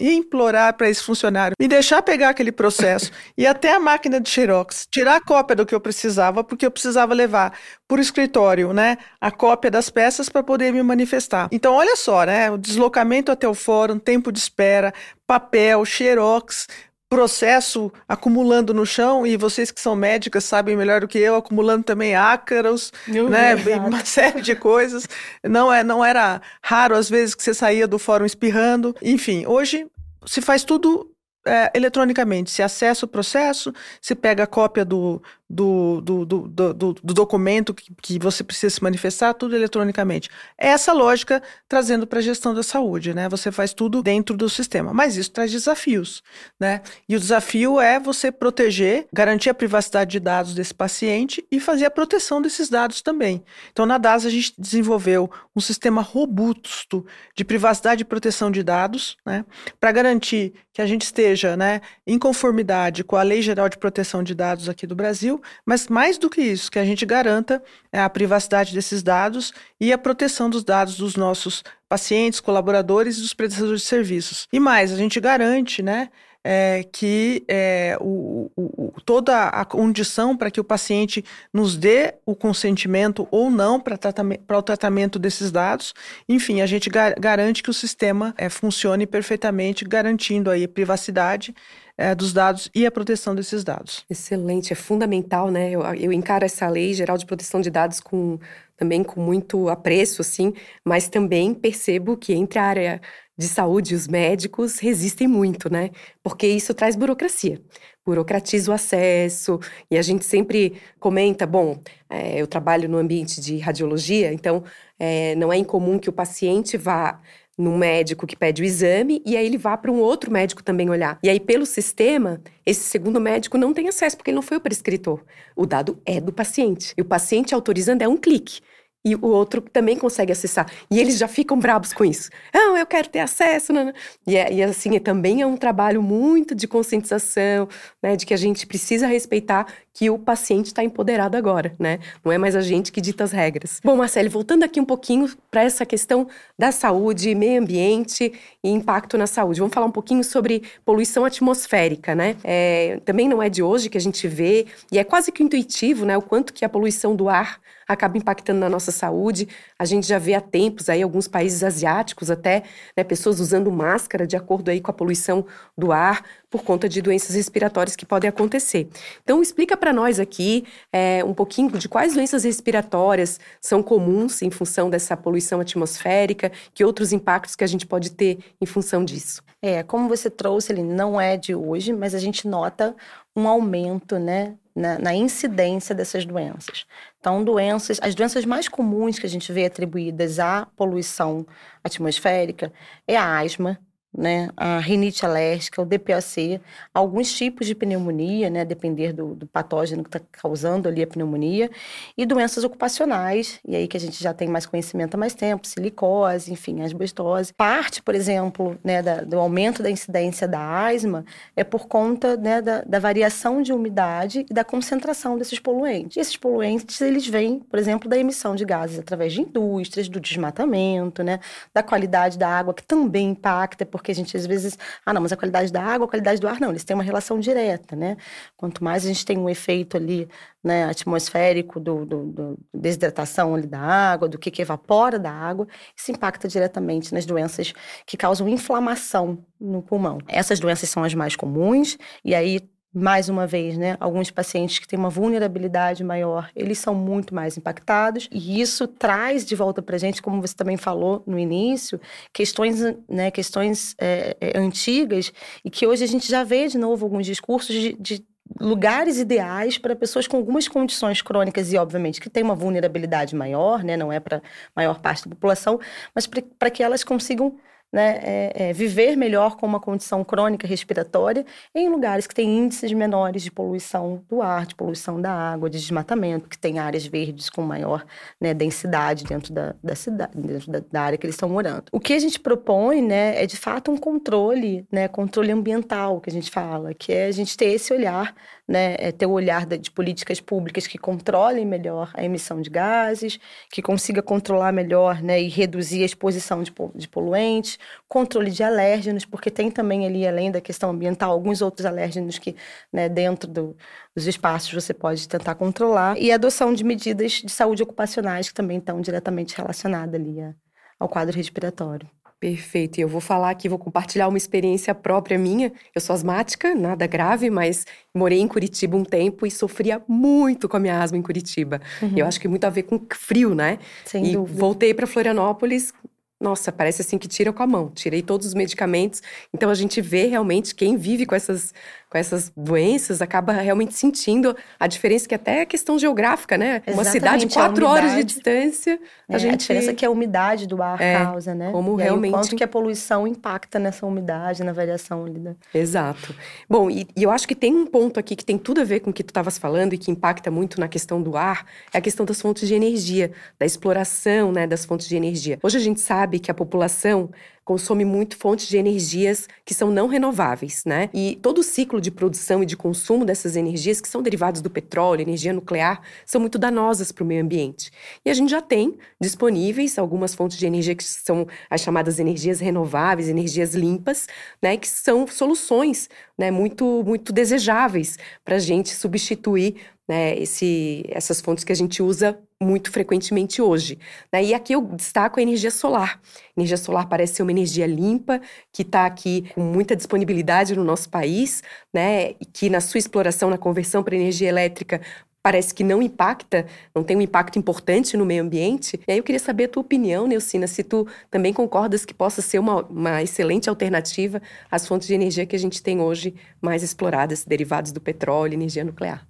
implorar 0.00 0.74
para 0.74 0.88
esse 0.88 1.02
funcionário 1.02 1.54
me 1.58 1.68
deixar 1.68 2.02
pegar 2.02 2.30
aquele 2.30 2.52
processo 2.52 3.10
e 3.36 3.46
até 3.46 3.74
a 3.74 3.80
máquina 3.80 4.20
de 4.20 4.28
xerox, 4.28 4.86
tirar 4.90 5.16
a 5.16 5.20
cópia 5.20 5.56
do 5.56 5.66
que 5.66 5.74
eu 5.74 5.80
precisava, 5.80 6.42
porque 6.42 6.64
eu 6.64 6.70
precisava 6.70 7.12
levar 7.12 7.52
por 7.86 7.98
escritório, 7.98 8.72
né, 8.72 8.98
a 9.20 9.30
cópia 9.30 9.70
das 9.70 9.90
peças 9.90 10.28
para 10.28 10.42
poder 10.42 10.72
me 10.72 10.82
manifestar. 10.82 11.48
Então, 11.50 11.74
olha 11.74 11.96
só, 11.96 12.24
né, 12.24 12.50
o 12.50 12.58
deslocamento 12.58 13.32
até 13.32 13.48
o 13.48 13.54
fórum, 13.54 13.98
tempo 13.98 14.30
de 14.30 14.38
espera, 14.38 14.92
papel, 15.26 15.84
xerox, 15.84 16.66
processo 17.08 17.90
acumulando 18.06 18.74
no 18.74 18.84
chão 18.84 19.26
e 19.26 19.36
vocês 19.36 19.70
que 19.70 19.80
são 19.80 19.96
médicas 19.96 20.44
sabem 20.44 20.76
melhor 20.76 21.00
do 21.00 21.08
que 21.08 21.18
eu 21.18 21.36
acumulando 21.36 21.82
também 21.82 22.14
ácaros, 22.14 22.92
eu 23.06 23.28
né, 23.28 23.54
uma 23.86 24.04
série 24.04 24.42
de 24.42 24.54
coisas. 24.54 25.08
Não 25.42 25.72
é, 25.72 25.82
não 25.82 26.04
era 26.04 26.40
raro 26.62 26.94
às 26.94 27.08
vezes 27.08 27.34
que 27.34 27.42
você 27.42 27.54
saía 27.54 27.88
do 27.88 27.98
fórum 27.98 28.26
espirrando. 28.26 28.94
Enfim, 29.00 29.46
hoje 29.46 29.86
se 30.26 30.40
faz 30.42 30.64
tudo 30.64 31.10
é, 31.46 31.70
eletronicamente. 31.74 32.50
Se 32.50 32.62
acessa 32.62 33.06
o 33.06 33.08
processo, 33.08 33.72
se 34.00 34.14
pega 34.14 34.44
a 34.44 34.46
cópia 34.46 34.84
do, 34.84 35.22
do, 35.50 36.00
do, 36.02 36.26
do, 36.26 36.48
do, 36.48 36.92
do 36.92 37.14
documento 37.14 37.72
que, 37.72 37.94
que, 38.02 38.18
você 38.18 38.44
precisa 38.44 38.74
se 38.74 38.82
manifestar, 38.82 39.32
tudo 39.32 39.56
eletronicamente. 39.56 40.28
É 40.58 40.68
essa 40.68 40.92
lógica 40.92 41.42
trazendo 41.66 42.06
para 42.06 42.18
a 42.18 42.22
gestão 42.22 42.52
da 42.52 42.62
saúde, 42.62 43.14
né? 43.14 43.28
Você 43.30 43.50
faz 43.50 43.72
tudo 43.72 44.02
dentro 44.02 44.36
do 44.36 44.48
sistema. 44.48 44.92
Mas 44.92 45.16
isso 45.16 45.30
traz 45.30 45.50
desafios, 45.50 46.22
né? 46.60 46.82
E 47.08 47.16
o 47.16 47.20
desafio 47.20 47.80
é 47.80 47.98
você 47.98 48.30
proteger, 48.30 49.06
garantir 49.10 49.48
a 49.48 49.54
privacidade 49.54 50.10
de 50.10 50.20
dados 50.20 50.54
desse 50.54 50.74
paciente 50.74 51.42
e 51.50 51.58
fazer 51.58 51.86
a 51.86 51.90
proteção 51.90 52.42
desses 52.42 52.68
dados 52.68 53.00
também. 53.00 53.42
Então, 53.72 53.86
na 53.86 53.96
DAS, 53.96 54.26
a 54.26 54.30
gente 54.30 54.52
desenvolveu 54.58 55.30
um 55.56 55.60
sistema 55.60 56.02
robusto 56.02 57.06
de 57.34 57.44
privacidade 57.44 58.02
e 58.02 58.04
proteção 58.04 58.50
de 58.50 58.62
dados, 58.62 59.16
né? 59.24 59.46
Para 59.80 59.92
garantir 59.92 60.52
que 60.78 60.82
a 60.82 60.86
gente 60.86 61.02
esteja 61.02 61.56
né, 61.56 61.80
em 62.06 62.16
conformidade 62.16 63.02
com 63.02 63.16
a 63.16 63.22
Lei 63.24 63.42
Geral 63.42 63.68
de 63.68 63.76
Proteção 63.76 64.22
de 64.22 64.32
Dados 64.32 64.68
aqui 64.68 64.86
do 64.86 64.94
Brasil 64.94 65.37
mas 65.64 65.88
mais 65.88 66.18
do 66.18 66.30
que 66.30 66.40
isso, 66.40 66.70
que 66.70 66.78
a 66.78 66.84
gente 66.84 67.04
garanta 67.06 67.62
é, 67.92 68.00
a 68.00 68.08
privacidade 68.08 68.74
desses 68.74 69.02
dados 69.02 69.52
e 69.80 69.92
a 69.92 69.98
proteção 69.98 70.48
dos 70.48 70.64
dados 70.64 70.96
dos 70.96 71.16
nossos 71.16 71.62
pacientes, 71.88 72.40
colaboradores 72.40 73.18
e 73.18 73.20
dos 73.20 73.34
prestadores 73.34 73.82
de 73.82 73.86
serviços. 73.86 74.46
E 74.52 74.60
mais, 74.60 74.92
a 74.92 74.96
gente 74.96 75.18
garante, 75.20 75.82
né, 75.82 76.10
é, 76.44 76.84
que 76.92 77.44
é, 77.48 77.96
o, 78.00 78.50
o, 78.56 78.92
toda 79.04 79.48
a 79.48 79.64
condição 79.64 80.36
para 80.36 80.50
que 80.50 80.60
o 80.60 80.64
paciente 80.64 81.24
nos 81.52 81.76
dê 81.76 82.14
o 82.24 82.34
consentimento 82.34 83.26
ou 83.30 83.50
não 83.50 83.80
para 83.80 84.58
o 84.58 84.62
tratamento 84.62 85.18
desses 85.18 85.50
dados. 85.50 85.92
Enfim, 86.28 86.60
a 86.60 86.66
gente 86.66 86.88
gar 86.88 87.14
garante 87.18 87.62
que 87.62 87.70
o 87.70 87.74
sistema 87.74 88.34
é, 88.38 88.48
funcione 88.48 89.06
perfeitamente, 89.06 89.84
garantindo 89.84 90.50
aí 90.50 90.66
privacidade 90.68 91.54
é, 91.98 92.14
dos 92.14 92.32
dados 92.32 92.70
e 92.72 92.86
a 92.86 92.92
proteção 92.92 93.34
desses 93.34 93.64
dados. 93.64 94.04
Excelente, 94.08 94.72
é 94.72 94.76
fundamental, 94.76 95.50
né? 95.50 95.72
Eu, 95.72 95.82
eu 95.96 96.12
encaro 96.12 96.44
essa 96.44 96.68
lei 96.68 96.94
geral 96.94 97.18
de 97.18 97.26
proteção 97.26 97.60
de 97.60 97.70
dados 97.70 98.00
com 98.00 98.38
também 98.76 99.02
com 99.02 99.20
muito 99.20 99.68
apreço, 99.68 100.22
assim, 100.22 100.54
mas 100.84 101.08
também 101.08 101.52
percebo 101.52 102.16
que 102.16 102.32
entre 102.32 102.60
a 102.60 102.64
área 102.64 103.00
de 103.36 103.48
saúde 103.48 103.94
os 103.94 104.06
médicos 104.06 104.78
resistem 104.78 105.26
muito, 105.26 105.68
né? 105.70 105.90
Porque 106.22 106.46
isso 106.46 106.72
traz 106.72 106.94
burocracia. 106.94 107.60
Burocratiza 108.06 108.70
o 108.70 108.74
acesso, 108.74 109.58
e 109.90 109.98
a 109.98 110.02
gente 110.02 110.24
sempre 110.24 110.80
comenta: 111.00 111.46
bom, 111.46 111.80
é, 112.08 112.40
eu 112.40 112.46
trabalho 112.46 112.88
no 112.88 112.96
ambiente 112.96 113.40
de 113.40 113.58
radiologia, 113.58 114.32
então 114.32 114.62
é, 114.98 115.34
não 115.34 115.52
é 115.52 115.58
incomum 115.58 115.98
que 115.98 116.08
o 116.08 116.12
paciente 116.12 116.76
vá 116.76 117.20
num 117.58 117.76
médico 117.76 118.26
que 118.26 118.36
pede 118.36 118.62
o 118.62 118.64
exame 118.64 119.20
e 119.26 119.36
aí 119.36 119.44
ele 119.44 119.58
vá 119.58 119.76
para 119.76 119.90
um 119.90 119.98
outro 119.98 120.30
médico 120.30 120.62
também 120.62 120.88
olhar. 120.88 121.18
E 121.22 121.28
aí, 121.28 121.40
pelo 121.40 121.66
sistema, 121.66 122.40
esse 122.64 122.82
segundo 122.82 123.20
médico 123.20 123.58
não 123.58 123.74
tem 123.74 123.88
acesso 123.88 124.16
porque 124.16 124.30
ele 124.30 124.36
não 124.36 124.42
foi 124.42 124.58
o 124.58 124.60
prescritor. 124.60 125.20
O 125.56 125.66
dado 125.66 126.00
é 126.06 126.20
do 126.20 126.32
paciente. 126.32 126.94
E 126.96 127.02
o 127.02 127.04
paciente 127.04 127.52
autorizando 127.54 128.02
é 128.02 128.08
um 128.08 128.16
clique 128.16 128.60
e 129.04 129.14
o 129.14 129.26
outro 129.26 129.60
também 129.60 129.96
consegue 129.96 130.32
acessar. 130.32 130.70
E 130.90 130.98
eles 130.98 131.18
já 131.18 131.28
ficam 131.28 131.58
brabos 131.58 131.92
com 131.92 132.04
isso. 132.04 132.30
Não, 132.52 132.76
eu 132.76 132.86
quero 132.86 133.08
ter 133.08 133.20
acesso. 133.20 133.72
Não, 133.72 133.86
não. 133.86 133.92
E, 134.26 134.36
é, 134.36 134.52
e 134.52 134.62
assim, 134.62 134.96
é, 134.96 135.00
também 135.00 135.40
é 135.40 135.46
um 135.46 135.56
trabalho 135.56 136.02
muito 136.02 136.54
de 136.54 136.66
conscientização, 136.66 137.68
né, 138.02 138.16
de 138.16 138.26
que 138.26 138.34
a 138.34 138.36
gente 138.36 138.66
precisa 138.66 139.06
respeitar 139.06 139.66
que 139.98 140.08
o 140.08 140.16
paciente 140.16 140.66
está 140.66 140.84
empoderado 140.84 141.36
agora, 141.36 141.74
né? 141.76 141.98
Não 142.24 142.30
é 142.30 142.38
mais 142.38 142.54
a 142.54 142.60
gente 142.60 142.92
que 142.92 143.00
dita 143.00 143.24
as 143.24 143.32
regras. 143.32 143.80
Bom, 143.82 143.96
Marcelo, 143.96 144.30
voltando 144.30 144.62
aqui 144.62 144.78
um 144.78 144.84
pouquinho 144.84 145.28
para 145.50 145.64
essa 145.64 145.84
questão 145.84 146.28
da 146.56 146.70
saúde, 146.70 147.34
meio 147.34 147.60
ambiente 147.60 148.32
e 148.62 148.70
impacto 148.70 149.18
na 149.18 149.26
saúde. 149.26 149.58
Vamos 149.58 149.74
falar 149.74 149.86
um 149.86 149.90
pouquinho 149.90 150.22
sobre 150.22 150.62
poluição 150.84 151.24
atmosférica, 151.24 152.14
né? 152.14 152.36
É, 152.44 153.00
também 153.04 153.28
não 153.28 153.42
é 153.42 153.48
de 153.48 153.60
hoje 153.60 153.90
que 153.90 153.98
a 153.98 154.00
gente 154.00 154.28
vê, 154.28 154.66
e 154.92 155.00
é 155.00 155.02
quase 155.02 155.32
que 155.32 155.42
intuitivo, 155.42 156.04
né? 156.04 156.16
O 156.16 156.22
quanto 156.22 156.52
que 156.52 156.64
a 156.64 156.68
poluição 156.68 157.16
do 157.16 157.28
ar 157.28 157.58
acaba 157.88 158.18
impactando 158.18 158.60
na 158.60 158.68
nossa 158.68 158.92
saúde. 158.92 159.48
A 159.78 159.86
gente 159.86 160.06
já 160.06 160.18
vê 160.18 160.34
há 160.34 160.40
tempos 160.42 160.90
aí 160.90 161.02
alguns 161.02 161.26
países 161.26 161.64
asiáticos 161.64 162.30
até, 162.30 162.64
né, 162.94 163.02
pessoas 163.02 163.40
usando 163.40 163.72
máscara 163.72 164.26
de 164.26 164.36
acordo 164.36 164.70
aí 164.70 164.78
com 164.78 164.90
a 164.90 164.94
poluição 164.94 165.46
do 165.76 165.90
ar 165.90 166.22
por 166.50 166.62
conta 166.62 166.88
de 166.88 167.00
doenças 167.00 167.34
respiratórias 167.34 167.96
que 167.96 168.04
podem 168.04 168.28
acontecer. 168.28 168.88
Então, 169.22 169.40
explica 169.42 169.76
para 169.76 169.87
nós 169.92 170.20
aqui 170.20 170.64
é, 170.92 171.22
um 171.24 171.34
pouquinho 171.34 171.70
de 171.72 171.88
quais 171.88 172.14
doenças 172.14 172.44
respiratórias 172.44 173.38
são 173.60 173.82
comuns 173.82 174.42
em 174.42 174.50
função 174.50 174.88
dessa 174.88 175.16
poluição 175.16 175.60
atmosférica, 175.60 176.50
que 176.72 176.84
outros 176.84 177.12
impactos 177.12 177.56
que 177.56 177.64
a 177.64 177.66
gente 177.66 177.86
pode 177.86 178.12
ter 178.12 178.38
em 178.60 178.66
função 178.66 179.04
disso. 179.04 179.42
É, 179.60 179.82
como 179.82 180.08
você 180.08 180.30
trouxe, 180.30 180.72
ele 180.72 180.82
não 180.82 181.20
é 181.20 181.36
de 181.36 181.54
hoje, 181.54 181.92
mas 181.92 182.14
a 182.14 182.18
gente 182.18 182.46
nota 182.46 182.94
um 183.36 183.48
aumento, 183.48 184.18
né, 184.18 184.56
na, 184.74 184.98
na, 184.98 185.14
incidência 185.14 185.94
dessas 185.94 186.24
doenças. 186.24 186.86
Então, 187.18 187.42
doenças, 187.42 187.98
as 188.00 188.14
doenças 188.14 188.44
mais 188.44 188.68
comuns 188.68 189.18
que 189.18 189.26
a 189.26 189.28
gente 189.28 189.52
vê 189.52 189.66
atribuídas 189.66 190.38
à 190.38 190.66
poluição 190.76 191.44
atmosférica 191.82 192.72
é 193.06 193.16
a 193.16 193.38
asma, 193.38 193.78
né, 194.16 194.48
a 194.56 194.78
rinite 194.78 195.24
alérgica, 195.24 195.82
o 195.82 195.84
DPOC, 195.84 196.60
alguns 196.92 197.32
tipos 197.32 197.66
de 197.66 197.74
pneumonia, 197.74 198.48
né, 198.50 198.64
depender 198.64 199.12
do, 199.12 199.34
do 199.34 199.46
patógeno 199.46 200.02
que 200.02 200.08
está 200.08 200.20
causando 200.32 200.88
ali 200.88 201.02
a 201.02 201.06
pneumonia, 201.06 201.70
e 202.16 202.24
doenças 202.24 202.64
ocupacionais, 202.64 203.60
e 203.66 203.76
aí 203.76 203.86
que 203.86 203.96
a 203.96 204.00
gente 204.00 204.22
já 204.22 204.32
tem 204.32 204.48
mais 204.48 204.66
conhecimento 204.66 205.14
há 205.14 205.18
mais 205.18 205.34
tempo, 205.34 205.66
silicose, 205.66 206.52
enfim, 206.52 206.82
asbestose. 206.82 207.52
Parte, 207.52 208.02
por 208.02 208.14
exemplo, 208.14 208.78
né, 208.82 209.02
da, 209.02 209.20
do 209.22 209.38
aumento 209.38 209.82
da 209.82 209.90
incidência 209.90 210.48
da 210.48 210.86
asma 210.86 211.24
é 211.54 211.62
por 211.62 211.86
conta 211.86 212.36
né, 212.36 212.62
da, 212.62 212.82
da 212.82 212.98
variação 212.98 213.62
de 213.62 213.72
umidade 213.72 214.46
e 214.48 214.54
da 214.54 214.64
concentração 214.64 215.36
desses 215.36 215.58
poluentes. 215.58 216.16
E 216.16 216.20
esses 216.20 216.36
poluentes, 216.36 217.00
eles 217.00 217.26
vêm, 217.26 217.60
por 217.60 217.78
exemplo, 217.78 218.08
da 218.08 218.18
emissão 218.18 218.56
de 218.56 218.64
gases 218.64 218.98
através 218.98 219.32
de 219.32 219.42
indústrias, 219.42 220.08
do 220.08 220.18
desmatamento, 220.20 221.22
né, 221.22 221.40
da 221.72 221.82
qualidade 221.82 222.38
da 222.38 222.48
água, 222.48 222.74
que 222.74 222.82
também 222.82 223.30
impacta, 223.30 223.84
porque 223.98 224.12
a 224.12 224.14
gente 224.14 224.36
às 224.36 224.46
vezes, 224.46 224.78
ah, 225.04 225.12
não, 225.12 225.20
mas 225.20 225.32
a 225.32 225.36
qualidade 225.36 225.72
da 225.72 225.82
água, 225.82 226.06
a 226.06 226.08
qualidade 226.08 226.40
do 226.40 226.48
ar, 226.48 226.60
não, 226.60 226.70
eles 226.70 226.84
têm 226.84 226.94
uma 226.94 227.02
relação 227.02 227.38
direta, 227.38 227.94
né? 227.94 228.16
Quanto 228.56 228.82
mais 228.82 229.04
a 229.04 229.08
gente 229.08 229.24
tem 229.24 229.36
um 229.38 229.48
efeito 229.48 229.96
ali, 229.96 230.28
né, 230.62 230.84
atmosférico 230.84 231.78
do, 231.78 232.04
do, 232.06 232.24
do 232.26 232.58
desidratação 232.72 233.54
ali 233.54 233.66
da 233.66 233.80
água, 233.80 234.28
do 234.28 234.38
que, 234.38 234.50
que 234.50 234.62
evapora 234.62 235.18
da 235.18 235.30
água, 235.30 235.66
isso 235.96 236.10
impacta 236.10 236.48
diretamente 236.48 237.12
nas 237.12 237.26
doenças 237.26 237.72
que 238.06 238.16
causam 238.16 238.48
inflamação 238.48 239.44
no 239.60 239.82
pulmão. 239.82 240.18
Essas 240.26 240.58
doenças 240.60 240.88
são 240.88 241.04
as 241.04 241.14
mais 241.14 241.36
comuns, 241.36 241.98
e 242.24 242.34
aí 242.34 242.60
mais 242.92 243.28
uma 243.28 243.46
vez, 243.46 243.76
né, 243.76 243.96
alguns 244.00 244.30
pacientes 244.30 244.78
que 244.78 244.88
têm 244.88 244.98
uma 244.98 245.10
vulnerabilidade 245.10 246.02
maior, 246.02 246.50
eles 246.56 246.78
são 246.78 246.94
muito 246.94 247.34
mais 247.34 247.56
impactados, 247.56 248.28
e 248.32 248.60
isso 248.60 248.88
traz 248.88 249.44
de 249.44 249.54
volta 249.54 249.82
para 249.82 249.98
gente, 249.98 250.22
como 250.22 250.40
você 250.40 250.54
também 250.54 250.76
falou 250.76 251.22
no 251.26 251.38
início, 251.38 252.00
questões, 252.32 252.80
né, 253.08 253.30
questões 253.30 253.94
é, 253.98 254.36
é, 254.40 254.58
antigas, 254.58 255.32
e 255.64 255.70
que 255.70 255.86
hoje 255.86 256.02
a 256.02 256.08
gente 256.08 256.28
já 256.28 256.42
vê 256.42 256.66
de 256.66 256.78
novo 256.78 257.04
alguns 257.04 257.26
discursos 257.26 257.74
de, 257.74 257.92
de 258.00 258.26
lugares 258.58 259.18
ideais 259.18 259.76
para 259.76 259.94
pessoas 259.94 260.26
com 260.26 260.38
algumas 260.38 260.66
condições 260.66 261.20
crônicas 261.20 261.72
e, 261.72 261.76
obviamente, 261.76 262.20
que 262.20 262.30
têm 262.30 262.42
uma 262.42 262.54
vulnerabilidade 262.54 263.36
maior, 263.36 263.84
né? 263.84 263.96
não 263.96 264.12
é 264.12 264.18
para 264.18 264.42
maior 264.74 264.98
parte 265.00 265.28
da 265.28 265.34
população, 265.34 265.78
mas 266.14 266.26
para 266.26 266.70
que 266.70 266.82
elas 266.82 267.04
consigam 267.04 267.58
né, 267.92 268.18
é, 268.22 268.52
é, 268.54 268.72
viver 268.72 269.16
melhor 269.16 269.56
com 269.56 269.66
uma 269.66 269.80
condição 269.80 270.22
crônica 270.22 270.66
respiratória 270.66 271.44
em 271.74 271.88
lugares 271.88 272.26
que 272.26 272.34
têm 272.34 272.58
índices 272.58 272.92
menores 272.92 273.42
de 273.42 273.50
poluição 273.50 274.22
do 274.28 274.42
ar, 274.42 274.66
de 274.66 274.74
poluição 274.74 275.20
da 275.20 275.32
água, 275.32 275.70
de 275.70 275.78
desmatamento, 275.78 276.48
que 276.48 276.58
tem 276.58 276.78
áreas 276.78 277.06
verdes 277.06 277.48
com 277.48 277.62
maior 277.62 278.04
né, 278.40 278.52
densidade 278.52 279.24
dentro 279.24 279.52
da, 279.52 279.74
da 279.82 279.94
cidade, 279.94 280.32
dentro 280.36 280.70
da, 280.70 280.80
da, 280.90 281.02
área 281.02 281.18
que 281.18 281.24
eles 281.24 281.34
estão 281.34 281.48
morando. 281.48 281.84
O 281.90 282.00
que 282.00 282.12
a 282.12 282.18
gente 282.18 282.38
propõe 282.38 283.00
né, 283.00 283.42
é 283.42 283.46
de 283.46 283.56
fato 283.56 283.90
um 283.90 283.96
controle, 283.96 284.86
né, 284.92 285.08
controle 285.08 285.50
ambiental 285.50 286.20
que 286.20 286.28
a 286.30 286.32
gente 286.32 286.50
fala, 286.50 286.92
que 286.92 287.12
é 287.12 287.26
a 287.26 287.32
gente 287.32 287.56
ter 287.56 287.66
esse 287.66 287.92
olhar 287.92 288.34
né, 288.68 288.96
é 288.98 289.10
ter 289.10 289.24
o 289.24 289.30
olhar 289.30 289.64
de 289.64 289.90
políticas 289.90 290.40
públicas 290.40 290.86
que 290.86 290.98
controlem 290.98 291.64
melhor 291.64 292.10
a 292.12 292.22
emissão 292.22 292.60
de 292.60 292.68
gases, 292.68 293.40
que 293.70 293.80
consiga 293.80 294.22
controlar 294.22 294.72
melhor 294.72 295.22
né, 295.22 295.40
e 295.40 295.48
reduzir 295.48 296.02
a 296.02 296.06
exposição 296.06 296.62
de, 296.62 297.08
poluentes, 297.08 297.78
controle 298.06 298.50
de 298.50 298.62
alérgenos, 298.62 299.24
porque 299.24 299.50
tem 299.50 299.70
também 299.70 300.06
ali, 300.06 300.26
além 300.26 300.50
da 300.50 300.60
questão 300.60 300.90
ambiental, 300.90 301.32
alguns 301.32 301.62
outros 301.62 301.86
alérgenos 301.86 302.38
que 302.38 302.54
né, 302.92 303.08
dentro 303.08 303.48
do, 303.50 303.76
dos 304.14 304.26
espaços 304.26 304.72
você 304.72 304.92
pode 304.92 305.26
tentar 305.26 305.54
controlar, 305.54 306.18
e 306.18 306.30
adoção 306.30 306.74
de 306.74 306.84
medidas 306.84 307.32
de 307.32 307.50
saúde 307.50 307.82
ocupacionais 307.82 308.48
que 308.48 308.54
também 308.54 308.78
estão 308.78 309.00
diretamente 309.00 309.56
relacionadas 309.56 310.14
ali 310.20 310.40
a, 310.42 310.54
ao 311.00 311.08
quadro 311.08 311.34
respiratório. 311.34 312.08
Perfeito. 312.40 312.98
E 312.98 313.00
eu 313.00 313.08
vou 313.08 313.20
falar 313.20 313.50
aqui, 313.50 313.68
vou 313.68 313.78
compartilhar 313.78 314.28
uma 314.28 314.38
experiência 314.38 314.94
própria 314.94 315.36
minha. 315.36 315.72
Eu 315.92 316.00
sou 316.00 316.14
asmática, 316.14 316.72
nada 316.74 317.04
grave, 317.06 317.50
mas 317.50 317.84
morei 318.14 318.38
em 318.38 318.46
Curitiba 318.46 318.96
um 318.96 319.04
tempo 319.04 319.44
e 319.44 319.50
sofria 319.50 320.00
muito 320.06 320.68
com 320.68 320.76
a 320.76 320.80
minha 320.80 321.02
asma 321.02 321.18
em 321.18 321.22
Curitiba. 321.22 321.80
Uhum. 322.00 322.12
Eu 322.16 322.26
acho 322.26 322.40
que 322.40 322.46
muito 322.46 322.64
a 322.64 322.70
ver 322.70 322.84
com 322.84 323.00
frio, 323.12 323.56
né? 323.56 323.78
Sem 324.04 324.24
e 324.24 324.32
dúvida. 324.34 324.60
voltei 324.60 324.94
para 324.94 325.06
Florianópolis 325.06 325.92
nossa, 326.40 326.70
parece 326.70 327.02
assim 327.02 327.18
que 327.18 327.26
tira 327.26 327.52
com 327.52 327.62
a 327.64 327.66
mão. 327.66 327.90
Tirei 327.90 328.22
todos 328.22 328.46
os 328.46 328.54
medicamentos. 328.54 329.20
Então 329.52 329.70
a 329.70 329.74
gente 329.74 330.00
vê 330.00 330.26
realmente 330.26 330.72
quem 330.72 330.96
vive 330.96 331.26
com 331.26 331.34
essas 331.34 331.74
com 332.10 332.16
essas 332.16 332.50
doenças 332.56 333.20
acaba 333.20 333.52
realmente 333.52 333.94
sentindo 333.94 334.56
a 334.80 334.86
diferença 334.86 335.28
que 335.28 335.34
até 335.34 335.60
é 335.60 335.66
questão 335.66 335.98
geográfica, 335.98 336.56
né? 336.56 336.82
Exatamente, 336.86 336.92
Uma 336.94 337.04
cidade 337.04 337.48
quatro 337.48 337.86
horas 337.86 338.14
de 338.14 338.24
distância, 338.24 338.98
é, 339.28 339.34
a 339.34 339.38
gente... 339.38 339.54
A 339.54 339.56
diferença 339.56 339.90
é 339.90 339.94
que 339.94 340.06
a 340.06 340.10
umidade 340.10 340.66
do 340.66 340.82
ar 340.82 341.00
é, 341.00 341.18
causa, 341.18 341.54
né? 341.54 341.70
Como 341.70 342.00
e 342.00 342.02
realmente... 342.02 342.34
Aí, 342.34 342.40
o 342.40 342.42
quanto 342.42 342.56
que 342.56 342.64
a 342.64 342.68
poluição 342.68 343.26
impacta 343.26 343.78
nessa 343.78 344.06
umidade, 344.06 344.64
na 344.64 344.72
variação 344.72 345.24
ali 345.24 345.38
da... 345.38 345.54
Exato. 345.74 346.34
Bom, 346.68 346.90
e, 346.90 347.06
e 347.14 347.22
eu 347.22 347.30
acho 347.30 347.46
que 347.46 347.54
tem 347.54 347.74
um 347.74 347.86
ponto 347.86 348.18
aqui 348.18 348.34
que 348.34 348.44
tem 348.44 348.56
tudo 348.56 348.80
a 348.80 348.84
ver 348.84 349.00
com 349.00 349.10
o 349.10 349.12
que 349.12 349.22
tu 349.22 349.30
estavas 349.30 349.58
falando 349.58 349.92
e 349.92 349.98
que 349.98 350.10
impacta 350.10 350.50
muito 350.50 350.80
na 350.80 350.88
questão 350.88 351.20
do 351.20 351.36
ar, 351.36 351.66
é 351.92 351.98
a 351.98 352.00
questão 352.00 352.24
das 352.24 352.40
fontes 352.40 352.66
de 352.66 352.74
energia, 352.74 353.32
da 353.58 353.66
exploração, 353.66 354.50
né, 354.50 354.66
das 354.66 354.84
fontes 354.84 355.06
de 355.06 355.16
energia. 355.16 355.58
Hoje 355.62 355.76
a 355.76 355.80
gente 355.80 356.00
sabe 356.00 356.38
que 356.38 356.50
a 356.50 356.54
população 356.54 357.30
consome 357.68 358.02
muito 358.02 358.34
fontes 358.38 358.66
de 358.66 358.78
energias 358.78 359.46
que 359.62 359.74
são 359.74 359.90
não 359.90 360.06
renováveis, 360.06 360.84
né? 360.86 361.10
E 361.12 361.38
todo 361.42 361.58
o 361.58 361.62
ciclo 361.62 362.00
de 362.00 362.10
produção 362.10 362.62
e 362.62 362.66
de 362.66 362.74
consumo 362.74 363.26
dessas 363.26 363.56
energias, 363.56 364.00
que 364.00 364.08
são 364.08 364.22
derivados 364.22 364.62
do 364.62 364.70
petróleo, 364.70 365.20
energia 365.20 365.52
nuclear, 365.52 366.00
são 366.24 366.40
muito 366.40 366.58
danosas 366.58 367.12
para 367.12 367.22
o 367.22 367.26
meio 367.26 367.42
ambiente. 367.42 367.90
E 368.24 368.30
a 368.30 368.34
gente 368.34 368.48
já 368.48 368.62
tem 368.62 368.96
disponíveis 369.20 369.98
algumas 369.98 370.34
fontes 370.34 370.56
de 370.56 370.64
energia 370.64 370.94
que 370.94 371.04
são 371.04 371.46
as 371.68 371.82
chamadas 371.82 372.18
energias 372.18 372.58
renováveis, 372.58 373.28
energias 373.28 373.74
limpas, 373.74 374.26
né? 374.62 374.78
Que 374.78 374.88
são 374.88 375.26
soluções, 375.26 376.08
né? 376.38 376.50
Muito, 376.50 377.04
muito 377.04 377.34
desejáveis 377.34 378.16
para 378.46 378.56
a 378.56 378.58
gente 378.58 378.94
substituir 378.94 379.76
né, 380.08 380.38
esse, 380.38 381.04
essas 381.10 381.38
fontes 381.38 381.64
que 381.64 381.72
a 381.72 381.76
gente 381.76 382.02
usa 382.02 382.38
muito 382.62 382.90
frequentemente 382.90 383.62
hoje. 383.62 383.98
Né? 384.32 384.44
E 384.44 384.54
aqui 384.54 384.72
eu 384.74 384.82
destaco 384.82 385.38
a 385.38 385.42
energia 385.42 385.70
solar. 385.70 386.20
A 386.24 386.60
energia 386.60 386.76
solar 386.76 387.08
parece 387.08 387.34
ser 387.34 387.42
uma 387.42 387.52
energia 387.52 387.86
limpa, 387.86 388.40
que 388.72 388.82
está 388.82 389.06
aqui 389.06 389.50
com 389.54 389.60
muita 389.60 389.94
disponibilidade 389.94 390.74
no 390.74 390.82
nosso 390.82 391.08
país, 391.08 391.62
né? 391.94 392.30
e 392.30 392.44
que 392.44 392.68
na 392.68 392.80
sua 392.80 392.98
exploração, 392.98 393.48
na 393.48 393.58
conversão 393.58 394.02
para 394.02 394.16
energia 394.16 394.48
elétrica, 394.48 395.00
parece 395.40 395.72
que 395.72 395.84
não 395.84 396.02
impacta, 396.02 396.66
não 396.92 397.04
tem 397.04 397.16
um 397.16 397.20
impacto 397.20 397.58
importante 397.58 398.16
no 398.16 398.26
meio 398.26 398.42
ambiente. 398.42 399.00
E 399.06 399.12
aí 399.12 399.18
eu 399.18 399.24
queria 399.24 399.38
saber 399.38 399.64
a 399.64 399.68
tua 399.68 399.80
opinião, 399.80 400.26
Neucina, 400.26 400.66
se 400.66 400.82
tu 400.82 401.06
também 401.30 401.52
concordas 401.52 402.04
que 402.04 402.12
possa 402.12 402.42
ser 402.42 402.58
uma, 402.58 402.82
uma 402.82 403.22
excelente 403.22 403.68
alternativa 403.68 404.42
às 404.68 404.86
fontes 404.86 405.06
de 405.06 405.14
energia 405.14 405.46
que 405.46 405.54
a 405.54 405.58
gente 405.58 405.80
tem 405.80 406.00
hoje 406.00 406.34
mais 406.60 406.82
exploradas, 406.82 407.44
derivados 407.44 407.92
do 407.92 408.00
petróleo, 408.00 408.54
energia 408.54 408.84
nuclear. 408.84 409.26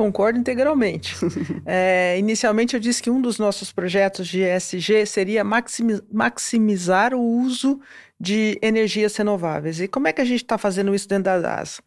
Concordo 0.00 0.38
integralmente. 0.38 1.14
é, 1.66 2.16
inicialmente 2.18 2.72
eu 2.72 2.80
disse 2.80 3.02
que 3.02 3.10
um 3.10 3.20
dos 3.20 3.38
nossos 3.38 3.70
projetos 3.70 4.26
de 4.26 4.40
ESG 4.40 5.04
seria 5.04 5.44
maximizar 5.44 7.12
o 7.12 7.20
uso 7.20 7.78
de 8.18 8.58
energias 8.62 9.14
renováveis. 9.14 9.78
E 9.78 9.86
como 9.86 10.08
é 10.08 10.12
que 10.14 10.22
a 10.22 10.24
gente 10.24 10.42
está 10.42 10.56
fazendo 10.56 10.94
isso 10.94 11.06
dentro 11.06 11.24
da 11.24 11.38
DASA? 11.38 11.82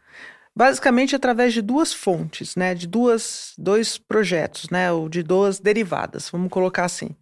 Basicamente 0.55 1.15
através 1.15 1.53
de 1.53 1.63
duas 1.63 1.91
fontes, 1.91 2.55
né, 2.55 2.75
de 2.75 2.85
duas, 2.85 3.55
dois 3.57 3.97
projetos, 3.97 4.69
né, 4.69 4.91
ou 4.91 5.09
de 5.09 5.23
duas 5.23 5.59
derivadas, 5.59 6.29
vamos 6.29 6.51
colocar 6.51 6.85
assim. 6.85 7.15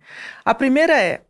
A 0.43 0.53
primeira 0.53 1.01
é, 1.01 1.21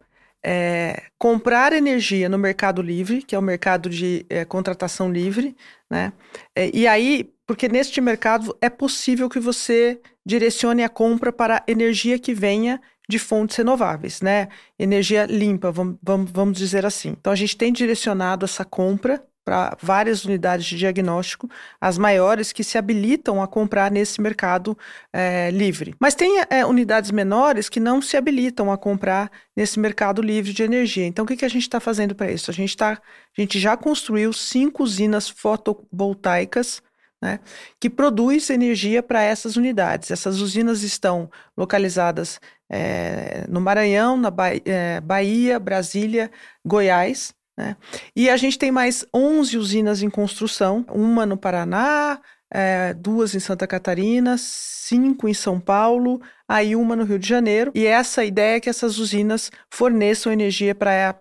é 0.43 1.03
comprar 1.19 1.71
energia 1.71 2.27
no 2.27 2.39
mercado 2.39 2.81
livre, 2.81 3.21
que 3.21 3.35
é 3.35 3.37
o 3.37 3.43
mercado 3.43 3.91
de 3.91 4.25
é, 4.27 4.43
contratação 4.43 5.11
livre, 5.11 5.55
né, 5.87 6.11
é, 6.55 6.71
e 6.73 6.87
aí 6.87 7.31
porque 7.51 7.67
neste 7.67 7.99
mercado 7.99 8.55
é 8.61 8.69
possível 8.69 9.27
que 9.27 9.37
você 9.37 9.99
direcione 10.25 10.85
a 10.85 10.87
compra 10.87 11.33
para 11.33 11.61
energia 11.67 12.17
que 12.17 12.33
venha 12.33 12.79
de 13.09 13.19
fontes 13.19 13.57
renováveis, 13.57 14.21
né? 14.21 14.47
Energia 14.79 15.25
limpa, 15.25 15.69
vamos, 15.69 15.97
vamos, 16.01 16.57
dizer 16.57 16.85
assim. 16.85 17.09
Então 17.09 17.33
a 17.33 17.35
gente 17.35 17.57
tem 17.57 17.73
direcionado 17.73 18.45
essa 18.45 18.63
compra 18.63 19.21
para 19.43 19.75
várias 19.81 20.23
unidades 20.23 20.65
de 20.65 20.77
diagnóstico, 20.77 21.49
as 21.81 21.97
maiores 21.97 22.53
que 22.53 22.63
se 22.63 22.77
habilitam 22.77 23.43
a 23.43 23.47
comprar 23.49 23.91
nesse 23.91 24.21
mercado 24.21 24.77
é, 25.11 25.51
livre. 25.51 25.93
Mas 25.99 26.15
tem 26.15 26.41
é, 26.49 26.65
unidades 26.65 27.11
menores 27.11 27.67
que 27.67 27.81
não 27.81 28.01
se 28.01 28.15
habilitam 28.15 28.71
a 28.71 28.77
comprar 28.77 29.29
nesse 29.53 29.77
mercado 29.77 30.21
livre 30.21 30.53
de 30.53 30.63
energia. 30.63 31.05
Então, 31.05 31.25
o 31.25 31.27
que, 31.27 31.35
que 31.35 31.43
a 31.43 31.49
gente 31.49 31.63
está 31.63 31.81
fazendo 31.81 32.15
para 32.15 32.31
isso? 32.31 32.49
A 32.49 32.53
gente, 32.53 32.77
tá, 32.77 32.91
a 32.93 33.41
gente 33.41 33.59
já 33.59 33.75
construiu 33.75 34.31
cinco 34.31 34.83
usinas 34.83 35.27
fotovoltaicas 35.27 36.81
né, 37.21 37.39
que 37.79 37.89
produz 37.89 38.49
energia 38.49 39.03
para 39.03 39.21
essas 39.21 39.55
unidades. 39.55 40.09
Essas 40.09 40.39
usinas 40.39 40.81
estão 40.81 41.29
localizadas 41.55 42.39
é, 42.69 43.45
no 43.47 43.61
Maranhão, 43.61 44.17
na 44.17 44.31
ba 44.31 44.49
é, 44.65 44.99
Bahia, 45.01 45.59
Brasília, 45.59 46.31
Goiás. 46.65 47.33
Né? 47.57 47.75
E 48.15 48.29
a 48.29 48.37
gente 48.37 48.57
tem 48.57 48.71
mais 48.71 49.05
11 49.13 49.57
usinas 49.57 50.01
em 50.01 50.09
construção, 50.09 50.85
uma 50.89 51.25
no 51.25 51.37
Paraná, 51.37 52.19
é, 52.51 52.93
duas 52.93 53.33
em 53.33 53.39
Santa 53.39 53.65
Catarina, 53.65 54.35
cinco 54.37 55.29
em 55.29 55.33
São 55.33 55.59
Paulo, 55.59 56.21
aí 56.47 56.75
uma 56.75 56.95
no 56.95 57.05
Rio 57.05 57.17
de 57.17 57.27
Janeiro. 57.27 57.71
E 57.73 57.85
essa 57.85 58.25
ideia 58.25 58.57
é 58.57 58.59
que 58.59 58.69
essas 58.69 58.97
usinas 58.97 59.49
forneçam 59.69 60.33
energia 60.33 60.75
para 60.75 61.15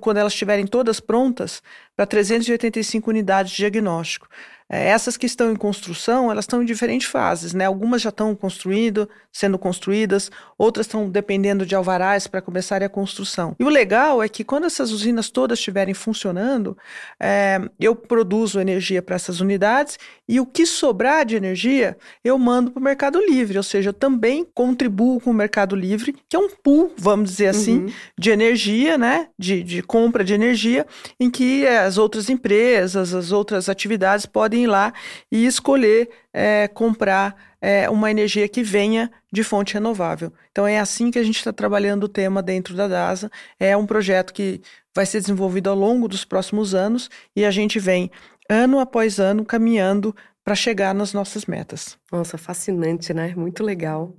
quando 0.00 0.18
elas 0.18 0.32
estiverem 0.32 0.66
todas 0.66 1.00
prontas 1.00 1.62
para 1.96 2.06
385 2.06 3.10
unidades 3.10 3.52
de 3.52 3.58
diagnóstico. 3.58 4.26
É, 4.70 4.88
essas 4.88 5.16
que 5.16 5.26
estão 5.26 5.50
em 5.50 5.56
construção, 5.56 6.30
elas 6.30 6.44
estão 6.44 6.62
em 6.62 6.64
diferentes 6.64 7.08
fases, 7.08 7.52
né? 7.52 7.64
Algumas 7.64 8.00
já 8.00 8.10
estão 8.10 8.36
construindo, 8.36 9.08
sendo 9.32 9.58
construídas, 9.58 10.30
outras 10.56 10.86
estão 10.86 11.10
dependendo 11.10 11.66
de 11.66 11.74
alvarás 11.74 12.28
para 12.28 12.40
começar 12.40 12.80
a 12.80 12.88
construção. 12.88 13.56
E 13.58 13.64
o 13.64 13.68
legal 13.68 14.22
é 14.22 14.28
que 14.28 14.44
quando 14.44 14.66
essas 14.66 14.92
usinas 14.92 15.28
todas 15.28 15.58
estiverem 15.58 15.92
funcionando, 15.92 16.78
é, 17.18 17.60
eu 17.80 17.96
produzo 17.96 18.60
energia 18.60 19.02
para 19.02 19.16
essas 19.16 19.40
unidades 19.40 19.98
e 20.28 20.38
o 20.38 20.46
que 20.46 20.64
sobrar 20.64 21.26
de 21.26 21.34
energia 21.34 21.96
eu 22.22 22.38
mando 22.38 22.70
para 22.70 22.80
o 22.80 22.84
Mercado 22.84 23.18
Livre, 23.18 23.56
ou 23.56 23.64
seja, 23.64 23.88
eu 23.88 23.94
também 23.94 24.46
contribuo 24.54 25.20
com 25.20 25.30
o 25.30 25.34
Mercado 25.34 25.74
Livre, 25.74 26.14
que 26.28 26.36
é 26.36 26.38
um 26.38 26.48
pool, 26.48 26.92
vamos 26.96 27.30
dizer 27.30 27.48
assim, 27.48 27.80
uhum. 27.80 27.92
de 28.16 28.30
energia, 28.30 28.96
né? 28.96 29.28
De, 29.36 29.64
de 29.64 29.82
compra 29.82 30.22
de 30.22 30.32
energia, 30.32 30.86
em 31.18 31.28
que 31.28 31.66
as 31.66 31.98
outras 31.98 32.30
empresas, 32.30 33.12
as 33.12 33.32
outras 33.32 33.68
atividades 33.68 34.26
podem 34.26 34.59
lá 34.66 34.92
e 35.30 35.46
escolher 35.46 36.08
é, 36.32 36.68
comprar 36.68 37.36
é, 37.60 37.88
uma 37.90 38.10
energia 38.10 38.48
que 38.48 38.62
venha 38.62 39.10
de 39.32 39.44
fonte 39.44 39.74
renovável. 39.74 40.32
Então 40.50 40.66
é 40.66 40.78
assim 40.78 41.10
que 41.10 41.18
a 41.18 41.22
gente 41.24 41.36
está 41.36 41.52
trabalhando 41.52 42.04
o 42.04 42.08
tema 42.08 42.42
dentro 42.42 42.74
da 42.74 42.88
DASA. 42.88 43.30
É 43.58 43.76
um 43.76 43.86
projeto 43.86 44.32
que 44.32 44.60
vai 44.94 45.06
ser 45.06 45.20
desenvolvido 45.20 45.70
ao 45.70 45.76
longo 45.76 46.08
dos 46.08 46.24
próximos 46.24 46.74
anos 46.74 47.10
e 47.34 47.44
a 47.44 47.50
gente 47.50 47.78
vem 47.78 48.10
ano 48.48 48.80
após 48.80 49.20
ano 49.20 49.44
caminhando 49.44 50.14
para 50.44 50.54
chegar 50.54 50.94
nas 50.94 51.12
nossas 51.12 51.46
metas. 51.46 51.98
Nossa, 52.10 52.36
fascinante, 52.38 53.12
né? 53.12 53.34
Muito 53.36 53.62
legal. 53.62 54.16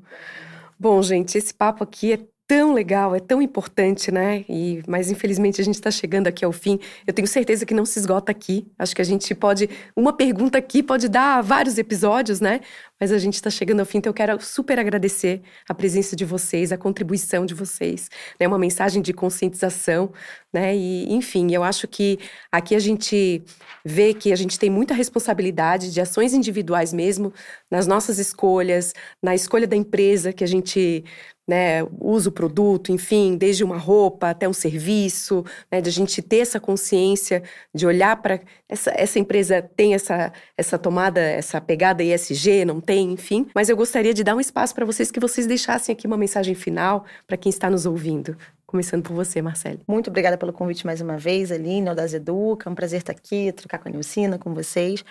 Bom, 0.79 1.01
gente, 1.01 1.37
esse 1.37 1.53
papo 1.53 1.83
aqui 1.83 2.13
é 2.13 2.19
tão 2.51 2.73
legal, 2.73 3.15
é 3.15 3.19
tão 3.21 3.41
importante, 3.41 4.11
né? 4.11 4.43
E, 4.49 4.83
mas 4.85 5.09
infelizmente 5.09 5.61
a 5.61 5.63
gente 5.63 5.75
está 5.75 5.89
chegando 5.89 6.27
aqui 6.27 6.43
ao 6.43 6.51
fim. 6.51 6.77
Eu 7.07 7.13
tenho 7.13 7.25
certeza 7.25 7.65
que 7.65 7.73
não 7.73 7.85
se 7.85 7.97
esgota 7.97 8.29
aqui. 8.29 8.67
Acho 8.77 8.93
que 8.93 9.01
a 9.01 9.05
gente 9.05 9.33
pode. 9.33 9.69
Uma 9.95 10.11
pergunta 10.11 10.57
aqui 10.57 10.83
pode 10.83 11.07
dar 11.07 11.41
vários 11.41 11.77
episódios, 11.77 12.41
né? 12.41 12.59
Mas 12.99 13.13
a 13.13 13.17
gente 13.17 13.35
está 13.35 13.49
chegando 13.49 13.79
ao 13.79 13.85
fim, 13.85 13.99
então 13.99 14.09
eu 14.09 14.13
quero 14.13 14.39
super 14.43 14.77
agradecer 14.77 15.41
a 15.67 15.73
presença 15.73 16.13
de 16.13 16.25
vocês, 16.25 16.73
a 16.73 16.77
contribuição 16.77 17.45
de 17.45 17.53
vocês, 17.53 18.09
né? 18.37 18.45
Uma 18.45 18.59
mensagem 18.59 19.01
de 19.01 19.13
conscientização, 19.13 20.11
né? 20.51 20.75
E, 20.75 21.11
enfim, 21.11 21.53
eu 21.53 21.63
acho 21.63 21.87
que 21.87 22.19
aqui 22.51 22.75
a 22.75 22.79
gente 22.79 23.43
vê 23.85 24.13
que 24.13 24.33
a 24.33 24.35
gente 24.35 24.59
tem 24.59 24.69
muita 24.69 24.93
responsabilidade 24.93 25.89
de 25.89 26.01
ações 26.01 26.33
individuais 26.33 26.91
mesmo, 26.91 27.33
nas 27.71 27.87
nossas 27.87 28.19
escolhas, 28.19 28.93
na 29.23 29.33
escolha 29.33 29.65
da 29.65 29.75
empresa 29.77 30.33
que 30.33 30.43
a 30.43 30.47
gente 30.47 31.05
né, 31.51 31.85
usa 31.99 32.29
o 32.29 32.31
produto, 32.31 32.93
enfim, 32.93 33.35
desde 33.35 33.61
uma 33.61 33.77
roupa 33.77 34.29
até 34.29 34.47
um 34.47 34.53
serviço, 34.53 35.43
né, 35.69 35.81
de 35.81 35.89
a 35.89 35.91
gente 35.91 36.21
ter 36.21 36.37
essa 36.37 36.61
consciência 36.61 37.43
de 37.75 37.85
olhar 37.85 38.15
para 38.21 38.39
essa, 38.69 38.89
essa 38.95 39.19
empresa 39.19 39.61
tem 39.61 39.93
essa, 39.93 40.31
essa 40.57 40.79
tomada, 40.79 41.19
essa 41.19 41.59
pegada 41.59 42.01
ESG, 42.01 42.63
não 42.63 42.79
tem, 42.79 43.11
enfim. 43.11 43.47
Mas 43.53 43.67
eu 43.67 43.75
gostaria 43.75 44.13
de 44.13 44.23
dar 44.23 44.33
um 44.33 44.39
espaço 44.39 44.73
para 44.73 44.85
vocês 44.85 45.11
que 45.11 45.19
vocês 45.19 45.45
deixassem 45.45 45.91
aqui 45.91 46.07
uma 46.07 46.15
mensagem 46.15 46.55
final 46.55 47.03
para 47.27 47.35
quem 47.35 47.49
está 47.49 47.69
nos 47.69 47.85
ouvindo. 47.85 48.37
Começando 48.65 49.03
por 49.03 49.13
você, 49.13 49.41
Marcele. 49.41 49.81
Muito 49.85 50.09
obrigada 50.09 50.37
pelo 50.37 50.53
convite 50.53 50.85
mais 50.85 51.01
uma 51.01 51.17
vez, 51.17 51.51
Aline, 51.51 51.89
ao 51.89 51.95
das 51.95 52.13
Educa. 52.13 52.69
É 52.69 52.71
um 52.71 52.75
prazer 52.75 52.99
estar 52.99 53.11
aqui, 53.11 53.51
trocar 53.51 53.77
com 53.77 53.89
a 53.89 53.91
Nilcina, 53.91 54.39
com 54.39 54.53
vocês. 54.53 55.03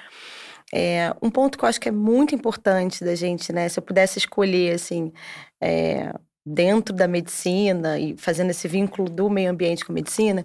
É, 0.73 1.15
um 1.21 1.31
ponto 1.31 1.59
que 1.59 1.65
eu 1.65 1.69
acho 1.69 1.81
que 1.81 1.89
é 1.89 1.93
muito 1.93 2.35
importante 2.35 3.05
da 3.05 3.15
gente, 3.15 3.53
né? 3.53 3.69
Se 3.69 3.79
eu 3.79 3.83
pudesse 3.83 4.19
escolher, 4.19 4.75
assim, 4.75 5.13
é, 5.61 6.13
dentro 6.45 6.95
da 6.95 7.07
medicina 7.07 7.99
e 7.99 8.17
fazendo 8.17 8.51
esse 8.51 8.67
vínculo 8.67 9.11
do 9.11 9.29
meio 9.29 9.51
ambiente 9.51 9.85
com 9.85 9.93
a 9.93 9.95
medicina, 9.95 10.45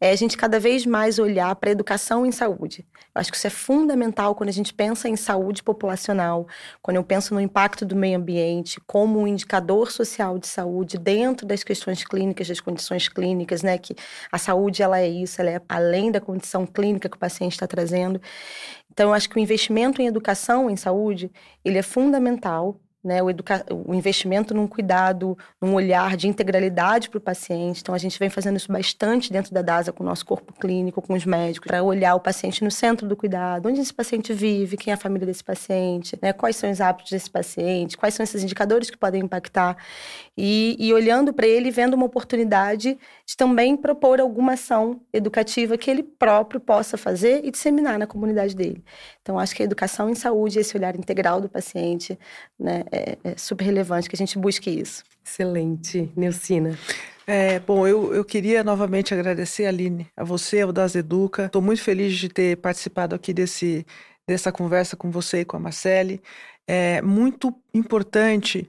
é 0.00 0.10
a 0.10 0.16
gente 0.16 0.36
cada 0.36 0.58
vez 0.58 0.84
mais 0.84 1.18
olhar 1.18 1.54
para 1.56 1.70
a 1.70 1.72
educação 1.72 2.26
em 2.26 2.32
saúde. 2.32 2.84
Eu 3.14 3.20
acho 3.20 3.30
que 3.30 3.36
isso 3.36 3.46
é 3.46 3.50
fundamental 3.50 4.34
quando 4.34 4.48
a 4.48 4.52
gente 4.52 4.74
pensa 4.74 5.08
em 5.08 5.16
saúde 5.16 5.62
populacional, 5.62 6.46
quando 6.82 6.96
eu 6.96 7.04
penso 7.04 7.32
no 7.32 7.40
impacto 7.40 7.86
do 7.86 7.94
meio 7.94 8.18
ambiente 8.18 8.80
como 8.86 9.20
um 9.20 9.26
indicador 9.26 9.90
social 9.90 10.38
de 10.38 10.48
saúde 10.48 10.98
dentro 10.98 11.46
das 11.46 11.62
questões 11.62 12.04
clínicas, 12.04 12.48
das 12.48 12.60
condições 12.60 13.08
clínicas, 13.08 13.62
né, 13.62 13.78
que 13.78 13.94
a 14.30 14.38
saúde 14.38 14.82
ela 14.82 14.98
é 14.98 15.08
isso, 15.08 15.40
ela 15.40 15.50
é 15.50 15.60
além 15.68 16.10
da 16.10 16.20
condição 16.20 16.66
clínica 16.66 17.08
que 17.08 17.16
o 17.16 17.20
paciente 17.20 17.52
está 17.52 17.66
trazendo. 17.66 18.20
Então, 18.90 19.10
eu 19.10 19.14
acho 19.14 19.28
que 19.28 19.36
o 19.36 19.40
investimento 19.40 20.00
em 20.00 20.06
educação 20.06 20.68
em 20.70 20.76
saúde, 20.76 21.30
ele 21.64 21.78
é 21.78 21.82
fundamental 21.82 22.80
né, 23.06 23.22
o, 23.22 23.30
educa... 23.30 23.64
o 23.70 23.94
investimento 23.94 24.52
num 24.52 24.66
cuidado, 24.66 25.38
num 25.62 25.74
olhar 25.74 26.16
de 26.16 26.26
integralidade 26.26 27.08
para 27.08 27.18
o 27.18 27.20
paciente. 27.20 27.80
Então, 27.80 27.94
a 27.94 27.98
gente 27.98 28.18
vem 28.18 28.28
fazendo 28.28 28.56
isso 28.56 28.70
bastante 28.70 29.32
dentro 29.32 29.54
da 29.54 29.62
DASA 29.62 29.92
com 29.92 30.02
o 30.02 30.06
nosso 30.06 30.26
corpo 30.26 30.52
clínico, 30.52 31.00
com 31.00 31.14
os 31.14 31.24
médicos, 31.24 31.68
para 31.68 31.82
olhar 31.82 32.16
o 32.16 32.20
paciente 32.20 32.64
no 32.64 32.70
centro 32.70 33.06
do 33.06 33.16
cuidado, 33.16 33.68
onde 33.68 33.80
esse 33.80 33.94
paciente 33.94 34.32
vive, 34.32 34.76
quem 34.76 34.90
é 34.90 34.94
a 34.94 34.98
família 34.98 35.24
desse 35.24 35.44
paciente, 35.44 36.18
né, 36.20 36.32
quais 36.32 36.56
são 36.56 36.68
os 36.70 36.80
hábitos 36.80 37.12
desse 37.12 37.30
paciente, 37.30 37.96
quais 37.96 38.14
são 38.14 38.24
esses 38.24 38.42
indicadores 38.42 38.90
que 38.90 38.96
podem 38.96 39.22
impactar. 39.22 39.76
E, 40.36 40.76
e 40.78 40.92
olhando 40.92 41.32
para 41.32 41.46
ele, 41.46 41.70
vendo 41.70 41.94
uma 41.94 42.06
oportunidade 42.06 42.98
de 43.24 43.36
também 43.36 43.76
propor 43.76 44.20
alguma 44.20 44.54
ação 44.54 45.00
educativa 45.12 45.78
que 45.78 45.90
ele 45.90 46.02
próprio 46.02 46.60
possa 46.60 46.98
fazer 46.98 47.44
e 47.44 47.50
disseminar 47.50 47.98
na 47.98 48.06
comunidade 48.06 48.54
dele. 48.54 48.84
Então, 49.22 49.38
acho 49.38 49.54
que 49.54 49.62
a 49.62 49.64
educação 49.64 50.10
em 50.10 50.14
saúde, 50.14 50.58
esse 50.58 50.76
olhar 50.76 50.94
integral 50.96 51.40
do 51.40 51.48
paciente, 51.48 52.18
né, 52.58 52.84
é, 52.96 53.18
é 53.24 53.36
super 53.36 53.64
relevante 53.64 54.08
que 54.08 54.16
a 54.16 54.18
gente 54.18 54.38
busque 54.38 54.70
isso. 54.70 55.02
Excelente. 55.24 56.10
Neucina. 56.16 56.78
É, 57.26 57.58
bom, 57.58 57.86
eu, 57.86 58.14
eu 58.14 58.24
queria 58.24 58.62
novamente 58.62 59.12
agradecer, 59.12 59.66
Aline, 59.66 60.06
a 60.16 60.22
você, 60.22 60.60
ao 60.60 60.72
Das 60.72 60.94
Educa. 60.94 61.46
Estou 61.46 61.60
muito 61.60 61.82
feliz 61.82 62.16
de 62.16 62.28
ter 62.28 62.56
participado 62.58 63.14
aqui 63.14 63.34
desse, 63.34 63.84
dessa 64.26 64.52
conversa 64.52 64.96
com 64.96 65.10
você 65.10 65.40
e 65.40 65.44
com 65.44 65.56
a 65.56 65.60
Marcele. 65.60 66.22
É 66.66 67.02
muito 67.02 67.52
importante 67.74 68.68